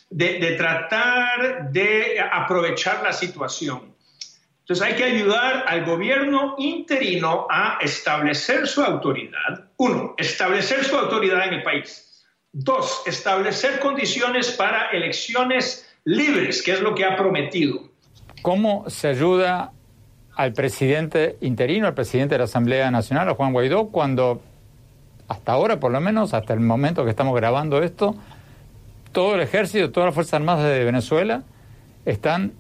de, 0.09 0.55
tratar 0.57 1.71
de 1.71 2.19
aprovechar 2.33 3.03
la 3.03 3.13
situación. 3.13 3.95
Entonces 4.61 4.87
hay 4.87 4.95
que 4.95 5.05
ayudar 5.05 5.67
al 5.69 5.85
gobierno 5.85 6.55
interino 6.57 7.47
a 7.51 7.77
establecer 7.83 8.67
su 8.67 8.83
autoridad. 8.83 9.69
Uno, 9.77 10.15
establecer 10.17 10.83
su 10.83 10.97
autoridad 10.97 11.47
en 11.49 11.55
el 11.55 11.63
país. 11.63 12.25
Dos, 12.53 13.03
establecer 13.05 13.79
condiciones 13.79 14.51
para 14.53 14.87
elecciones 14.93 15.95
libres, 16.05 16.63
que 16.63 16.73
es 16.73 16.81
lo 16.81 16.95
que 16.95 17.05
ha 17.05 17.17
prometido. 17.17 17.91
¿Cómo 18.41 18.89
se 18.89 19.09
ayuda 19.09 19.73
al 20.37 20.55
presidente 20.55 21.37
interino, 21.43 21.87
al 21.87 21.95
presidente 21.95 22.37
de 22.37 22.39
la 22.39 22.45
Asamblea 22.45 22.91
Nacional, 22.91 23.29
a 23.29 23.35
Juan 23.35 23.53
Guaidó, 23.53 23.89
cuando 23.89 24.41
hasta 25.29 25.53
ahora, 25.53 25.81
por 25.81 25.93
lo 25.93 26.01
menos, 26.01 26.35
hasta 26.35 26.53
el 26.53 26.61
momento 26.61 27.05
que 27.05 27.11
estamos 27.11 27.35
grabando 27.35 27.83
esto, 27.83 28.15
todo 29.13 29.35
el 29.35 29.41
ejército, 29.41 29.91
todas 29.91 30.09
las 30.09 30.15
Fuerzas 30.15 30.35
Armadas 30.35 30.65
de 30.65 30.85
Venezuela 30.85 31.43
están 32.05 32.53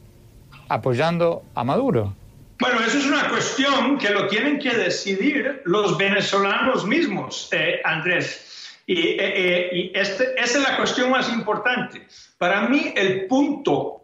apoyando 0.68 1.42
a 1.54 1.64
Maduro? 1.64 2.14
Bueno, 2.60 2.80
eso 2.80 2.98
es 2.98 3.06
una 3.06 3.28
cuestión 3.28 3.98
que 3.98 4.10
lo 4.10 4.28
tienen 4.28 4.58
que 4.58 4.70
decidir 4.70 5.62
los 5.64 5.98
venezolanos 5.98 6.86
mismos, 6.86 7.48
eh, 7.52 7.80
Andrés. 7.84 8.80
Y, 8.86 8.98
eh, 8.98 9.16
eh, 9.18 9.70
y 9.72 9.98
este, 9.98 10.40
esa 10.40 10.58
es 10.58 10.68
la 10.68 10.76
cuestión 10.76 11.10
más 11.10 11.28
importante. 11.32 12.06
Para 12.38 12.68
mí, 12.68 12.92
el 12.96 13.26
punto 13.26 14.02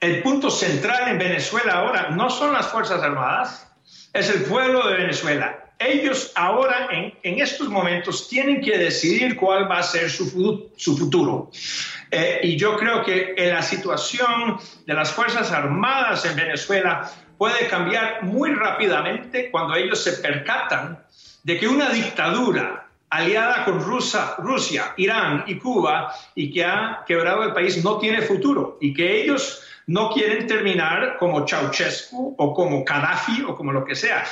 el 0.00 0.22
punto 0.22 0.50
central 0.50 1.08
en 1.08 1.18
Venezuela 1.18 1.74
ahora 1.74 2.08
no 2.10 2.30
son 2.30 2.54
las 2.54 2.68
Fuerzas 2.68 3.02
Armadas, 3.02 3.70
es 4.14 4.34
el 4.34 4.44
pueblo 4.44 4.88
de 4.88 4.96
Venezuela. 4.96 5.69
Ellos 5.82 6.30
ahora, 6.34 6.88
en, 6.92 7.40
estos 7.40 7.70
momentos, 7.70 8.28
tienen 8.28 8.60
que 8.60 8.76
decidir 8.76 9.34
cuál 9.34 9.68
va 9.68 9.78
a 9.78 9.82
ser 9.82 10.10
su, 10.10 10.26
futuro. 10.76 11.50
Eh, 12.10 12.40
y 12.42 12.56
yo 12.56 12.76
creo 12.76 13.02
que 13.02 13.34
la 13.38 13.62
situación 13.62 14.58
de 14.84 14.92
las 14.92 15.10
Fuerzas 15.10 15.50
Armadas 15.52 16.26
en 16.26 16.36
Venezuela 16.36 17.10
puede 17.38 17.66
cambiar 17.66 18.24
muy 18.24 18.52
rápidamente 18.52 19.50
cuando 19.50 19.74
ellos 19.74 20.04
se 20.04 20.12
percatan 20.12 20.98
de 21.44 21.58
que 21.58 21.66
una 21.66 21.88
dictadura 21.88 22.86
aliada 23.08 23.64
con 23.64 23.82
Rusia, 23.82 24.34
Rusia, 24.36 24.92
Irán 24.98 25.44
y 25.46 25.56
Cuba 25.56 26.12
y 26.34 26.52
que 26.52 26.62
ha 26.62 27.04
quebrado 27.06 27.42
el 27.42 27.54
país 27.54 27.82
no 27.82 27.96
tiene 27.96 28.20
futuro 28.20 28.76
y 28.82 28.92
que 28.92 29.22
ellos 29.22 29.62
no 29.86 30.10
quieren 30.10 30.46
terminar 30.46 31.16
como 31.18 31.48
Ceausescu 31.48 32.34
o 32.36 32.54
como 32.54 32.84
Gaddafi 32.84 33.42
o 33.42 33.56
como 33.56 33.72
lo 33.72 33.82
que 33.82 33.94
sea. 33.94 34.24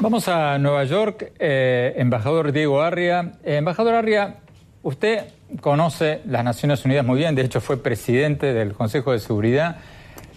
Vamos 0.00 0.28
a 0.28 0.58
Nueva 0.58 0.84
York, 0.84 1.32
eh, 1.38 1.94
embajador 1.96 2.52
Diego 2.52 2.80
Arria. 2.80 3.32
Eh, 3.42 3.56
embajador 3.56 3.94
Arria, 3.94 4.36
usted 4.82 5.24
conoce 5.60 6.20
las 6.26 6.44
Naciones 6.44 6.84
Unidas 6.84 7.04
muy 7.04 7.18
bien, 7.18 7.34
de 7.34 7.42
hecho 7.42 7.60
fue 7.60 7.82
presidente 7.82 8.52
del 8.52 8.72
Consejo 8.74 9.12
de 9.12 9.18
Seguridad. 9.18 9.78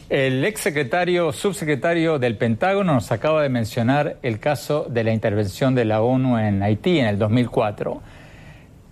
El 0.09 0.43
ex 0.43 0.61
secretario, 0.61 1.31
subsecretario 1.31 2.17
del 2.17 2.35
Pentágono 2.35 2.95
nos 2.95 3.11
acaba 3.11 3.43
de 3.43 3.49
mencionar 3.49 4.17
el 4.23 4.39
caso 4.39 4.87
de 4.89 5.03
la 5.03 5.13
intervención 5.13 5.75
de 5.75 5.85
la 5.85 6.01
ONU 6.01 6.39
en 6.39 6.63
Haití 6.63 6.97
en 6.97 7.05
el 7.05 7.19
2004. 7.19 8.01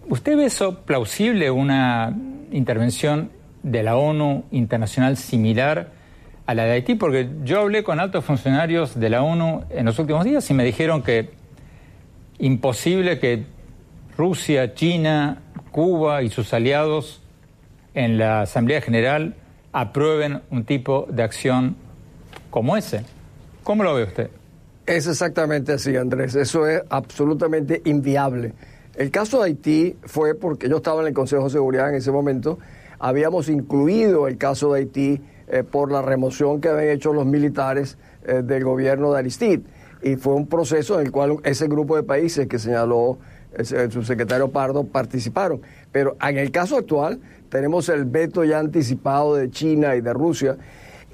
¿Usted 0.10 0.38
ve 0.38 0.46
eso 0.46 0.82
plausible, 0.82 1.50
una 1.50 2.16
intervención 2.52 3.32
de 3.64 3.82
la 3.82 3.98
ONU 3.98 4.44
internacional 4.52 5.18
similar 5.18 5.97
a 6.48 6.54
la 6.56 6.64
de 6.64 6.72
Haití? 6.72 6.96
Porque 6.96 7.30
yo 7.44 7.60
hablé 7.60 7.84
con 7.84 8.00
altos 8.00 8.26
funcionarios 8.26 9.00
de 9.00 9.10
la 9.10 9.22
ONU 9.22 9.66
en 9.70 9.86
los 9.86 10.00
últimos 10.00 10.26
días 10.26 10.50
y 10.50 10.54
me 10.54 10.64
dijeron 10.64 11.04
que 11.04 11.30
imposible 12.40 13.20
que 13.20 13.46
Rusia, 14.18 14.74
China, 14.74 15.42
Cuba 15.72 16.24
y 16.24 16.30
sus 16.30 16.54
aliados 16.54 17.22
en 17.94 18.18
la 18.18 18.42
Asamblea 18.42 18.82
General 18.82 19.36
aprueben 19.74 20.42
un 20.50 20.64
tipo 20.64 21.06
de 21.12 21.22
acción 21.22 21.76
como 22.50 22.78
ese. 22.78 23.04
¿Cómo 23.64 23.84
lo 23.84 23.94
ve 23.94 24.04
usted? 24.04 24.30
Es 24.86 25.06
exactamente 25.06 25.74
así, 25.74 25.96
Andrés. 25.98 26.34
Eso 26.36 26.66
es 26.66 26.82
absolutamente 26.90 27.82
inviable. 27.86 28.54
El 28.96 29.12
caso 29.12 29.40
de 29.40 29.50
Haití 29.50 29.98
fue 30.04 30.34
porque 30.34 30.70
yo 30.70 30.78
estaba 30.78 31.02
en 31.02 31.08
el 31.08 31.14
Consejo 31.14 31.44
de 31.44 31.50
Seguridad 31.50 31.90
en 31.90 31.96
ese 31.96 32.12
momento, 32.12 32.58
habíamos 32.98 33.50
incluido 33.50 34.28
el 34.28 34.38
caso 34.38 34.74
de 34.74 34.80
Haití 34.80 35.22
eh, 35.48 35.64
por 35.64 35.92
la 35.92 36.02
remoción 36.02 36.62
que 36.62 36.70
habían 36.70 36.90
hecho 36.90 37.14
los 37.14 37.26
militares 37.26 37.98
eh, 38.26 38.42
del 38.44 38.64
gobierno 38.64 39.14
de 39.14 39.20
Aristide. 39.20 39.64
Y 40.02 40.16
fue 40.16 40.34
un 40.34 40.48
proceso 40.48 41.00
en 41.00 41.08
el 41.08 41.12
cual 41.12 41.38
ese 41.44 41.68
grupo 41.68 41.96
de 41.96 42.04
países 42.04 42.48
que 42.48 42.60
señaló 42.60 43.18
el 43.58 43.92
subsecretario 43.92 44.50
Pardo 44.50 44.84
participaron. 44.84 45.62
Pero 45.92 46.16
en 46.22 46.38
el 46.38 46.52
caso 46.52 46.78
actual 46.78 47.20
tenemos 47.50 47.90
el 47.90 48.06
veto 48.06 48.44
ya 48.44 48.60
anticipado 48.60 49.36
de 49.36 49.50
China 49.50 49.96
y 49.96 50.02
de 50.02 50.14
Rusia 50.14 50.58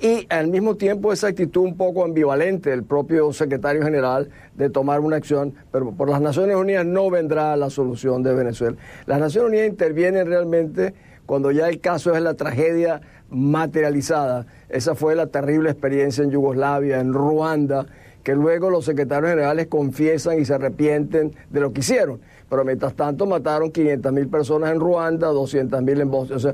y 0.01 0.27
al 0.29 0.47
mismo 0.49 0.75
tiempo 0.75 1.13
esa 1.13 1.27
actitud 1.27 1.61
un 1.61 1.77
poco 1.77 2.03
ambivalente 2.03 2.71
del 2.71 2.83
propio 2.83 3.31
secretario 3.31 3.83
general 3.83 4.29
de 4.55 4.69
tomar 4.69 4.99
una 4.99 5.15
acción, 5.15 5.53
pero 5.71 5.91
por 5.93 6.09
las 6.09 6.19
Naciones 6.19 6.57
Unidas 6.57 6.85
no 6.85 7.09
vendrá 7.09 7.55
la 7.55 7.69
solución 7.69 8.21
de 8.21 8.33
Venezuela. 8.33 8.75
Las 9.05 9.19
Naciones 9.19 9.49
Unidas 9.51 9.69
intervienen 9.69 10.27
realmente 10.27 10.93
cuando 11.25 11.51
ya 11.51 11.69
el 11.69 11.79
caso 11.79 12.15
es 12.15 12.21
la 12.21 12.33
tragedia 12.33 13.01
materializada. 13.29 14.45
Esa 14.69 14.95
fue 14.95 15.15
la 15.15 15.27
terrible 15.27 15.69
experiencia 15.69 16.23
en 16.23 16.31
Yugoslavia, 16.31 16.99
en 16.99 17.13
Ruanda, 17.13 17.85
que 18.23 18.35
luego 18.35 18.69
los 18.69 18.85
secretarios 18.85 19.31
generales 19.31 19.67
confiesan 19.67 20.39
y 20.39 20.45
se 20.45 20.53
arrepienten 20.53 21.33
de 21.49 21.59
lo 21.59 21.73
que 21.73 21.81
hicieron. 21.81 22.19
Pero 22.49 22.63
mientras 22.63 22.93
tanto 22.93 23.25
mataron 23.25 23.71
500 23.71 24.13
mil 24.13 24.27
personas 24.27 24.71
en 24.71 24.79
Ruanda, 24.79 25.27
200 25.27 25.81
mil 25.81 26.01
en 26.01 26.09
Bosnia. 26.09 26.37
O 26.37 26.39
sea, 26.39 26.53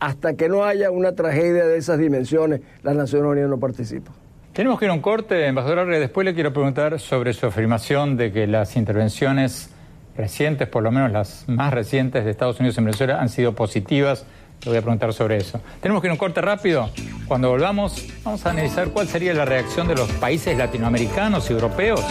hasta 0.00 0.34
que 0.34 0.48
no 0.48 0.64
haya 0.64 0.90
una 0.90 1.12
tragedia 1.12 1.66
de 1.66 1.76
esas 1.76 1.98
dimensiones, 1.98 2.60
las 2.82 2.96
Naciones 2.96 3.30
Unidas 3.30 3.50
no 3.50 3.58
participan. 3.58 4.12
Tenemos 4.52 4.78
que 4.78 4.84
ir 4.84 4.90
a 4.90 4.94
un 4.94 5.00
corte, 5.00 5.46
embajador 5.46 5.80
Arre. 5.80 5.98
Después 5.98 6.24
le 6.24 6.34
quiero 6.34 6.52
preguntar 6.52 7.00
sobre 7.00 7.32
su 7.32 7.46
afirmación 7.46 8.16
de 8.16 8.32
que 8.32 8.46
las 8.46 8.76
intervenciones 8.76 9.70
recientes, 10.16 10.68
por 10.68 10.82
lo 10.82 10.90
menos 10.90 11.10
las 11.12 11.44
más 11.48 11.72
recientes 11.72 12.24
de 12.24 12.30
Estados 12.30 12.60
Unidos 12.60 12.78
en 12.78 12.84
Venezuela, 12.84 13.20
han 13.20 13.28
sido 13.28 13.54
positivas. 13.54 14.24
Le 14.64 14.70
voy 14.70 14.78
a 14.78 14.82
preguntar 14.82 15.12
sobre 15.12 15.38
eso. 15.38 15.60
Tenemos 15.80 16.00
que 16.00 16.06
ir 16.06 16.10
a 16.10 16.14
un 16.14 16.18
corte 16.18 16.40
rápido. 16.40 16.88
Cuando 17.26 17.48
volvamos, 17.48 18.06
vamos 18.22 18.46
a 18.46 18.50
analizar 18.50 18.88
cuál 18.90 19.08
sería 19.08 19.34
la 19.34 19.44
reacción 19.44 19.88
de 19.88 19.96
los 19.96 20.08
países 20.12 20.56
latinoamericanos 20.56 21.50
y 21.50 21.52
europeos 21.52 22.04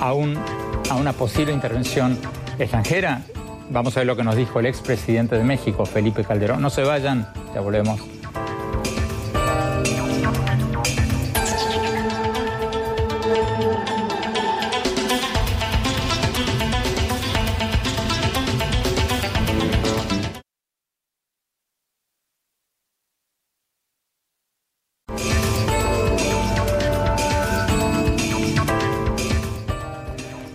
a, 0.00 0.08
a 0.08 0.94
una 0.94 1.12
posible 1.12 1.52
intervención 1.52 2.18
extranjera. 2.58 3.22
Vamos 3.68 3.96
a 3.96 4.00
ver 4.00 4.06
lo 4.06 4.16
que 4.16 4.22
nos 4.22 4.36
dijo 4.36 4.60
el 4.60 4.66
expresidente 4.66 5.36
de 5.36 5.44
México, 5.44 5.86
Felipe 5.86 6.24
Calderón. 6.24 6.62
No 6.62 6.70
se 6.70 6.82
vayan, 6.82 7.26
ya 7.54 7.60
volvemos. 7.60 8.19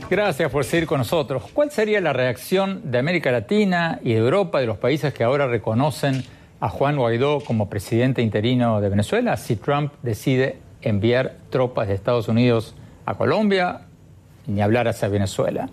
Gracias 0.08 0.52
por 0.52 0.63
seguir 0.63 0.86
con 0.86 1.00
nosotros. 1.00 1.46
¿Cuál 1.52 1.72
sería 1.72 2.00
la 2.00 2.13
reacción 2.13 2.91
de 2.91 3.00
América 3.00 3.32
Latina 3.32 4.00
y 4.04 4.13
de 4.13 4.20
Europa, 4.20 4.60
de 4.60 4.68
los 4.68 4.78
países 4.78 5.13
que 5.15 5.24
ahora 5.24 5.48
reconocen 5.48 6.24
a 6.60 6.70
Juan 6.70 6.96
Guaidó 6.96 7.39
como 7.39 7.70
presidente 7.70 8.22
interino 8.22 8.82
de 8.82 8.89
Venezuela, 8.89 9.36
si 9.36 9.56
Trump 9.56 9.91
decide 10.04 10.60
enviar 10.82 11.38
tropas 11.50 11.88
de 11.88 11.96
Estados 11.96 12.28
Unidos 12.28 12.76
a 13.08 13.15
Colombia, 13.15 13.82
ni 14.46 14.62
hablar 14.62 14.88
hacia 14.88 15.08
Venezuela? 15.08 15.70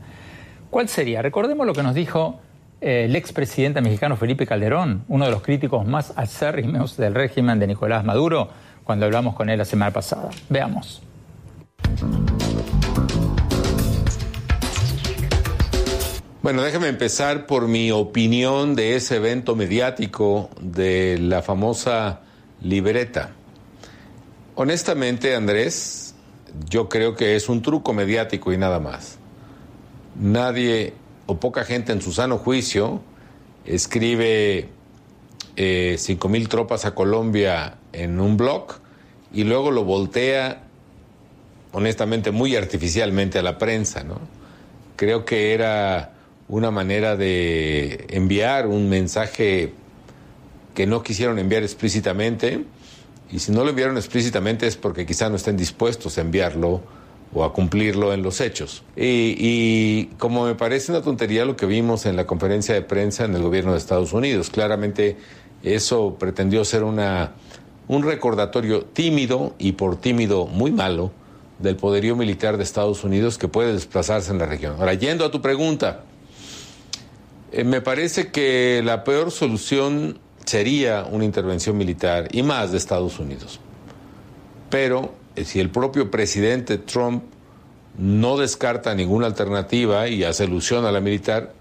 ¿Cuál 0.70 0.88
sería? 0.88 1.20
Recordemos 1.20 1.66
lo 1.66 1.74
que 1.74 1.82
nos 1.82 1.94
dijo 1.94 2.40
eh, 2.80 3.04
el 3.04 3.14
expresidente 3.16 3.82
mexicano 3.82 4.16
Felipe 4.16 4.46
Calderón, 4.46 5.04
uno 5.08 5.26
de 5.26 5.30
los 5.30 5.42
críticos 5.42 5.86
más 5.86 6.14
acérrimos 6.16 6.96
del 6.96 7.14
régimen 7.14 7.58
de 7.58 7.66
Nicolás 7.66 8.02
Maduro, 8.02 8.48
cuando 8.82 9.04
hablamos 9.04 9.34
con 9.34 9.50
él 9.50 9.58
la 9.58 9.66
semana 9.66 9.90
pasada. 9.90 10.30
Veamos. 10.48 11.02
Bueno, 16.42 16.62
déjeme 16.62 16.88
empezar 16.88 17.46
por 17.46 17.68
mi 17.68 17.92
opinión 17.92 18.74
de 18.74 18.96
ese 18.96 19.14
evento 19.14 19.54
mediático 19.54 20.50
de 20.60 21.16
la 21.20 21.40
famosa 21.40 22.22
libreta. 22.60 23.30
Honestamente, 24.56 25.36
Andrés, 25.36 26.16
yo 26.68 26.88
creo 26.88 27.14
que 27.14 27.36
es 27.36 27.48
un 27.48 27.62
truco 27.62 27.92
mediático 27.92 28.52
y 28.52 28.58
nada 28.58 28.80
más. 28.80 29.18
Nadie 30.20 30.94
o 31.26 31.38
poca 31.38 31.62
gente 31.62 31.92
en 31.92 32.02
su 32.02 32.12
sano 32.12 32.38
juicio 32.38 33.00
escribe 33.64 34.68
eh, 35.54 35.94
cinco 35.96 36.28
mil 36.28 36.48
tropas 36.48 36.84
a 36.86 36.92
Colombia 36.92 37.76
en 37.92 38.18
un 38.18 38.36
blog 38.36 38.80
y 39.32 39.44
luego 39.44 39.70
lo 39.70 39.84
voltea, 39.84 40.64
honestamente, 41.70 42.32
muy 42.32 42.56
artificialmente 42.56 43.38
a 43.38 43.42
la 43.44 43.58
prensa, 43.58 44.02
¿no? 44.02 44.18
Creo 44.96 45.24
que 45.24 45.54
era 45.54 46.11
una 46.52 46.70
manera 46.70 47.16
de 47.16 48.04
enviar 48.10 48.66
un 48.66 48.90
mensaje 48.90 49.72
que 50.74 50.86
no 50.86 51.02
quisieron 51.02 51.38
enviar 51.38 51.62
explícitamente, 51.62 52.66
y 53.32 53.38
si 53.38 53.52
no 53.52 53.64
lo 53.64 53.70
enviaron 53.70 53.96
explícitamente 53.96 54.66
es 54.66 54.76
porque 54.76 55.06
quizá 55.06 55.30
no 55.30 55.36
estén 55.36 55.56
dispuestos 55.56 56.18
a 56.18 56.20
enviarlo 56.20 56.82
o 57.32 57.44
a 57.44 57.54
cumplirlo 57.54 58.12
en 58.12 58.22
los 58.22 58.42
hechos. 58.42 58.82
Y, 58.94 60.10
como 60.18 60.44
me 60.44 60.54
parece 60.54 60.92
una 60.92 61.00
tontería 61.00 61.46
lo 61.46 61.56
que 61.56 61.64
vimos 61.64 62.04
en 62.04 62.16
la 62.16 62.26
conferencia 62.26 62.74
de 62.74 62.82
prensa 62.82 63.24
en 63.24 63.34
el 63.34 63.40
gobierno 63.40 63.72
de 63.72 63.78
Estados 63.78 64.12
Unidos, 64.12 64.50
claramente 64.50 65.16
eso 65.62 66.16
pretendió 66.18 66.66
ser 66.66 66.84
una, 66.84 67.32
un 67.88 68.02
recordatorio 68.02 68.84
tímido 68.84 69.54
y 69.58 69.72
por 69.72 69.96
tímido 69.96 70.46
muy 70.46 70.70
malo 70.70 71.12
del 71.60 71.76
poderío 71.76 72.14
militar 72.14 72.58
de 72.58 72.62
Estados 72.64 73.04
Unidos 73.04 73.38
que 73.38 73.48
puede 73.48 73.72
desplazarse 73.72 74.32
en 74.32 74.38
la 74.38 74.44
región. 74.44 74.76
Ahora, 74.78 74.92
yendo 74.92 75.24
a 75.24 75.30
tu 75.30 75.40
pregunta, 75.40 76.02
eh, 77.52 77.64
me 77.64 77.80
parece 77.80 78.30
que 78.30 78.80
la 78.84 79.04
peor 79.04 79.30
solución 79.30 80.18
sería 80.44 81.04
una 81.04 81.24
intervención 81.24 81.76
militar 81.76 82.28
y 82.32 82.42
más 82.42 82.72
de 82.72 82.78
Estados 82.78 83.18
Unidos. 83.18 83.60
Pero 84.70 85.14
eh, 85.36 85.44
si 85.44 85.60
el 85.60 85.70
propio 85.70 86.10
presidente 86.10 86.78
Trump 86.78 87.24
no 87.98 88.38
descarta 88.38 88.94
ninguna 88.94 89.26
alternativa 89.26 90.08
y 90.08 90.24
hace 90.24 90.44
alusión 90.44 90.86
a 90.86 90.92
la 90.92 91.00
militar, 91.00 91.52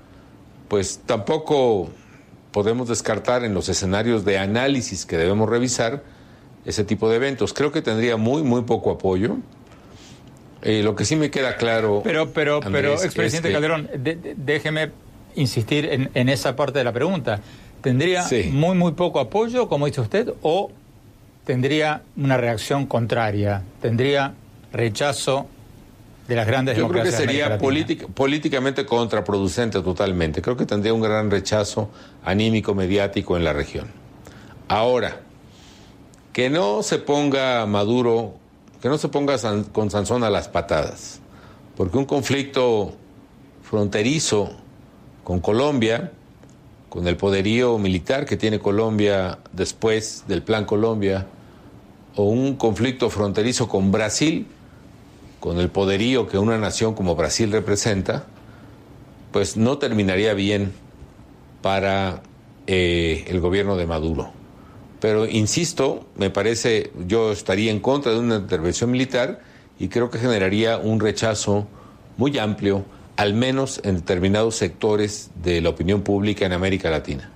pues 0.70 1.02
tampoco 1.06 1.90
podemos 2.52 2.88
descartar 2.88 3.44
en 3.44 3.54
los 3.54 3.68
escenarios 3.70 4.24
de 4.24 4.38
análisis 4.38 5.06
que 5.06 5.18
debemos 5.18 5.50
revisar 5.50 6.04
ese 6.66 6.84
tipo 6.86 7.10
de 7.10 7.18
eventos. 7.18 7.54
Creo 7.54 7.72
que 7.72 7.82
tendría 7.82 8.18
muy, 8.18 8.44
muy 8.44 8.62
poco 8.62 8.92
apoyo. 8.92 9.38
Eh, 10.62 10.84
lo 10.84 10.96
que 10.96 11.06
sí 11.06 11.16
me 11.16 11.32
queda 11.32 11.58
claro. 11.58 12.02
Pero, 12.04 12.32
pero, 12.32 12.60
pero, 12.60 12.94
expresidente 12.94 13.52
Calderón, 13.52 13.90
déjeme 14.38 14.92
insistir 15.36 16.10
en, 16.14 16.30
esa 16.30 16.56
parte 16.56 16.80
de 16.80 16.86
la 16.86 16.94
pregunta. 16.94 17.40
¿Tendría 17.82 18.26
muy, 18.52 18.76
muy 18.76 18.92
poco 18.92 19.20
apoyo, 19.20 19.68
como 19.68 19.88
dice 19.88 20.02
usted, 20.02 20.34
o 20.42 20.72
tendría 21.46 22.04
una 22.16 22.38
reacción 22.38 22.86
contraria? 22.86 23.64
¿Tendría 23.82 24.34
rechazo 24.72 25.48
de 26.28 26.36
las 26.36 26.48
grandes 26.48 26.78
Yo 26.78 26.88
creo 26.88 27.04
que 27.04 27.12
sería 27.12 27.58
políticamente 27.58 28.86
contraproducente 28.86 29.82
totalmente. 29.82 30.42
Creo 30.42 30.56
que 30.56 30.66
tendría 30.66 30.94
un 30.94 31.02
gran 31.02 31.30
rechazo 31.30 31.90
anímico, 32.24 32.74
mediático 32.76 33.36
en 33.36 33.44
la 33.44 33.54
región. 33.54 33.88
Ahora, 34.68 35.20
que 36.32 36.50
no 36.50 36.84
se 36.84 37.00
ponga 37.00 37.66
Maduro, 37.66 38.36
que 38.82 38.88
no 38.88 38.98
se 38.98 39.10
ponga 39.10 39.36
con 39.72 39.92
Sansón 39.92 40.24
a 40.24 40.30
las 40.30 40.48
patadas, 40.48 41.20
porque 41.76 41.98
un 41.98 42.06
conflicto 42.06 42.94
fronterizo 43.64 44.52
con 45.24 45.40
Colombia, 45.40 46.12
con 46.90 47.08
el 47.08 47.18
poderío 47.18 47.78
militar 47.78 48.26
que 48.26 48.38
tiene 48.38 48.60
Colombia 48.60 49.40
después 49.54 50.26
del 50.28 50.44
Plan 50.44 50.66
Colombia, 50.66 51.28
o 52.16 52.24
un 52.26 52.56
conflicto 52.56 53.10
fronterizo 53.10 53.68
con 53.68 53.92
Brasil, 53.92 54.48
con 55.40 55.60
el 55.60 55.70
poderío 55.70 56.28
que 56.28 56.38
una 56.38 56.58
nación 56.58 56.94
como 56.94 57.16
Brasil 57.16 57.52
representa, 57.52 58.26
pues 59.32 59.56
no 59.56 59.78
terminaría 59.78 60.34
bien 60.34 60.74
para 61.62 62.22
eh, 62.68 63.26
el 63.28 63.40
gobierno 63.40 63.78
de 63.78 63.88
Maduro. 63.88 64.32
Pero 65.00 65.26
insisto, 65.26 66.06
me 66.16 66.30
parece, 66.30 66.92
yo 67.08 67.32
estaría 67.32 67.72
en 67.72 67.80
contra 67.80 68.12
de 68.12 68.20
una 68.20 68.36
intervención 68.36 68.92
militar 68.92 69.42
y 69.80 69.88
creo 69.88 70.12
que 70.12 70.20
generaría 70.20 70.78
un 70.78 71.00
rechazo 71.00 71.68
muy 72.18 72.38
amplio 72.38 72.86
al 73.16 73.34
menos 73.34 73.82
en 73.84 73.96
determinados 73.96 74.56
sectores 74.56 75.32
de 75.44 75.62
la 75.62 75.70
opinión 75.70 76.02
pública 76.02 76.46
en 76.46 76.54
América 76.54 76.90
Latina. 76.90 77.30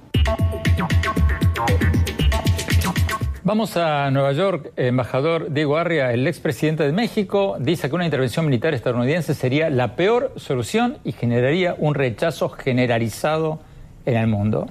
Vamos 3.44 3.78
a 3.78 4.10
Nueva 4.10 4.32
York. 4.32 4.72
Embajador 4.76 5.52
Diego 5.54 5.78
Arria, 5.78 6.12
el 6.12 6.26
expresidente 6.26 6.84
de 6.84 6.92
México, 6.92 7.58
dice 7.60 7.90
que 7.90 7.96
una 7.96 8.06
intervención 8.06 8.44
militar 8.46 8.74
estadounidense 8.74 9.36
sería 9.36 9.70
la 9.70 9.96
peor 9.96 10.34
solución 10.36 10.98
y 11.04 11.12
generaría 11.12 11.76
un 11.78 11.94
rechazo 11.94 12.50
generalizado 12.50 13.60
en 14.08 14.18
el 14.18 14.26
mundo. 14.26 14.66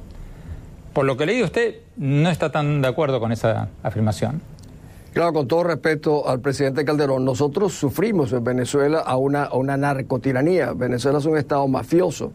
Por 0.92 1.04
lo 1.04 1.16
que 1.16 1.24
leí 1.24 1.42
usted, 1.44 1.76
no 1.96 2.28
está 2.30 2.50
tan 2.50 2.82
de 2.82 2.88
acuerdo 2.88 3.20
con 3.20 3.30
esa 3.30 3.68
afirmación. 3.84 4.42
Claro, 5.14 5.32
con 5.32 5.46
todo 5.46 5.62
respeto 5.62 6.28
al 6.28 6.40
presidente 6.40 6.84
Calderón, 6.84 7.24
nosotros 7.24 7.72
sufrimos 7.72 8.32
en 8.32 8.42
Venezuela 8.42 8.98
a 8.98 9.16
una, 9.16 9.44
a 9.44 9.54
una 9.54 9.76
narcotiranía. 9.76 10.72
Venezuela 10.72 11.18
es 11.18 11.24
un 11.24 11.38
estado 11.38 11.68
mafioso. 11.68 12.32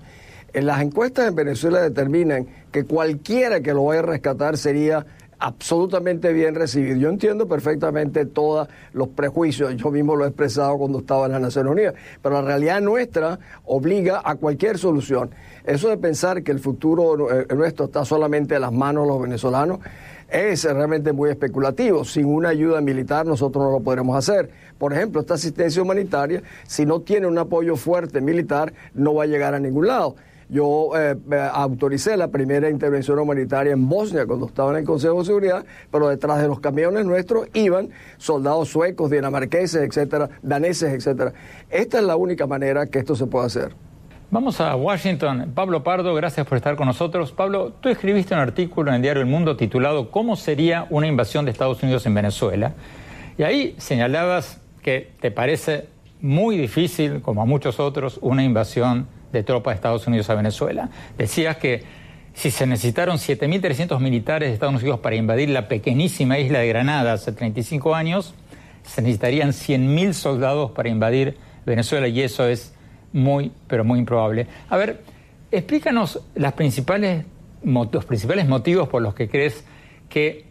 En 0.54 0.66
las 0.66 0.82
encuestas 0.82 1.28
en 1.28 1.36
Venezuela 1.36 1.82
determinan 1.82 2.48
que 2.72 2.86
cualquiera 2.86 3.60
que 3.60 3.74
lo 3.74 3.84
vaya 3.84 4.00
a 4.00 4.04
rescatar 4.04 4.58
sería 4.58 5.06
absolutamente 5.40 6.32
bien 6.32 6.56
recibido. 6.56 6.96
Yo 6.96 7.10
entiendo 7.10 7.50
perfectamente 7.50 8.26
todos 8.26 8.70
los 8.94 9.10
prejuicios, 9.10 9.76
yo 9.76 9.92
mismo 9.92 10.16
lo 10.16 10.24
he 10.24 10.30
expresado 10.30 10.78
cuando 10.78 11.00
estaba 11.00 11.26
en 11.26 11.34
las 11.34 11.42
Naciones 11.42 11.74
Unidas, 11.74 11.96
pero 12.22 12.36
la 12.36 12.44
realidad 12.44 12.80
nuestra 12.80 13.40
obliga 13.66 14.22
a 14.24 14.36
cualquier 14.36 14.78
solución. 14.78 15.32
Eso 15.66 15.90
de 15.90 15.98
pensar 15.98 16.44
que 16.44 16.52
el 16.52 16.60
futuro 16.60 17.30
eh, 17.30 17.46
nuestro 17.54 17.86
está 17.86 18.06
solamente 18.06 18.56
en 18.56 18.62
las 18.62 18.72
manos 18.72 19.04
de 19.04 19.10
los 19.10 19.22
venezolanos 19.22 19.80
es 20.32 20.64
realmente 20.64 21.14
muy 21.14 21.30
especulativo. 21.30 22.04
Sin 22.06 22.26
una 22.26 22.50
ayuda 22.50 22.82
militar 22.82 23.26
nosotros 23.26 23.64
no 23.64 23.72
lo 23.72 23.80
podremos 23.80 24.16
hacer. 24.18 24.50
Por 24.78 24.94
ejemplo, 24.94 25.22
esta 25.22 25.34
asistencia 25.34 25.82
humanitaria, 25.82 26.42
si 26.68 26.86
no 26.86 27.02
tiene 27.02 27.28
un 27.28 27.38
apoyo 27.38 27.76
fuerte 27.76 28.22
militar, 28.22 28.74
no 28.94 29.16
va 29.16 29.24
a 29.24 29.28
llegar 29.28 29.54
a 29.54 29.60
ningún 29.60 29.88
lado. 29.88 30.16
Yo 30.50 30.92
eh, 30.98 31.16
autoricé 31.54 32.18
la 32.18 32.30
primera 32.30 32.70
intervención 32.70 33.20
humanitaria 33.20 33.72
en 33.72 33.88
Bosnia 33.88 34.26
cuando 34.26 34.48
estaba 34.48 34.72
en 34.72 34.78
el 34.78 34.84
Consejo 34.84 35.20
de 35.20 35.26
Seguridad, 35.26 35.66
pero 35.92 36.10
detrás 36.10 36.42
de 36.42 36.48
los 36.48 36.60
camiones 36.60 37.06
nuestros 37.06 37.48
iban 37.54 37.90
soldados 38.18 38.70
suecos, 38.70 39.12
dinamarqueses, 39.12 39.84
etcétera, 39.84 40.30
daneses, 40.42 40.92
etcétera. 40.94 41.34
Esta 41.70 42.00
es 42.00 42.04
la 42.04 42.16
única 42.16 42.48
manera 42.48 42.88
que 42.88 42.98
esto 42.98 43.16
se 43.16 43.28
puede 43.28 43.46
hacer. 43.46 43.89
Vamos 44.32 44.62
a 44.62 44.76
Washington. 44.76 45.54
Pablo 45.56 45.82
Pardo, 45.84 46.14
gracias 46.14 46.46
por 46.46 46.56
estar 46.56 46.76
con 46.76 46.86
nosotros. 46.86 47.32
Pablo, 47.32 47.74
tú 47.82 47.90
escribiste 47.90 48.36
un 48.36 48.40
artículo 48.40 48.92
en 48.92 48.98
el 48.98 49.02
diario 49.02 49.24
El 49.24 49.28
Mundo 49.28 49.58
titulado 49.58 50.12
¿Cómo 50.12 50.36
sería 50.36 50.86
una 50.92 51.08
invasión 51.08 51.46
de 51.46 51.52
Estados 51.52 51.82
Unidos 51.82 52.06
en 52.06 52.14
Venezuela? 52.14 52.74
Y 53.40 53.44
ahí 53.44 53.74
señalabas 53.80 54.62
que 54.84 55.14
te 55.20 55.32
parece 55.32 55.88
muy 56.22 56.58
difícil, 56.58 57.24
como 57.24 57.42
a 57.42 57.46
muchos 57.46 57.80
otros, 57.80 58.20
una 58.22 58.44
invasión 58.44 59.08
de 59.32 59.42
tropas 59.42 59.72
de 59.72 59.76
Estados 59.78 60.06
Unidos 60.06 60.30
a 60.30 60.36
Venezuela. 60.36 60.90
Decías 61.18 61.58
que 61.58 61.82
si 62.36 62.52
se 62.52 62.68
necesitaron 62.68 63.18
7.300 63.18 64.00
militares 64.00 64.50
de 64.50 64.54
Estados 64.54 64.76
Unidos 64.76 65.00
para 65.00 65.16
invadir 65.16 65.50
la 65.50 65.68
pequeñísima 65.68 66.38
isla 66.38 66.60
de 66.60 66.68
Granada 66.68 67.14
hace 67.14 67.32
35 67.32 67.96
años, 67.96 68.36
se 68.84 69.02
necesitarían 69.02 69.50
100.000 69.54 70.14
soldados 70.14 70.70
para 70.70 70.90
invadir 70.90 71.36
Venezuela 71.66 72.08
y 72.08 72.22
eso 72.22 72.48
es 72.48 72.76
muy, 73.14 73.52
pero 73.68 73.84
muy 73.84 74.00
improbable. 74.00 74.48
A 74.70 74.78
ver, 74.78 75.02
explícanos 75.52 76.20
las 76.36 76.54
principales, 76.54 77.26
los 77.64 78.06
principales 78.06 78.48
motivos 78.48 78.88
por 78.90 79.02
los 79.02 79.14
que 79.14 79.30
crees 79.30 79.64
que 80.10 80.46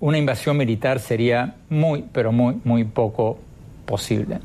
una 0.00 0.18
invasión 0.18 0.56
militar 0.56 1.00
sería 1.00 1.56
muy, 1.68 2.04
pero 2.12 2.32
muy, 2.32 2.60
muy 2.64 2.84
poco 2.84 3.38
posible. 3.86 4.40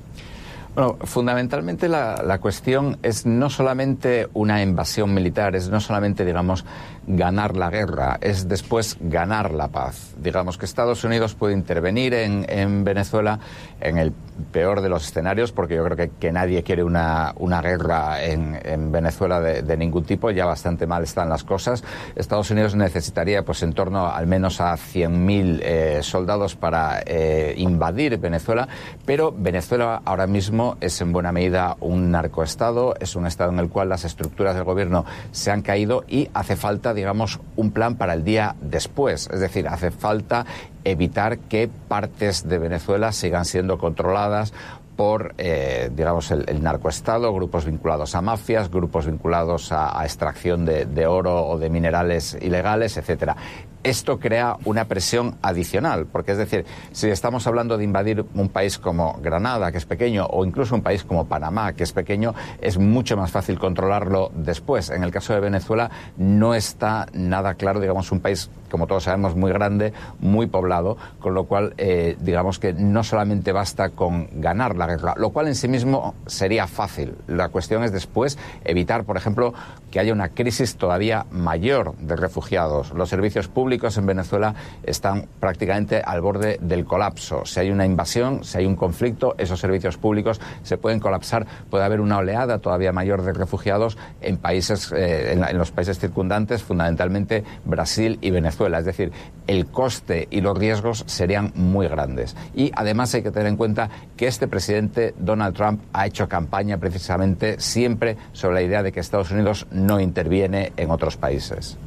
Bueno, 0.76 0.98
fundamentalmente 1.04 1.90
la, 1.90 2.22
la, 2.26 2.40
cuestión 2.40 2.98
es 3.02 3.26
no 3.26 3.50
solamente 3.50 4.28
una 4.34 4.62
invasión 4.62 5.14
militar, 5.14 5.56
es 5.56 5.70
no 5.70 5.82
solamente, 5.82 6.24
digamos, 6.24 6.64
ganar 7.10 7.58
la 7.58 7.72
guerra, 7.72 8.20
es 8.22 8.48
después 8.48 8.98
ganar 9.00 9.52
la 9.52 9.68
paz. 9.70 10.14
Digamos 10.18 10.58
que 10.60 10.66
Estados 10.66 11.04
Unidos 11.04 11.34
puede 11.34 11.54
intervenir 11.54 12.14
en, 12.14 12.46
en 12.48 12.84
Venezuela 12.84 13.40
en 13.82 13.98
el 13.98 14.14
peor 14.52 14.82
de 14.82 14.90
los 14.90 15.06
escenarios, 15.06 15.52
porque 15.52 15.76
yo 15.76 15.84
creo 15.86 16.10
que, 16.20 16.32
nadie 16.32 16.62
quiere 16.64 16.84
una, 16.84 17.34
guerra 17.64 18.24
en, 18.24 18.60
en 18.64 18.92
Venezuela 18.92 19.42
de, 19.42 19.64
de, 19.64 19.78
ningún 19.78 20.04
tipo, 20.04 20.30
ya 20.30 20.46
bastante 20.46 20.86
mal 20.86 21.04
están 21.04 21.30
las 21.30 21.44
cosas. 21.44 21.84
Estados 22.16 22.52
Unidos 22.52 22.76
necesitaría 22.76 23.44
pues 23.44 23.64
en 23.64 23.74
torno 23.74 24.08
al 24.08 24.28
menos 24.28 24.62
a 24.62 24.74
100.000 24.74 25.60
eh, 25.62 26.00
soldados 26.04 26.56
para 26.56 27.02
eh, 27.06 27.56
invadir 27.58 28.18
Venezuela, 28.20 28.68
pero 29.06 29.34
Venezuela 29.36 30.02
ahora 30.06 30.28
mismo 30.28 30.78
es 30.80 31.02
en 31.02 31.12
buena 31.12 31.32
medida 31.32 31.76
un 31.80 32.12
narcoestado, 32.12 32.94
es 33.00 33.16
un 33.16 33.26
estado 33.26 33.52
en 33.52 33.60
el 33.60 33.70
cual 33.70 33.90
las 33.90 34.06
estructuras 34.06 34.56
del 34.56 34.64
gobierno 34.64 35.06
se 35.32 35.52
han 35.52 35.64
caído 35.64 36.04
y 36.08 36.30
hace 36.34 36.56
falta, 36.56 36.94
digamos, 37.00 37.40
un 37.56 37.72
plan 37.72 37.96
para 37.96 38.14
el 38.14 38.24
día 38.24 38.56
después, 38.62 39.30
es 39.32 39.40
decir, 39.40 39.68
hace 39.68 39.92
falta 39.92 40.46
evitar 40.84 41.38
que 41.40 41.70
partes 41.88 42.48
de 42.48 42.58
Venezuela 42.58 43.12
sigan 43.12 43.46
siendo 43.46 43.78
controladas 43.78 44.54
por, 45.00 45.34
eh, 45.38 45.90
digamos, 45.96 46.30
el, 46.30 46.44
el, 46.50 46.62
narcoestado, 46.62 47.34
grupos 47.34 47.64
vinculados 47.64 48.16
a 48.16 48.22
mafias, 48.22 48.70
grupos 48.70 49.06
vinculados 49.06 49.72
a, 49.72 50.04
extracción 50.04 50.66
de, 50.66 50.86
de, 50.88 51.08
oro 51.08 51.48
o 51.48 51.58
de 51.58 51.70
minerales 51.70 52.38
ilegales, 52.42 52.98
etcétera 52.98 53.38
esto 53.84 54.20
crea 54.20 54.58
una 54.66 54.86
presión 54.86 55.38
adicional, 55.42 56.06
porque 56.06 56.34
es 56.34 56.38
decir, 56.38 56.66
si 56.92 57.10
estamos 57.10 57.48
hablando 57.48 57.78
de 57.78 57.84
invadir 57.84 58.26
un 58.34 58.50
país 58.50 58.78
como 58.78 59.18
Granada, 59.22 59.72
que 59.72 59.78
es 59.78 59.86
pequeño, 59.86 60.26
o 60.26 60.44
incluso 60.46 60.76
un 60.76 60.82
país 60.82 61.04
como 61.04 61.28
Panamá, 61.28 61.74
que 61.74 61.84
es 61.84 61.94
pequeño, 61.94 62.34
es 62.62 62.78
mucho 62.78 63.16
más 63.16 63.32
fácil 63.32 63.58
controlarlo 63.58 64.32
después. 64.36 64.90
En 64.90 65.04
el 65.04 65.12
caso 65.12 65.34
de 65.34 65.40
Venezuela 65.40 65.90
no 66.18 66.56
está 66.56 67.08
nada 67.14 67.54
claro, 67.54 67.80
digamos, 67.80 68.12
un 68.12 68.20
país, 68.20 68.50
como 68.70 68.86
todos 68.86 69.04
sabemos, 69.04 69.36
muy 69.36 69.52
grande, 69.52 69.94
muy 70.20 70.48
poblado, 70.48 70.98
con 71.20 71.34
lo 71.34 71.46
cual, 71.46 71.74
eh, 71.78 72.18
digamos 72.20 72.60
que 72.60 72.74
no 72.74 73.04
solamente 73.04 73.54
basta 73.54 73.90
con 73.90 74.28
ganar 74.42 74.76
la 74.76 74.88
lo 75.18 75.30
cual 75.30 75.48
en 75.48 75.56
sí 75.56 75.68
mismo 75.68 76.16
sería 76.26 76.68
fácil. 76.68 77.16
La 77.28 77.50
cuestión 77.50 77.84
es 77.84 77.92
después 77.92 78.38
evitar, 78.64 79.04
por 79.04 79.18
ejemplo, 79.18 79.54
que 79.92 80.00
haya 80.00 80.14
una 80.14 80.30
crisis 80.30 80.76
todavía 80.76 81.26
mayor 81.32 81.96
de 81.98 82.16
refugiados. 82.16 82.92
Los 82.92 83.10
servicios 83.10 83.48
públicos 83.48 83.98
en 83.98 84.06
Venezuela 84.06 84.56
están 84.84 85.28
prácticamente 85.40 86.02
al 86.04 86.22
borde 86.22 86.58
del 86.62 86.86
colapso. 86.86 87.46
Si 87.46 87.60
hay 87.60 87.72
una 87.72 87.86
invasión, 87.86 88.44
si 88.44 88.60
hay 88.60 88.66
un 88.66 88.76
conflicto, 88.76 89.36
esos 89.38 89.60
servicios 89.60 89.98
públicos 89.98 90.40
se 90.64 90.78
pueden 90.78 91.00
colapsar. 91.00 91.46
Puede 91.70 91.84
haber 91.84 92.02
una 92.02 92.18
oleada 92.18 92.60
todavía 92.60 92.92
mayor 92.92 93.24
de 93.24 93.34
refugiados 93.34 93.98
en 94.22 94.38
países, 94.38 94.92
eh, 94.92 95.34
en 95.34 95.58
los 95.58 95.72
países 95.72 96.00
circundantes, 96.00 96.64
fundamentalmente 96.64 97.44
Brasil 97.66 98.18
y 98.22 98.32
Venezuela. 98.32 98.80
Es 98.80 98.86
decir, 98.86 99.12
el 99.48 99.68
coste 99.68 100.28
y 100.30 100.42
los 100.42 100.58
riesgos 100.58 101.04
serían 101.08 101.52
muy 101.56 101.88
grandes. 101.88 102.36
Y 102.56 102.72
además 102.76 103.14
hay 103.16 103.24
que 103.24 103.32
tener 103.32 103.48
en 103.48 103.58
cuenta 103.58 103.90
que 104.16 104.28
este 104.28 104.48
presidente 104.48 104.79
Donald 105.18 105.56
Trump 105.56 105.82
ha 105.94 106.08
hecho 106.08 106.28
campaña 106.28 106.78
precisamente 106.78 107.60
siempre 107.60 108.18
sobre 108.34 108.56
la 108.56 108.62
idea 108.62 108.84
de 108.84 108.92
que 108.92 109.00
Estados 109.00 109.32
Unidos 109.32 109.68
no 109.72 110.00
interviene 110.00 110.74
en 110.78 110.92
otros 110.92 111.18
países. 111.18 111.78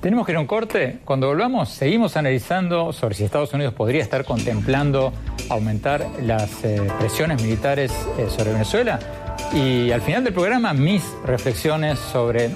Tenemos 0.00 0.26
que 0.26 0.32
ir 0.32 0.36
a 0.36 0.40
un 0.40 0.46
corte. 0.46 0.98
Cuando 1.06 1.28
volvamos, 1.28 1.70
seguimos 1.70 2.18
analizando 2.18 2.92
sobre 2.92 3.14
si 3.14 3.24
Estados 3.24 3.54
Unidos 3.54 3.72
podría 3.72 4.02
estar 4.02 4.26
contemplando 4.26 5.14
aumentar 5.48 6.06
las 6.20 6.62
eh, 6.62 6.82
presiones 6.98 7.42
militares 7.42 7.90
eh, 8.18 8.26
sobre 8.28 8.52
Venezuela. 8.52 8.98
Y 9.54 9.90
al 9.92 10.02
final 10.02 10.22
del 10.22 10.34
programa, 10.34 10.74
mis 10.74 11.02
reflexiones 11.24 11.98
sobre 11.98 12.50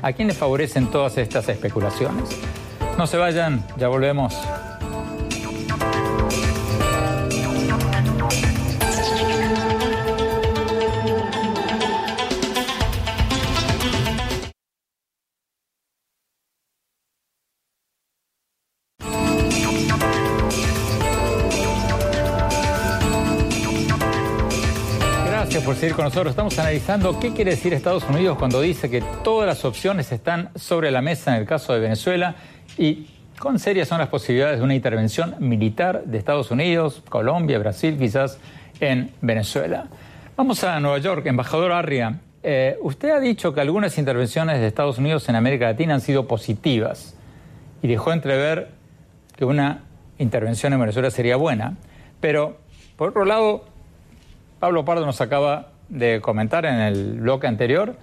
a 0.00 0.12
quién 0.14 0.28
le 0.28 0.34
favorecen 0.34 0.90
todas 0.90 1.18
estas 1.18 1.48
especulaciones. 1.50 2.30
No 2.96 3.06
se 3.06 3.18
vayan, 3.18 3.62
ya 3.76 3.88
volvemos. 3.88 4.34
Con 25.94 26.04
nosotros. 26.04 26.30
Estamos 26.30 26.58
analizando 26.58 27.20
qué 27.20 27.32
quiere 27.32 27.52
decir 27.52 27.72
Estados 27.72 28.04
Unidos 28.08 28.38
cuando 28.38 28.60
dice 28.60 28.90
que 28.90 29.02
todas 29.22 29.46
las 29.46 29.64
opciones 29.64 30.10
están 30.10 30.50
sobre 30.56 30.90
la 30.90 31.00
mesa 31.00 31.34
en 31.34 31.42
el 31.42 31.46
caso 31.46 31.72
de 31.74 31.80
Venezuela 31.80 32.34
y 32.76 33.06
cuán 33.40 33.58
serias 33.58 33.86
son 33.86 33.98
las 33.98 34.08
posibilidades 34.08 34.58
de 34.58 34.64
una 34.64 34.74
intervención 34.74 35.36
militar 35.38 36.02
de 36.04 36.18
Estados 36.18 36.50
Unidos, 36.50 37.02
Colombia, 37.08 37.58
Brasil, 37.58 37.96
quizás 37.98 38.38
en 38.80 39.12
Venezuela. 39.20 39.86
Vamos 40.36 40.64
a 40.64 40.80
Nueva 40.80 40.98
York, 40.98 41.26
embajador 41.26 41.72
Arria. 41.72 42.20
Eh, 42.42 42.78
usted 42.80 43.10
ha 43.10 43.20
dicho 43.20 43.54
que 43.54 43.60
algunas 43.60 43.96
intervenciones 43.98 44.58
de 44.58 44.66
Estados 44.66 44.98
Unidos 44.98 45.28
en 45.28 45.36
América 45.36 45.66
Latina 45.66 45.94
han 45.94 46.00
sido 46.00 46.26
positivas 46.26 47.14
y 47.82 47.88
dejó 47.88 48.12
entrever 48.12 48.70
que 49.36 49.44
una 49.44 49.84
intervención 50.18 50.72
en 50.72 50.80
Venezuela 50.80 51.10
sería 51.10 51.36
buena. 51.36 51.76
Pero, 52.20 52.56
por 52.96 53.10
otro 53.10 53.24
lado, 53.24 53.66
Pablo 54.58 54.84
Pardo 54.84 55.04
nos 55.04 55.20
acaba 55.20 55.75
de 55.88 56.20
comentar 56.20 56.66
en 56.66 56.74
el 56.80 57.20
bloque 57.20 57.46
anterior 57.46 57.96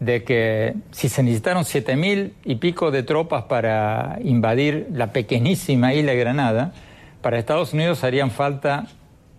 de 0.00 0.22
que 0.22 0.74
si 0.92 1.08
se 1.08 1.22
necesitaron 1.22 1.64
siete 1.64 1.96
mil 1.96 2.34
y 2.44 2.56
pico 2.56 2.90
de 2.90 3.02
tropas 3.02 3.44
para 3.44 4.18
invadir 4.22 4.88
la 4.92 5.12
pequeñísima 5.12 5.92
isla 5.94 6.12
de 6.12 6.18
Granada, 6.18 6.72
para 7.20 7.38
Estados 7.38 7.72
Unidos 7.72 8.04
harían 8.04 8.30
falta 8.30 8.86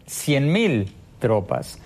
cien 0.06 0.52
mil 0.52 0.92
tropas. 1.20 1.80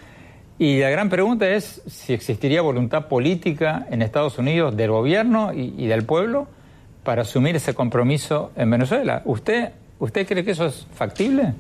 Y 0.58 0.80
la 0.80 0.89
gran 0.89 1.10
pregunta 1.10 1.47
es 1.49 1.82
si 1.88 2.14
existiría 2.14 2.62
voluntad 2.62 3.08
política 3.08 3.86
en 3.91 4.01
Estados 4.01 4.38
Unidos 4.38 4.76
del 4.76 4.91
gobierno 4.91 5.54
y, 5.54 5.74
y 5.78 5.88
del 5.88 6.04
pueblo 6.04 6.47
para 7.04 7.24
asumir 7.24 7.56
ese 7.56 7.74
compromiso 7.74 8.51
en 8.56 8.72
Venezuela. 8.72 9.22
¿Usted 9.26 9.72
¿Usted 10.04 10.28
cree 10.28 10.43
que 10.43 10.51
eso 10.51 10.66
es 10.66 10.86
factible? 10.93 11.54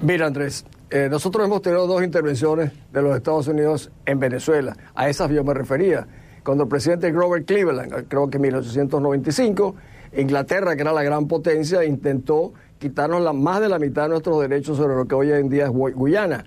Mira, 0.00 0.26
Andrés, 0.26 0.64
eh, 0.90 1.08
nosotros 1.08 1.46
hemos 1.46 1.62
tenido 1.62 1.86
dos 1.86 2.02
intervenciones 2.02 2.72
de 2.92 3.02
los 3.02 3.16
Estados 3.16 3.46
Unidos 3.46 3.90
en 4.06 4.18
Venezuela. 4.18 4.76
A 4.94 5.08
esas 5.08 5.30
yo 5.30 5.44
me 5.44 5.54
refería. 5.54 6.06
Cuando 6.42 6.64
el 6.64 6.68
presidente 6.68 7.12
Grover 7.12 7.44
Cleveland, 7.44 8.08
creo 8.08 8.28
que 8.28 8.38
en 8.38 8.42
1895, 8.42 9.76
Inglaterra, 10.16 10.74
que 10.74 10.82
era 10.82 10.92
la 10.92 11.04
gran 11.04 11.28
potencia, 11.28 11.84
intentó 11.84 12.52
quitarnos 12.78 13.22
la, 13.22 13.32
más 13.32 13.60
de 13.60 13.68
la 13.68 13.78
mitad 13.78 14.04
de 14.04 14.08
nuestros 14.08 14.40
derechos 14.40 14.78
sobre 14.78 14.96
lo 14.96 15.06
que 15.06 15.14
hoy 15.14 15.30
en 15.30 15.48
día 15.48 15.66
es 15.66 15.70
Guyana. 15.70 16.44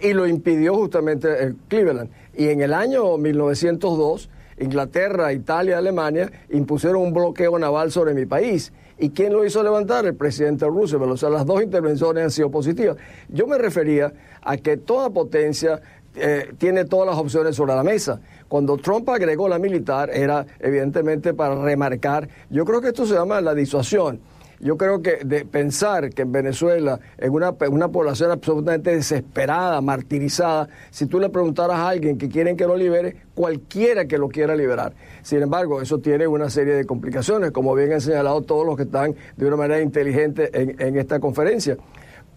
Y 0.00 0.12
lo 0.12 0.26
impidió 0.26 0.76
justamente 0.76 1.42
el 1.42 1.56
Cleveland. 1.68 2.10
Y 2.34 2.48
en 2.48 2.60
el 2.60 2.72
año 2.72 3.16
1902, 3.16 4.30
Inglaterra, 4.58 5.32
Italia, 5.32 5.78
Alemania 5.78 6.30
impusieron 6.50 7.02
un 7.02 7.12
bloqueo 7.12 7.58
naval 7.58 7.90
sobre 7.90 8.14
mi 8.14 8.26
país. 8.26 8.72
¿Y 9.00 9.10
quién 9.10 9.32
lo 9.32 9.46
hizo 9.46 9.62
levantar? 9.62 10.04
El 10.04 10.14
presidente 10.14 10.66
Roosevelt. 10.66 11.12
O 11.12 11.16
sea, 11.16 11.30
las 11.30 11.46
dos 11.46 11.62
intervenciones 11.62 12.22
han 12.22 12.30
sido 12.30 12.50
positivas. 12.50 12.98
Yo 13.30 13.46
me 13.46 13.56
refería 13.56 14.12
a 14.42 14.58
que 14.58 14.76
toda 14.76 15.08
potencia 15.08 15.80
eh, 16.14 16.52
tiene 16.58 16.84
todas 16.84 17.06
las 17.06 17.16
opciones 17.16 17.56
sobre 17.56 17.74
la 17.74 17.82
mesa. 17.82 18.20
Cuando 18.46 18.76
Trump 18.76 19.08
agregó 19.08 19.48
la 19.48 19.58
militar 19.58 20.10
era 20.10 20.44
evidentemente 20.58 21.32
para 21.32 21.54
remarcar, 21.54 22.28
yo 22.50 22.66
creo 22.66 22.82
que 22.82 22.88
esto 22.88 23.06
se 23.06 23.14
llama 23.14 23.40
la 23.40 23.54
disuasión. 23.54 24.20
Yo 24.60 24.76
creo 24.76 25.00
que 25.00 25.20
de 25.24 25.46
pensar 25.46 26.10
que 26.10 26.22
en 26.22 26.32
Venezuela, 26.32 27.00
en 27.16 27.32
una, 27.32 27.54
una 27.70 27.88
población 27.88 28.30
absolutamente 28.30 28.94
desesperada, 28.94 29.80
martirizada, 29.80 30.68
si 30.90 31.06
tú 31.06 31.18
le 31.18 31.30
preguntaras 31.30 31.76
a 31.76 31.88
alguien 31.88 32.18
que 32.18 32.28
quieren 32.28 32.58
que 32.58 32.66
lo 32.66 32.76
libere, 32.76 33.16
cualquiera 33.34 34.04
que 34.04 34.18
lo 34.18 34.28
quiera 34.28 34.54
liberar. 34.54 34.92
Sin 35.22 35.40
embargo, 35.40 35.80
eso 35.80 35.98
tiene 36.00 36.26
una 36.26 36.50
serie 36.50 36.74
de 36.74 36.84
complicaciones, 36.84 37.52
como 37.52 37.74
bien 37.74 37.90
han 37.94 38.02
señalado 38.02 38.42
todos 38.42 38.66
los 38.66 38.76
que 38.76 38.82
están 38.82 39.14
de 39.34 39.46
una 39.46 39.56
manera 39.56 39.80
inteligente 39.80 40.50
en, 40.52 40.78
en 40.78 40.98
esta 40.98 41.20
conferencia. 41.20 41.78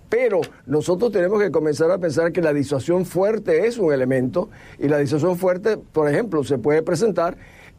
Pero 0.08 0.40
nosotros 0.66 1.12
tenemos 1.12 1.42
que 1.42 1.52
comenzar 1.52 1.92
a 1.92 1.98
pensar 1.98 2.32
que 2.32 2.42
la 2.42 2.54
disuasión 2.54 3.04
fuerte 3.04 3.68
es 3.68 3.78
un 3.78 3.92
elemento 3.92 4.50
y 4.80 4.88
la 4.88 5.00
disuasión 5.00 5.38
fuerte, 5.38 5.76
por 5.76 6.08
ejemplo, 6.08 6.44
se 6.46 6.58
puede 6.58 6.84
presentar 6.84 7.36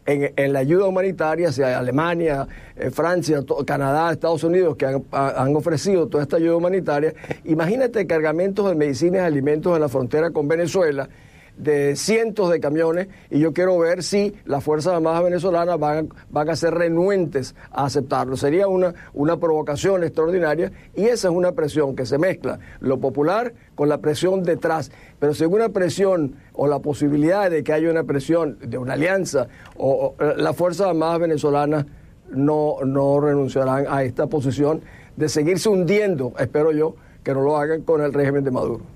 en, 0.06 0.52
la 0.52 0.58
ayuda 0.58 0.86
humanitaria 0.86 1.48
hacia 1.48 1.78
Alemania, 1.78 2.46
eh, 2.76 2.90
Francia, 2.90 3.40
Canadá, 3.66 4.12
Estados 4.12 4.44
Unidos, 4.44 4.76
que 4.76 4.86
han, 4.86 5.56
ofrecido 5.56 6.08
toda 6.08 6.22
esta 6.22 6.36
ayuda 6.36 6.56
humanitaria, 6.56 7.14
imagínate 7.44 8.06
cargamentos 8.06 8.68
de 8.68 8.74
medicinas 8.74 9.22
y 9.22 9.24
alimentos 9.24 9.74
en 9.74 9.80
la 9.80 9.88
frontera 9.88 10.30
con 10.30 10.48
Venezuela 10.48 11.08
de 11.56 11.96
cientos 11.96 12.50
de 12.50 12.60
camiones 12.60 13.08
y 13.30 13.38
yo 13.38 13.52
quiero 13.52 13.78
ver 13.78 14.02
si 14.02 14.34
las 14.44 14.64
Fuerzas 14.64 14.94
Armadas 14.94 15.24
venezolanas 15.24 15.78
van, 15.78 16.08
van 16.30 16.50
a 16.50 16.56
ser 16.56 16.74
renuentes 16.74 17.54
a 17.70 17.84
aceptarlo. 17.84 18.36
Sería 18.36 18.66
una, 18.66 18.94
una 19.12 19.38
provocación 19.38 20.02
extraordinaria 20.02 20.72
y 20.94 21.04
esa 21.04 21.28
es 21.28 21.34
una 21.34 21.52
presión 21.52 21.94
que 21.94 22.06
se 22.06 22.18
mezcla 22.18 22.58
lo 22.80 22.98
popular 22.98 23.54
con 23.74 23.88
la 23.88 23.98
presión 23.98 24.42
detrás. 24.42 24.90
Pero 25.18 25.34
si 25.34 25.44
una 25.44 25.68
presión 25.68 26.36
o 26.52 26.66
la 26.66 26.80
posibilidad 26.80 27.50
de 27.50 27.62
que 27.62 27.72
haya 27.72 27.90
una 27.90 28.04
presión 28.04 28.58
de 28.60 28.78
una 28.78 28.94
alianza 28.94 29.48
o, 29.76 30.14
las 30.36 30.56
Fuerzas 30.56 30.88
Armadas 30.88 31.20
venezolanas 31.20 31.86
no, 32.30 32.76
no 32.84 33.20
renunciarán 33.20 33.86
a 33.88 34.02
esta 34.02 34.26
posición 34.26 34.82
de 35.16 35.28
seguirse 35.28 35.68
hundiendo, 35.68 36.32
espero 36.38 36.72
yo, 36.72 36.96
que 37.22 37.32
no 37.32 37.42
lo 37.42 37.56
hagan 37.56 37.82
con 37.82 38.02
el 38.02 38.12
régimen 38.12 38.44
de 38.44 38.50
Maduro. 38.50 38.93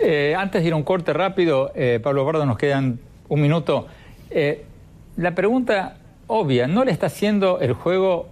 Eh, 0.00 0.34
antes 0.36 0.62
de 0.62 0.68
ir 0.68 0.72
a 0.72 0.76
un 0.76 0.82
corte 0.82 1.12
rápido, 1.12 1.72
eh, 1.74 2.00
Pablo 2.02 2.24
Bardo, 2.24 2.44
nos 2.46 2.58
quedan 2.58 2.98
un 3.28 3.40
minuto. 3.40 3.86
Eh, 4.30 4.64
la 5.16 5.34
pregunta 5.34 5.96
obvia, 6.26 6.66
¿no 6.66 6.84
le 6.84 6.92
está 6.92 7.06
haciendo 7.06 7.60
el 7.60 7.72
juego 7.72 8.28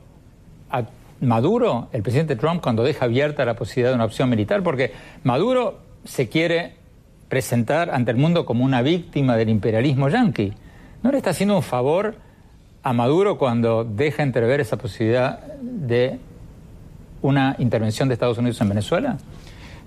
a 0.71 0.85
Maduro, 1.21 1.89
el 1.93 2.03
presidente 2.03 2.37
Trump, 2.37 2.63
cuando 2.63 2.83
deja 2.83 3.05
abierta 3.05 3.45
la 3.45 3.55
posibilidad 3.55 3.91
de 3.91 3.95
una 3.97 4.05
opción 4.05 4.29
militar? 4.29 4.63
Porque 4.63 4.93
Maduro 5.23 5.79
se 6.05 6.29
quiere 6.29 6.75
presentar 7.29 7.91
ante 7.91 8.11
el 8.11 8.17
mundo 8.17 8.45
como 8.45 8.65
una 8.65 8.83
víctima 8.83 9.37
del 9.37 9.49
imperialismo 9.49 10.09
yanqui. 10.09 10.53
¿No 11.03 11.11
le 11.11 11.17
está 11.17 11.31
haciendo 11.31 11.57
un 11.57 11.63
favor 11.63 12.17
a 12.83 12.93
Maduro 12.93 13.39
cuando 13.39 13.85
deja 13.85 14.23
entrever 14.23 14.61
esa 14.61 14.77
posibilidad 14.77 15.39
de 15.61 16.19
una 17.23 17.55
intervención 17.59 18.09
de 18.09 18.15
Estados 18.15 18.39
Unidos 18.39 18.61
en 18.61 18.69
Venezuela? 18.69 19.17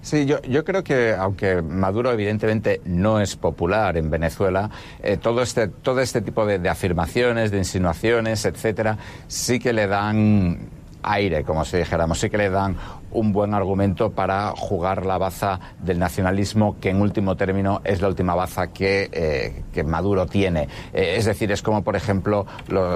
Sí, 0.05 0.27
yo, 0.27 0.39
yo 0.43 0.63
creo 0.63 0.83
que 0.83 1.15
aunque 1.17 1.63
Maduro 1.63 2.11
evidentemente 2.11 2.79
no 2.85 3.19
es 3.19 3.35
popular 3.35 3.97
en 3.97 4.11
Venezuela, 4.11 4.69
eh, 5.01 5.17
todo, 5.17 5.41
este, 5.41 5.67
todo 5.67 5.99
este 5.99 6.21
tipo 6.21 6.45
de, 6.45 6.59
de 6.59 6.69
afirmaciones, 6.69 7.49
de 7.49 7.57
insinuaciones, 7.57 8.45
etcétera, 8.45 8.99
sí 9.27 9.57
que 9.57 9.73
le 9.73 9.87
dan 9.87 10.69
aire, 11.05 11.43
como 11.43 11.63
si 11.65 11.77
dijéramos, 11.77 12.19
sí 12.19 12.29
que 12.29 12.37
le 12.37 12.49
dan 12.49 12.75
un 13.15 13.31
buen 13.31 13.53
argumento 13.53 14.11
para 14.11 14.51
jugar 14.51 15.05
la 15.05 15.17
baza 15.17 15.59
del 15.79 15.99
nacionalismo, 15.99 16.77
que 16.79 16.89
en 16.89 17.01
último 17.01 17.35
término 17.37 17.81
es 17.83 18.01
la 18.01 18.09
última 18.09 18.35
baza 18.35 18.67
que, 18.67 19.09
eh, 19.11 19.83
Maduro 19.83 20.25
tiene. 20.25 20.67
Eh, 20.93 21.15
es 21.17 21.25
decir, 21.25 21.51
es 21.51 21.61
como, 21.61 21.83
por 21.83 21.95
ejemplo, 21.95 22.45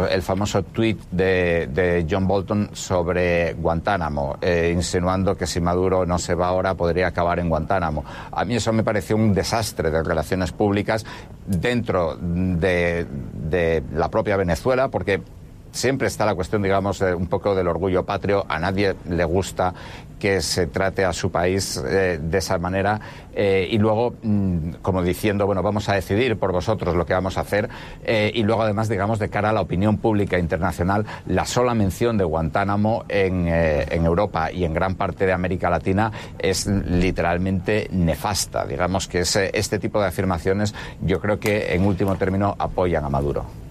el 0.09 0.21
famoso 0.21 0.63
tuit 0.63 0.99
de, 1.11 2.05
John 2.09 2.27
Bolton 2.27 2.69
sobre 2.73 3.53
Guantánamo, 3.53 4.37
eh, 4.41 4.71
insinuando 4.73 5.35
que 5.35 5.47
si 5.47 5.61
Maduro 5.61 6.05
no 6.05 6.17
se 6.17 6.35
va 6.35 6.47
ahora 6.47 6.73
podría 6.73 7.07
acabar 7.07 7.39
en 7.39 7.49
Guantánamo. 7.49 8.03
A 8.31 8.43
mí 8.45 8.55
eso 8.55 8.73
me 8.73 8.83
pareció 8.83 9.15
un 9.15 9.33
desastre 9.33 9.91
de 9.91 10.03
relaciones 10.03 10.51
públicas 10.51 11.05
dentro 11.45 12.17
de, 12.17 13.05
de 13.33 13.83
la 13.93 14.09
propia 14.09 14.35
Venezuela, 14.35 14.89
porque 14.89 15.21
siempre 15.71 16.07
está 16.07 16.25
la 16.25 16.35
cuestión, 16.35 16.61
digamos, 16.61 17.01
un 17.01 17.27
poco 17.27 17.55
del 17.55 17.67
orgullo 17.67 18.05
patrio. 18.05 18.45
A 18.47 18.59
nadie 18.59 18.95
le 19.07 19.23
gusta 19.25 19.73
que 20.19 20.41
se 20.41 20.67
trate 20.67 21.05
a 21.05 21.13
su 21.13 21.31
país 21.31 21.81
eh, 21.83 22.19
de 22.21 22.37
esa 22.37 22.57
manera 22.57 22.99
eh, 23.33 23.67
y 23.71 23.77
luego, 23.77 24.15
mm, 24.21 24.73
como 24.81 25.01
diciendo, 25.01 25.45
bueno, 25.45 25.63
vamos 25.63 25.87
a 25.87 25.95
decidir 25.95 26.37
por 26.37 26.51
vosotros 26.51 26.95
lo 26.95 27.05
que 27.05 27.13
vamos 27.13 27.37
a 27.37 27.41
hacer 27.41 27.69
eh, 28.03 28.31
y 28.35 28.43
luego, 28.43 28.63
además, 28.63 28.89
digamos, 28.89 29.17
de 29.17 29.29
cara 29.29 29.51
a 29.51 29.53
la 29.53 29.61
opinión 29.61 29.97
pública 29.97 30.37
internacional, 30.37 31.05
la 31.25 31.45
sola 31.45 31.73
mención 31.73 32.17
de 32.17 32.25
Guantánamo 32.25 33.05
en, 33.07 33.47
en 33.47 34.05
Europa 34.05 34.51
y 34.51 34.65
en 34.65 34.73
gran 34.73 34.95
parte 34.95 35.25
de 35.25 35.31
América 35.31 35.69
Latina 35.69 36.11
es 36.37 36.67
literalmente 36.67 37.87
nefasta. 37.91 38.65
Digamos 38.65 39.07
que 39.07 39.19
ese, 39.19 39.51
este 39.53 39.79
tipo 39.79 40.01
de 40.01 40.07
afirmaciones 40.07 40.75
yo 41.01 41.21
creo 41.21 41.39
que, 41.39 41.73
en 41.73 41.85
último 41.85 42.15
término, 42.17 42.55
apoyan 42.59 43.05
a 43.05 43.09
Maduro. 43.09 43.68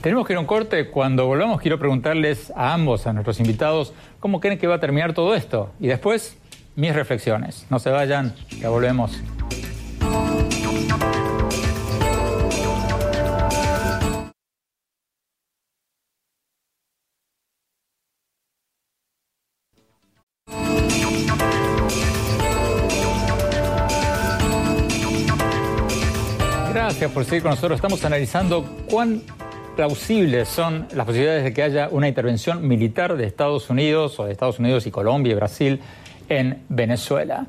Tenemos 0.00 0.26
que 0.26 0.32
ir 0.32 0.38
a 0.38 0.40
un 0.40 0.46
corte. 0.46 0.88
Cuando 0.88 1.26
volvamos, 1.26 1.60
quiero 1.60 1.78
preguntarles 1.78 2.50
a 2.56 2.72
ambos, 2.72 3.06
a 3.06 3.12
nuestros 3.12 3.38
invitados, 3.38 3.92
cómo 4.18 4.40
creen 4.40 4.58
que 4.58 4.66
va 4.66 4.76
a 4.76 4.80
terminar 4.80 5.12
todo 5.12 5.34
esto. 5.34 5.72
Y 5.78 5.88
después, 5.88 6.38
mis 6.74 6.94
reflexiones. 6.94 7.66
No 7.68 7.78
se 7.78 7.90
vayan, 7.90 8.34
ya 8.58 8.70
volvemos. 8.70 9.20
Gracias 26.72 27.10
por 27.12 27.24
seguir 27.26 27.42
con 27.42 27.50
nosotros. 27.50 27.76
Estamos 27.76 28.02
analizando 28.06 28.64
cuán 28.88 29.22
plausibles 29.76 30.48
son 30.48 30.86
las 30.94 31.06
posibilidades 31.06 31.44
de 31.44 31.52
que 31.52 31.62
haya 31.62 31.88
una 31.90 32.08
intervención 32.08 32.66
militar 32.66 33.16
de 33.16 33.26
Estados 33.26 33.70
Unidos 33.70 34.18
o 34.18 34.24
de 34.24 34.32
Estados 34.32 34.58
Unidos 34.58 34.86
y 34.86 34.90
Colombia 34.90 35.32
y 35.32 35.34
Brasil 35.34 35.80
en 36.28 36.62
Venezuela. 36.68 37.46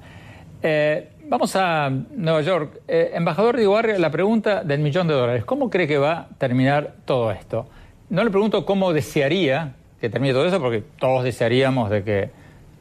Eh, 0.62 1.10
vamos 1.28 1.56
a 1.56 1.90
Nueva 1.90 2.42
York. 2.42 2.82
Eh, 2.88 3.12
embajador 3.14 3.58
Diego 3.58 3.82
la 3.82 4.12
pregunta 4.12 4.64
del 4.64 4.80
millón 4.80 5.08
de 5.08 5.14
dólares. 5.14 5.46
¿Cómo 5.46 5.70
cree 5.70 5.88
que 5.88 5.98
va 5.98 6.12
a 6.14 6.28
terminar 6.38 6.96
todo 7.06 7.32
esto? 7.32 7.68
No 8.10 8.24
le 8.24 8.30
pregunto 8.30 8.66
cómo 8.66 8.94
desearía 8.94 9.74
que 10.00 10.10
termine 10.10 10.34
todo 10.34 10.46
eso, 10.46 10.60
porque 10.60 10.84
todos 11.00 11.24
desearíamos 11.24 11.90
de 11.90 12.04
que 12.04 12.30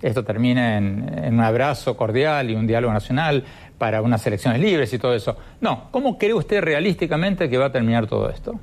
esto 0.03 0.25
termine 0.25 0.77
en 0.77 1.35
un 1.35 1.41
abrazo 1.41 1.97
cordial 1.97 2.51
y 2.51 2.55
un 2.55 2.67
diálogo 2.67 2.93
nacional 2.93 3.45
para 3.77 4.03
unas 4.03 4.27
elecciones 4.27 4.61
libres 4.61 4.93
y 4.93 4.99
todo 4.99 5.15
eso. 5.15 5.37
No, 5.61 5.89
¿cómo 5.91 6.19
cree 6.19 6.35
usted 6.35 6.61
realísticamente 6.63 7.49
que 7.49 7.59
va 7.59 7.67
a 7.67 7.73
terminar 7.73 8.07
todo 8.07 8.31
esto? 8.31 8.59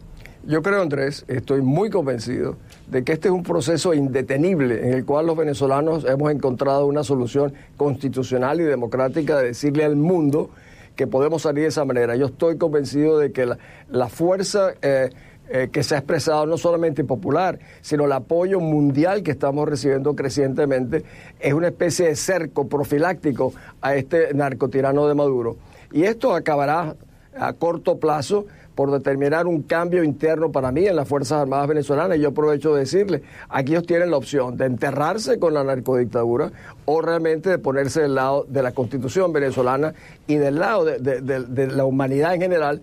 Yo 0.48 0.62
creo, 0.62 0.82
Andrés, 0.82 1.26
estoy 1.28 1.62
muy 1.62 1.90
convencido 1.90 2.56
de 2.90 3.04
que 3.04 3.12
este 3.12 3.28
es 3.28 3.34
un 3.34 3.44
proceso 3.44 3.94
indetenible 3.94 4.88
en 4.88 4.94
el 4.94 5.04
cual 5.04 5.26
los 5.26 5.36
venezolanos 5.36 6.06
hemos 6.06 6.32
encontrado 6.32 6.86
una 6.86 7.04
solución 7.04 7.54
constitucional 7.76 8.62
y 8.62 8.64
democrática 8.64 9.40
de 9.40 9.48
decirle 9.48 9.84
al 9.84 9.98
mundo 9.98 10.50
que 10.96 11.06
podemos 11.06 11.42
salir 11.42 11.64
de 11.64 11.68
esa 11.68 11.84
manera. 11.84 12.16
Yo 12.16 12.28
estoy 12.28 12.58
convencido 12.58 13.20
de 13.20 13.34
que 13.34 13.46
la, 13.90 14.08
fuerza 14.08 14.72
eh, 14.82 15.10
eh, 15.50 15.68
que 15.70 15.84
se 15.84 15.96
ha 15.96 15.98
expresado 15.98 16.46
no 16.46 16.58
solamente 16.58 17.04
popular, 17.04 17.60
sino 17.82 18.06
el 18.06 18.14
apoyo 18.14 18.62
mundial 18.62 19.24
que 19.24 19.32
estamos 19.32 19.68
recibiendo 19.68 20.16
crecientemente 20.16 21.04
es 21.42 21.54
una 21.54 21.68
especie 21.68 22.08
de 22.08 22.16
cerco 22.16 22.70
profiláctico 22.70 23.52
a 23.82 23.96
este 23.96 24.34
narcotirano 24.34 25.10
de 25.10 25.14
Maduro. 25.14 25.58
Y 25.92 26.04
esto 26.04 26.34
acabará 26.34 26.96
a 27.38 27.54
corto 27.54 28.00
plazo 28.00 28.46
por 28.78 28.92
determinar 28.92 29.48
un 29.48 29.64
cambio 29.64 30.04
interno 30.04 30.52
para 30.52 30.72
mí 30.72 30.86
en 30.86 30.96
las 30.96 31.08
Fuerzas 31.08 31.42
Armadas 31.42 31.68
venezolanas. 31.68 32.16
Y 32.16 32.22
yo 32.22 32.30
aprovecho 32.30 32.76
de 32.76 32.82
decirle, 32.82 33.24
aquí 33.50 33.72
ellos 33.72 33.88
tienen 33.88 34.12
la 34.12 34.18
opción 34.18 34.56
de 34.56 34.68
enterrarse 34.68 35.40
con 35.40 35.56
la 35.56 35.64
narcodictadura 35.64 36.52
o 36.86 37.02
realmente 37.02 37.50
de 37.50 37.58
ponerse 37.58 38.02
del 38.02 38.14
lado 38.14 38.46
de 38.48 38.62
la 38.62 38.74
constitución 38.74 39.34
venezolana 39.34 39.96
y 40.28 40.36
del 40.36 40.60
lado 40.60 40.86
de, 40.86 41.68
la 41.76 41.86
humanidad 41.86 42.36
en 42.36 42.42
general 42.42 42.82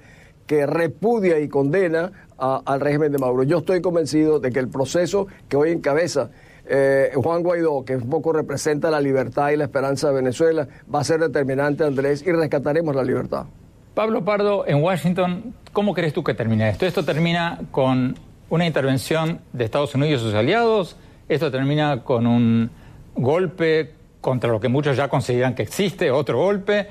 que 0.49 0.67
repudia 0.67 1.39
y 1.39 1.47
condena 1.47 2.11
al 2.39 2.81
régimen 2.81 3.13
de 3.13 3.19
Maduro. 3.19 3.45
Yo 3.45 3.59
estoy 3.59 3.81
convencido 3.81 4.41
de 4.41 4.51
que 4.51 4.59
el 4.59 4.69
proceso 4.69 5.29
que 5.49 5.57
hoy 5.57 5.71
encabeza 5.71 6.31
eh, 6.67 7.13
Juan 7.15 7.45
Guaidó, 7.45 7.85
que 7.85 7.95
un 7.95 8.11
poco 8.11 8.33
representa 8.33 8.91
la 8.91 9.01
libertad 9.01 9.51
y 9.51 9.57
la 9.57 9.65
esperanza 9.65 10.09
de 10.09 10.15
Venezuela, 10.15 10.67
va 10.93 11.03
a 11.03 11.05
ser 11.05 11.21
determinante, 11.21 11.85
Andrés, 11.85 12.25
y 12.27 12.33
rescataremos 12.33 12.97
la 12.97 13.05
libertad. 13.05 13.47
Pablo 13.95 14.25
Pardo, 14.25 14.67
en 14.67 14.83
Washington, 14.83 15.55
¿cómo 15.73 15.95
crees 15.95 16.13
tú 16.13 16.25
que 16.25 16.35
termina 16.35 16.69
esto? 16.69 16.85
¿Esto 16.85 17.05
termina 17.05 17.61
con 17.71 18.17
una 18.51 18.67
intervención 18.67 19.41
de 19.53 19.65
Estados 19.65 19.95
Unidos 19.95 20.21
y 20.21 20.25
sus 20.25 20.35
aliados? 20.35 20.97
¿Esto 21.29 21.49
termina 21.53 22.03
con 22.03 22.27
un 22.27 22.71
golpe 23.15 23.95
contra 24.21 24.51
lo 24.51 24.59
que 24.59 24.69
muchos 24.69 24.97
ya 24.97 25.07
consideran 25.07 25.55
que 25.55 25.63
existe, 25.63 26.11
otro 26.11 26.39
golpe? 26.39 26.89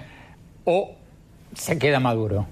¿O 0.63 0.95
se 1.53 1.77
queda 1.77 1.99
Maduro? 1.99 2.45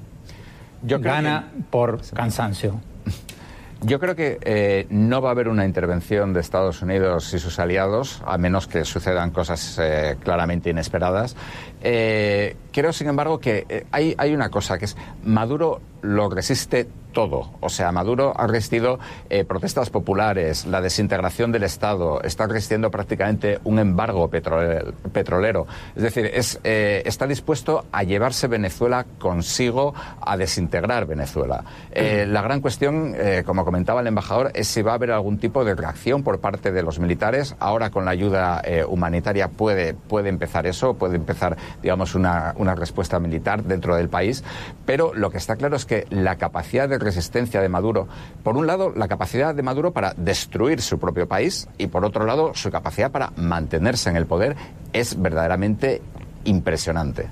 Yo 0.83 0.99
Gana 0.99 1.47
por 1.69 2.01
cansancio. 2.13 2.81
Yo 3.83 3.99
creo 3.99 4.15
que 4.15 4.37
eh, 4.43 4.85
no 4.89 5.21
va 5.21 5.29
a 5.29 5.31
haber 5.31 5.47
una 5.47 5.65
intervención 5.65 6.33
de 6.33 6.41
Estados 6.41 6.81
Unidos 6.81 7.33
y 7.33 7.39
sus 7.39 7.57
aliados, 7.57 8.21
a 8.25 8.37
menos 8.37 8.67
que 8.67 8.83
sucedan 8.83 9.31
cosas 9.31 9.79
eh, 9.81 10.17
claramente 10.21 10.69
inesperadas. 10.69 11.35
Eh, 11.81 12.55
creo, 12.71 12.93
sin 12.93 13.07
embargo, 13.07 13.39
que 13.39 13.85
hay, 13.91 14.15
hay 14.17 14.33
una 14.33 14.49
cosa, 14.49 14.77
que 14.77 14.85
es 14.85 14.97
Maduro 15.23 15.81
lo 16.01 16.29
resiste 16.29 16.87
todo. 17.11 17.51
O 17.59 17.69
sea, 17.69 17.91
Maduro 17.91 18.33
ha 18.35 18.47
resistido 18.47 18.99
eh, 19.29 19.43
protestas 19.43 19.89
populares, 19.89 20.65
la 20.65 20.81
desintegración 20.81 21.51
del 21.51 21.63
Estado, 21.63 22.21
está 22.21 22.47
resistiendo 22.47 22.89
prácticamente 22.89 23.59
un 23.63 23.79
embargo 23.79 24.29
petrolero. 24.29 25.67
Es 25.95 26.03
decir, 26.03 26.29
es, 26.33 26.59
eh, 26.63 27.03
está 27.05 27.27
dispuesto 27.27 27.85
a 27.91 28.03
llevarse 28.03 28.47
Venezuela 28.47 29.05
consigo 29.19 29.93
a 30.21 30.37
desintegrar 30.37 31.05
Venezuela. 31.05 31.63
Eh, 31.91 32.25
la 32.27 32.41
gran 32.41 32.61
cuestión, 32.61 33.15
como 33.45 33.65
comentaba 33.65 34.01
el 34.01 34.07
embajador, 34.07 34.51
es 34.53 34.67
si 34.67 34.81
va 34.81 34.93
a 34.93 34.95
haber 34.95 35.11
algún 35.11 35.37
tipo 35.37 35.65
de 35.65 35.75
reacción 35.75 36.23
por 36.23 36.39
parte 36.39 36.71
de 36.71 36.83
los 36.83 36.99
militares. 36.99 37.55
Ahora 37.59 37.89
con 37.89 38.05
la 38.05 38.11
ayuda 38.11 38.61
humanitaria 38.87 39.49
puede, 39.49 39.93
puede 39.93 40.29
empezar 40.29 40.65
eso, 40.65 40.93
puede 40.93 41.15
empezar, 41.17 41.57
digamos, 41.81 42.15
una, 42.15 42.53
una 42.57 42.75
respuesta 42.75 43.19
militar 43.19 43.63
dentro 43.63 43.95
del 43.95 44.09
país. 44.09 44.43
Pero 44.85 45.13
lo 45.13 45.29
que 45.29 45.37
está 45.37 45.55
claro 45.55 45.75
es 45.75 45.85
que 45.85 46.05
la 46.09 46.37
capacidad 46.37 46.87
de 46.87 46.97
resistencia 46.97 47.61
de 47.61 47.69
Maduro. 47.69 48.07
Por 48.43 48.57
un 48.57 48.67
lado, 48.67 48.91
la 48.95 49.07
capacidad 49.07 49.55
de 49.55 49.63
Maduro 49.63 49.91
para 49.91 50.13
destruir 50.15 50.81
su 50.81 50.99
propio 50.99 51.27
país 51.27 51.67
y 51.77 51.87
por 51.87 52.05
otro 52.05 52.25
lado, 52.25 52.53
su 52.53 52.71
capacidad 52.71 53.11
para 53.11 53.31
mantenerse 53.35 54.09
en 54.09 54.15
el 54.15 54.25
poder 54.25 54.55
es 54.93 55.21
verdaderamente 55.21 56.01
impresionante. 56.43 57.27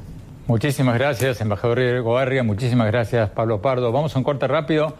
Muchísimas 0.47 0.97
gracias, 0.97 1.41
embajador 1.41 2.01
Goarria. 2.01 2.43
Muchísimas 2.43 2.87
gracias, 2.87 3.29
Pablo 3.29 3.61
Pardo. 3.61 3.91
Vamos 3.91 4.15
a 4.15 4.17
un 4.17 4.23
corte 4.23 4.47
rápido 4.47 4.95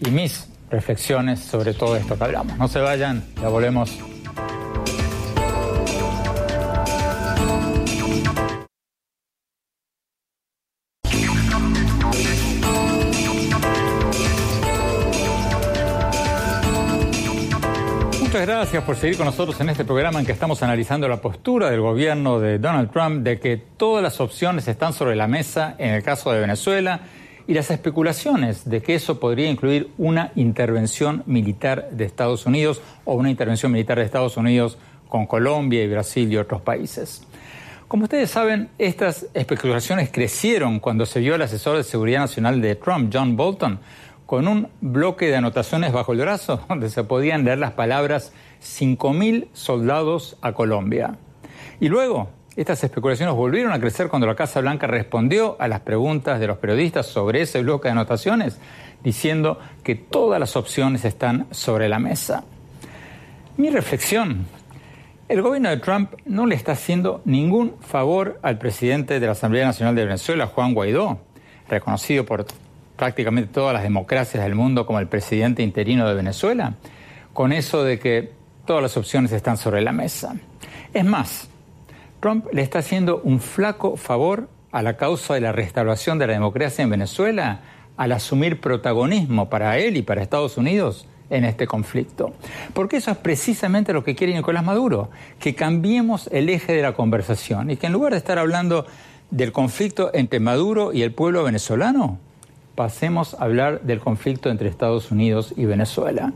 y 0.00 0.10
mis 0.10 0.48
reflexiones 0.70 1.40
sobre 1.40 1.74
todo 1.74 1.96
esto 1.96 2.16
que 2.16 2.24
hablamos. 2.24 2.56
No 2.58 2.68
se 2.68 2.80
vayan, 2.80 3.24
ya 3.40 3.48
volvemos. 3.48 3.98
Gracias 18.46 18.84
por 18.84 18.94
seguir 18.94 19.16
con 19.16 19.26
nosotros 19.26 19.60
en 19.60 19.70
este 19.70 19.84
programa 19.84 20.20
en 20.20 20.26
que 20.26 20.30
estamos 20.30 20.62
analizando 20.62 21.08
la 21.08 21.20
postura 21.20 21.68
del 21.68 21.80
gobierno 21.80 22.38
de 22.38 22.60
Donald 22.60 22.92
Trump 22.92 23.24
de 23.24 23.40
que 23.40 23.56
todas 23.56 24.04
las 24.04 24.20
opciones 24.20 24.68
están 24.68 24.92
sobre 24.92 25.16
la 25.16 25.26
mesa 25.26 25.74
en 25.78 25.92
el 25.92 26.04
caso 26.04 26.30
de 26.30 26.38
Venezuela 26.38 27.00
y 27.48 27.54
las 27.54 27.72
especulaciones 27.72 28.68
de 28.68 28.82
que 28.82 28.94
eso 28.94 29.18
podría 29.18 29.50
incluir 29.50 29.90
una 29.98 30.30
intervención 30.36 31.24
militar 31.26 31.88
de 31.90 32.04
Estados 32.04 32.46
Unidos 32.46 32.80
o 33.04 33.14
una 33.14 33.30
intervención 33.30 33.72
militar 33.72 33.98
de 33.98 34.04
Estados 34.04 34.36
Unidos 34.36 34.78
con 35.08 35.26
Colombia 35.26 35.82
y 35.82 35.88
Brasil 35.88 36.32
y 36.32 36.36
otros 36.36 36.60
países. 36.60 37.26
Como 37.88 38.04
ustedes 38.04 38.30
saben, 38.30 38.68
estas 38.78 39.26
especulaciones 39.34 40.10
crecieron 40.12 40.78
cuando 40.78 41.04
se 41.04 41.18
vio 41.18 41.34
al 41.34 41.42
asesor 41.42 41.76
de 41.78 41.82
seguridad 41.82 42.20
nacional 42.20 42.60
de 42.60 42.76
Trump, 42.76 43.10
John 43.12 43.36
Bolton, 43.36 43.80
con 44.26 44.48
un 44.48 44.68
bloque 44.80 45.26
de 45.26 45.36
anotaciones 45.36 45.92
bajo 45.92 46.12
el 46.12 46.18
brazo 46.18 46.60
donde 46.68 46.90
se 46.90 47.04
podían 47.04 47.44
leer 47.44 47.58
las 47.58 47.72
palabras 47.72 48.32
5.000 48.62 49.48
soldados 49.52 50.36
a 50.42 50.52
Colombia. 50.52 51.16
Y 51.80 51.88
luego, 51.88 52.28
estas 52.56 52.82
especulaciones 52.82 53.34
volvieron 53.34 53.72
a 53.72 53.80
crecer 53.80 54.08
cuando 54.08 54.26
la 54.26 54.34
Casa 54.34 54.60
Blanca 54.60 54.86
respondió 54.86 55.56
a 55.60 55.68
las 55.68 55.80
preguntas 55.80 56.40
de 56.40 56.46
los 56.46 56.58
periodistas 56.58 57.06
sobre 57.06 57.42
ese 57.42 57.62
bloque 57.62 57.88
de 57.88 57.92
anotaciones, 57.92 58.58
diciendo 59.04 59.58
que 59.84 59.94
todas 59.94 60.40
las 60.40 60.56
opciones 60.56 61.04
están 61.04 61.46
sobre 61.50 61.88
la 61.88 61.98
mesa. 61.98 62.44
Mi 63.58 63.70
reflexión, 63.70 64.46
el 65.28 65.42
gobierno 65.42 65.68
de 65.68 65.76
Trump 65.78 66.12
no 66.24 66.46
le 66.46 66.54
está 66.54 66.72
haciendo 66.72 67.20
ningún 67.24 67.74
favor 67.80 68.38
al 68.42 68.58
presidente 68.58 69.20
de 69.20 69.26
la 69.26 69.32
Asamblea 69.32 69.66
Nacional 69.66 69.94
de 69.94 70.04
Venezuela, 70.04 70.46
Juan 70.46 70.72
Guaidó, 70.72 71.18
reconocido 71.68 72.24
por 72.24 72.46
prácticamente 72.96 73.52
todas 73.52 73.74
las 73.74 73.82
democracias 73.82 74.42
del 74.42 74.54
mundo 74.54 74.86
como 74.86 74.98
el 74.98 75.08
presidente 75.08 75.62
interino 75.62 76.08
de 76.08 76.14
Venezuela, 76.14 76.74
con 77.32 77.52
eso 77.52 77.84
de 77.84 77.98
que 77.98 78.32
todas 78.64 78.82
las 78.82 78.96
opciones 78.96 79.32
están 79.32 79.56
sobre 79.56 79.82
la 79.82 79.92
mesa. 79.92 80.34
Es 80.92 81.04
más, 81.04 81.48
Trump 82.20 82.46
le 82.52 82.62
está 82.62 82.80
haciendo 82.80 83.20
un 83.22 83.40
flaco 83.40 83.96
favor 83.96 84.48
a 84.72 84.82
la 84.82 84.96
causa 84.96 85.34
de 85.34 85.40
la 85.40 85.52
restauración 85.52 86.18
de 86.18 86.26
la 86.26 86.32
democracia 86.32 86.82
en 86.82 86.90
Venezuela 86.90 87.60
al 87.96 88.12
asumir 88.12 88.60
protagonismo 88.60 89.48
para 89.48 89.78
él 89.78 89.96
y 89.96 90.02
para 90.02 90.22
Estados 90.22 90.56
Unidos 90.56 91.06
en 91.30 91.44
este 91.44 91.66
conflicto. 91.66 92.32
Porque 92.72 92.98
eso 92.98 93.10
es 93.10 93.16
precisamente 93.16 93.92
lo 93.92 94.04
que 94.04 94.14
quiere 94.14 94.34
Nicolás 94.34 94.64
Maduro, 94.64 95.10
que 95.38 95.54
cambiemos 95.54 96.28
el 96.32 96.48
eje 96.48 96.72
de 96.72 96.82
la 96.82 96.92
conversación 96.92 97.70
y 97.70 97.76
que 97.76 97.86
en 97.86 97.92
lugar 97.92 98.12
de 98.12 98.18
estar 98.18 98.38
hablando 98.38 98.86
del 99.30 99.52
conflicto 99.52 100.10
entre 100.14 100.40
Maduro 100.40 100.92
y 100.92 101.02
el 101.02 101.12
pueblo 101.12 101.42
venezolano, 101.42 102.18
pasemos 102.76 103.34
a 103.34 103.44
hablar 103.44 103.80
del 103.80 103.98
conflicto 103.98 104.50
entre 104.50 104.68
Estados 104.68 105.10
Unidos 105.10 105.52
y 105.56 105.64
Venezuela. 105.64 106.32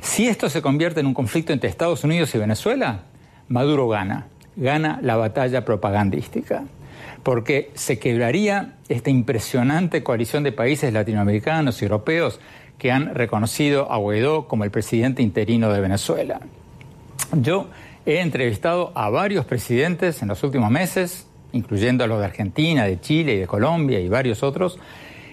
Si 0.00 0.26
esto 0.26 0.48
se 0.48 0.62
convierte 0.62 0.98
en 0.98 1.06
un 1.06 1.14
conflicto 1.14 1.52
entre 1.52 1.68
Estados 1.70 2.02
Unidos 2.02 2.34
y 2.34 2.38
Venezuela, 2.38 3.02
Maduro 3.48 3.86
gana, 3.86 4.26
gana 4.56 4.98
la 5.02 5.16
batalla 5.16 5.64
propagandística, 5.64 6.64
porque 7.22 7.70
se 7.74 7.98
quebraría 7.98 8.74
esta 8.88 9.10
impresionante 9.10 10.02
coalición 10.02 10.42
de 10.42 10.52
países 10.52 10.92
latinoamericanos 10.92 11.80
y 11.80 11.84
europeos 11.84 12.40
que 12.78 12.90
han 12.90 13.14
reconocido 13.14 13.92
a 13.92 13.98
Guaidó 13.98 14.48
como 14.48 14.64
el 14.64 14.72
presidente 14.72 15.22
interino 15.22 15.72
de 15.72 15.80
Venezuela. 15.80 16.40
Yo 17.40 17.68
he 18.04 18.20
entrevistado 18.20 18.90
a 18.96 19.08
varios 19.08 19.44
presidentes 19.44 20.22
en 20.22 20.28
los 20.28 20.42
últimos 20.42 20.70
meses, 20.70 21.26
incluyendo 21.52 22.02
a 22.02 22.06
los 22.08 22.18
de 22.18 22.24
Argentina, 22.24 22.84
de 22.84 23.00
Chile 23.00 23.34
y 23.34 23.38
de 23.38 23.46
Colombia 23.46 24.00
y 24.00 24.08
varios 24.08 24.42
otros, 24.42 24.78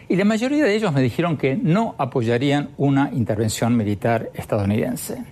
y 0.10 0.16
la 0.16 0.26
mayoría 0.26 0.66
de 0.66 0.76
ellos 0.76 0.92
me 0.92 1.02
dijeron 1.02 1.38
que 1.38 1.56
no 1.56 1.94
apoyarían 2.00 2.72
una 2.78 3.12
intervención 3.14 3.78
militar 3.78 4.32
estadounidense. 4.34 5.24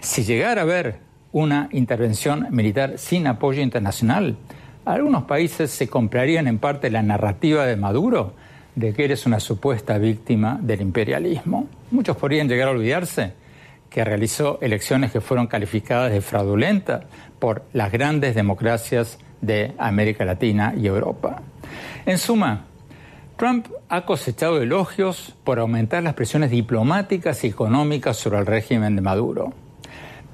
Si 0.00 0.22
llegara 0.22 0.60
a 0.60 0.64
haber 0.64 0.98
una 1.32 1.70
intervención 1.72 2.46
militar 2.50 2.98
sin 2.98 3.26
apoyo 3.26 3.62
internacional, 3.62 4.36
algunos 4.84 5.24
países 5.24 5.70
se 5.70 5.88
comprarían 5.88 6.46
en 6.46 6.58
parte 6.58 6.90
la 6.90 7.02
narrativa 7.02 7.64
de 7.64 7.76
Maduro 7.76 8.34
de 8.74 8.92
que 8.92 9.04
eres 9.04 9.24
una 9.24 9.40
supuesta 9.40 9.96
víctima 9.96 10.58
del 10.62 10.82
imperialismo. 10.82 11.66
Muchos 11.90 12.16
podrían 12.16 12.48
llegar 12.48 12.68
a 12.68 12.72
olvidarse 12.72 13.32
que 13.88 14.04
realizó 14.04 14.58
elecciones 14.60 15.10
que 15.10 15.22
fueron 15.22 15.46
calificadas 15.46 16.12
de 16.12 16.20
fraudulentas 16.20 17.04
por 17.38 17.64
las 17.72 17.90
grandes 17.90 18.34
democracias 18.34 19.18
de 19.40 19.72
América 19.78 20.26
Latina 20.26 20.74
y 20.76 20.86
Europa. 20.86 21.42
En 22.04 22.18
suma, 22.18 22.67
Trump 23.38 23.68
ha 23.88 24.04
cosechado 24.04 24.60
elogios 24.60 25.36
por 25.44 25.60
aumentar 25.60 26.02
las 26.02 26.14
presiones 26.14 26.50
diplomáticas 26.50 27.44
y 27.44 27.46
económicas 27.46 28.16
sobre 28.16 28.40
el 28.40 28.46
régimen 28.46 28.96
de 28.96 29.00
Maduro. 29.00 29.52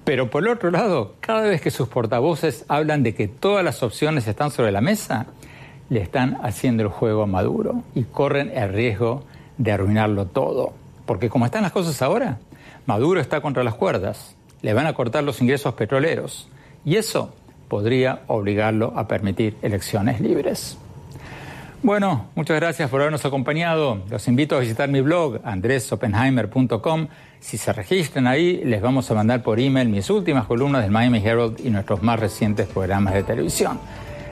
Pero 0.05 0.31
por 0.31 0.49
otro 0.49 0.71
lado, 0.71 1.17
cada 1.21 1.43
vez 1.43 1.61
que 1.61 1.71
sus 1.71 1.87
portavoces 1.87 2.65
hablan 2.67 3.03
de 3.03 3.15
que 3.15 3.29
todas 3.29 3.63
las 3.63 3.83
opciones 3.83 4.27
están 4.27 4.51
sobre 4.51 4.73
la 4.73 4.81
mesa, 4.81 5.27
le 5.91 6.01
están 6.01 6.39
haciendo 6.43 6.83
el 6.83 6.89
juego 6.89 7.25
a 7.25 7.27
Maduro 7.27 7.83
y 7.95 8.05
corren 8.05 8.51
el 8.57 8.73
riesgo 8.73 9.23
de 9.59 9.73
arruinarlo 9.73 10.25
todo. 10.25 10.73
Porque 11.05 11.29
como 11.29 11.45
están 11.45 11.63
las 11.63 11.73
cosas 11.73 12.01
ahora, 12.01 12.39
Maduro 12.87 13.21
está 13.21 13.43
contra 13.43 13.65
las 13.65 13.75
cuerdas, 13.75 14.35
le 14.63 14.73
van 14.73 14.87
a 14.87 14.95
cortar 14.95 15.25
los 15.25 15.43
ingresos 15.43 15.75
petroleros 15.75 16.49
y 16.87 16.97
eso 16.97 17.35
podría 17.69 18.23
obligarlo 18.29 18.95
a 18.97 19.07
permitir 19.07 19.59
elecciones 19.61 20.23
libres. 20.23 20.79
Bueno, 21.85 22.27
muchas 22.35 22.59
gracias 22.59 22.89
por 22.89 23.03
habernos 23.03 23.27
acompañado. 23.27 24.03
Los 24.09 24.27
invito 24.27 24.57
a 24.57 24.61
visitar 24.61 24.89
mi 24.89 25.03
blog, 25.03 25.41
andresopenheimer.com. 25.45 27.09
Si 27.41 27.59
se 27.59 27.75
registran 27.75 28.27
ahí, 28.27 28.63
les 28.65 28.81
vamos 28.81 29.11
a 29.11 29.15
mandar 29.15 29.43
por 29.43 29.61
email 29.61 29.91
mis 29.91 30.09
últimas 30.09 30.47
columnas 30.47 30.81
del 30.81 30.91
Miami 30.91 31.23
Herald 31.23 31.61
y 31.63 31.69
nuestros 31.69 32.03
más 32.03 32.19
recientes 32.19 32.67
programas 32.69 33.13
de 33.13 33.23
televisión. 33.23 33.79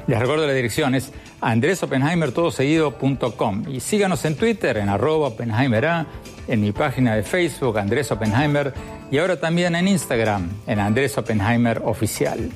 Les 0.07 0.19
recuerdo 0.19 0.47
la 0.47 0.55
dirección 0.55 0.95
es 0.95 1.13
andresopenheimertodoseguido.com 1.43 3.65
y 3.69 3.81
síganos 3.81 4.25
en 4.25 4.37
Twitter 4.37 4.79
en 4.79 4.89
arroba 4.89 5.29
Oppenheimer 5.29 6.07
en 6.49 6.59
mi 6.59 6.73
página 6.73 7.15
de 7.15 7.23
Facebook 7.23 7.79
Andrés 7.79 8.11
Oppenheimer 8.11 8.73
y 9.11 9.19
ahora 9.19 9.39
también 9.39 9.77
en 9.77 9.89
Instagram 9.89 10.49
en 10.67 10.81
Andrés 10.81 11.19
Oppenheimer 11.19 11.83
Oficial. 11.85 12.49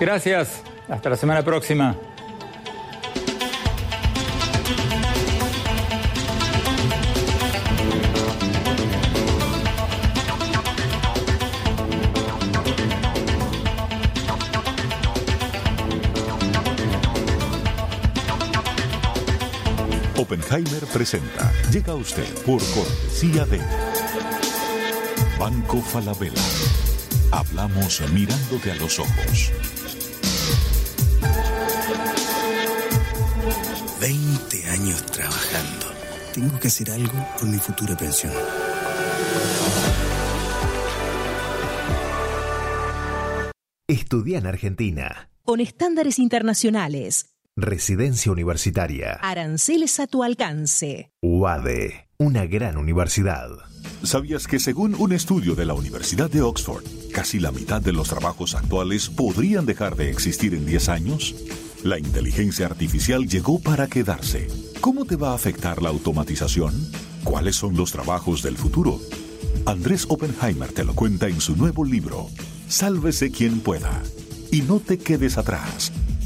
Gracias, 0.00 0.64
hasta 0.88 1.10
la 1.10 1.16
semana 1.16 1.44
próxima. 1.44 1.96
Oppenheimer 20.52 20.84
presenta. 20.92 21.50
Llega 21.72 21.92
a 21.92 21.96
usted 21.96 22.28
por 22.44 22.60
cortesía 22.74 23.46
de 23.46 23.58
Banco 25.38 25.80
Falabella. 25.80 26.42
Hablamos 27.30 28.02
mirándote 28.12 28.70
a 28.70 28.74
los 28.74 28.98
ojos. 28.98 29.50
20 33.98 34.68
años 34.68 35.06
trabajando. 35.06 35.86
Tengo 36.34 36.60
que 36.60 36.68
hacer 36.68 36.90
algo 36.90 37.26
por 37.38 37.48
mi 37.48 37.56
futura 37.56 37.96
pensión. 37.96 38.34
Estudia 43.88 44.36
en 44.36 44.46
Argentina. 44.46 45.30
Con 45.44 45.60
estándares 45.60 46.18
internacionales. 46.18 47.31
Residencia 47.56 48.32
Universitaria. 48.32 49.18
Aranceles 49.20 50.00
a 50.00 50.06
tu 50.06 50.22
alcance. 50.22 51.10
UADE, 51.20 52.08
una 52.16 52.46
gran 52.46 52.78
universidad. 52.78 53.50
¿Sabías 54.02 54.46
que 54.46 54.58
según 54.58 54.94
un 54.94 55.12
estudio 55.12 55.54
de 55.54 55.66
la 55.66 55.74
Universidad 55.74 56.30
de 56.30 56.40
Oxford, 56.40 56.82
casi 57.12 57.38
la 57.38 57.52
mitad 57.52 57.82
de 57.82 57.92
los 57.92 58.08
trabajos 58.08 58.54
actuales 58.54 59.10
podrían 59.10 59.66
dejar 59.66 59.96
de 59.96 60.08
existir 60.08 60.54
en 60.54 60.64
10 60.64 60.88
años? 60.88 61.34
La 61.82 61.98
inteligencia 61.98 62.64
artificial 62.64 63.28
llegó 63.28 63.60
para 63.60 63.86
quedarse. 63.86 64.48
¿Cómo 64.80 65.04
te 65.04 65.16
va 65.16 65.32
a 65.32 65.34
afectar 65.34 65.82
la 65.82 65.90
automatización? 65.90 66.72
¿Cuáles 67.22 67.56
son 67.56 67.76
los 67.76 67.92
trabajos 67.92 68.42
del 68.42 68.56
futuro? 68.56 68.98
Andrés 69.66 70.06
Oppenheimer 70.08 70.72
te 70.72 70.84
lo 70.84 70.94
cuenta 70.94 71.28
en 71.28 71.42
su 71.42 71.54
nuevo 71.54 71.84
libro, 71.84 72.30
Sálvese 72.68 73.30
quien 73.30 73.60
pueda. 73.60 74.02
Y 74.50 74.62
no 74.62 74.80
te 74.80 74.96
quedes 74.96 75.36
atrás. 75.36 75.92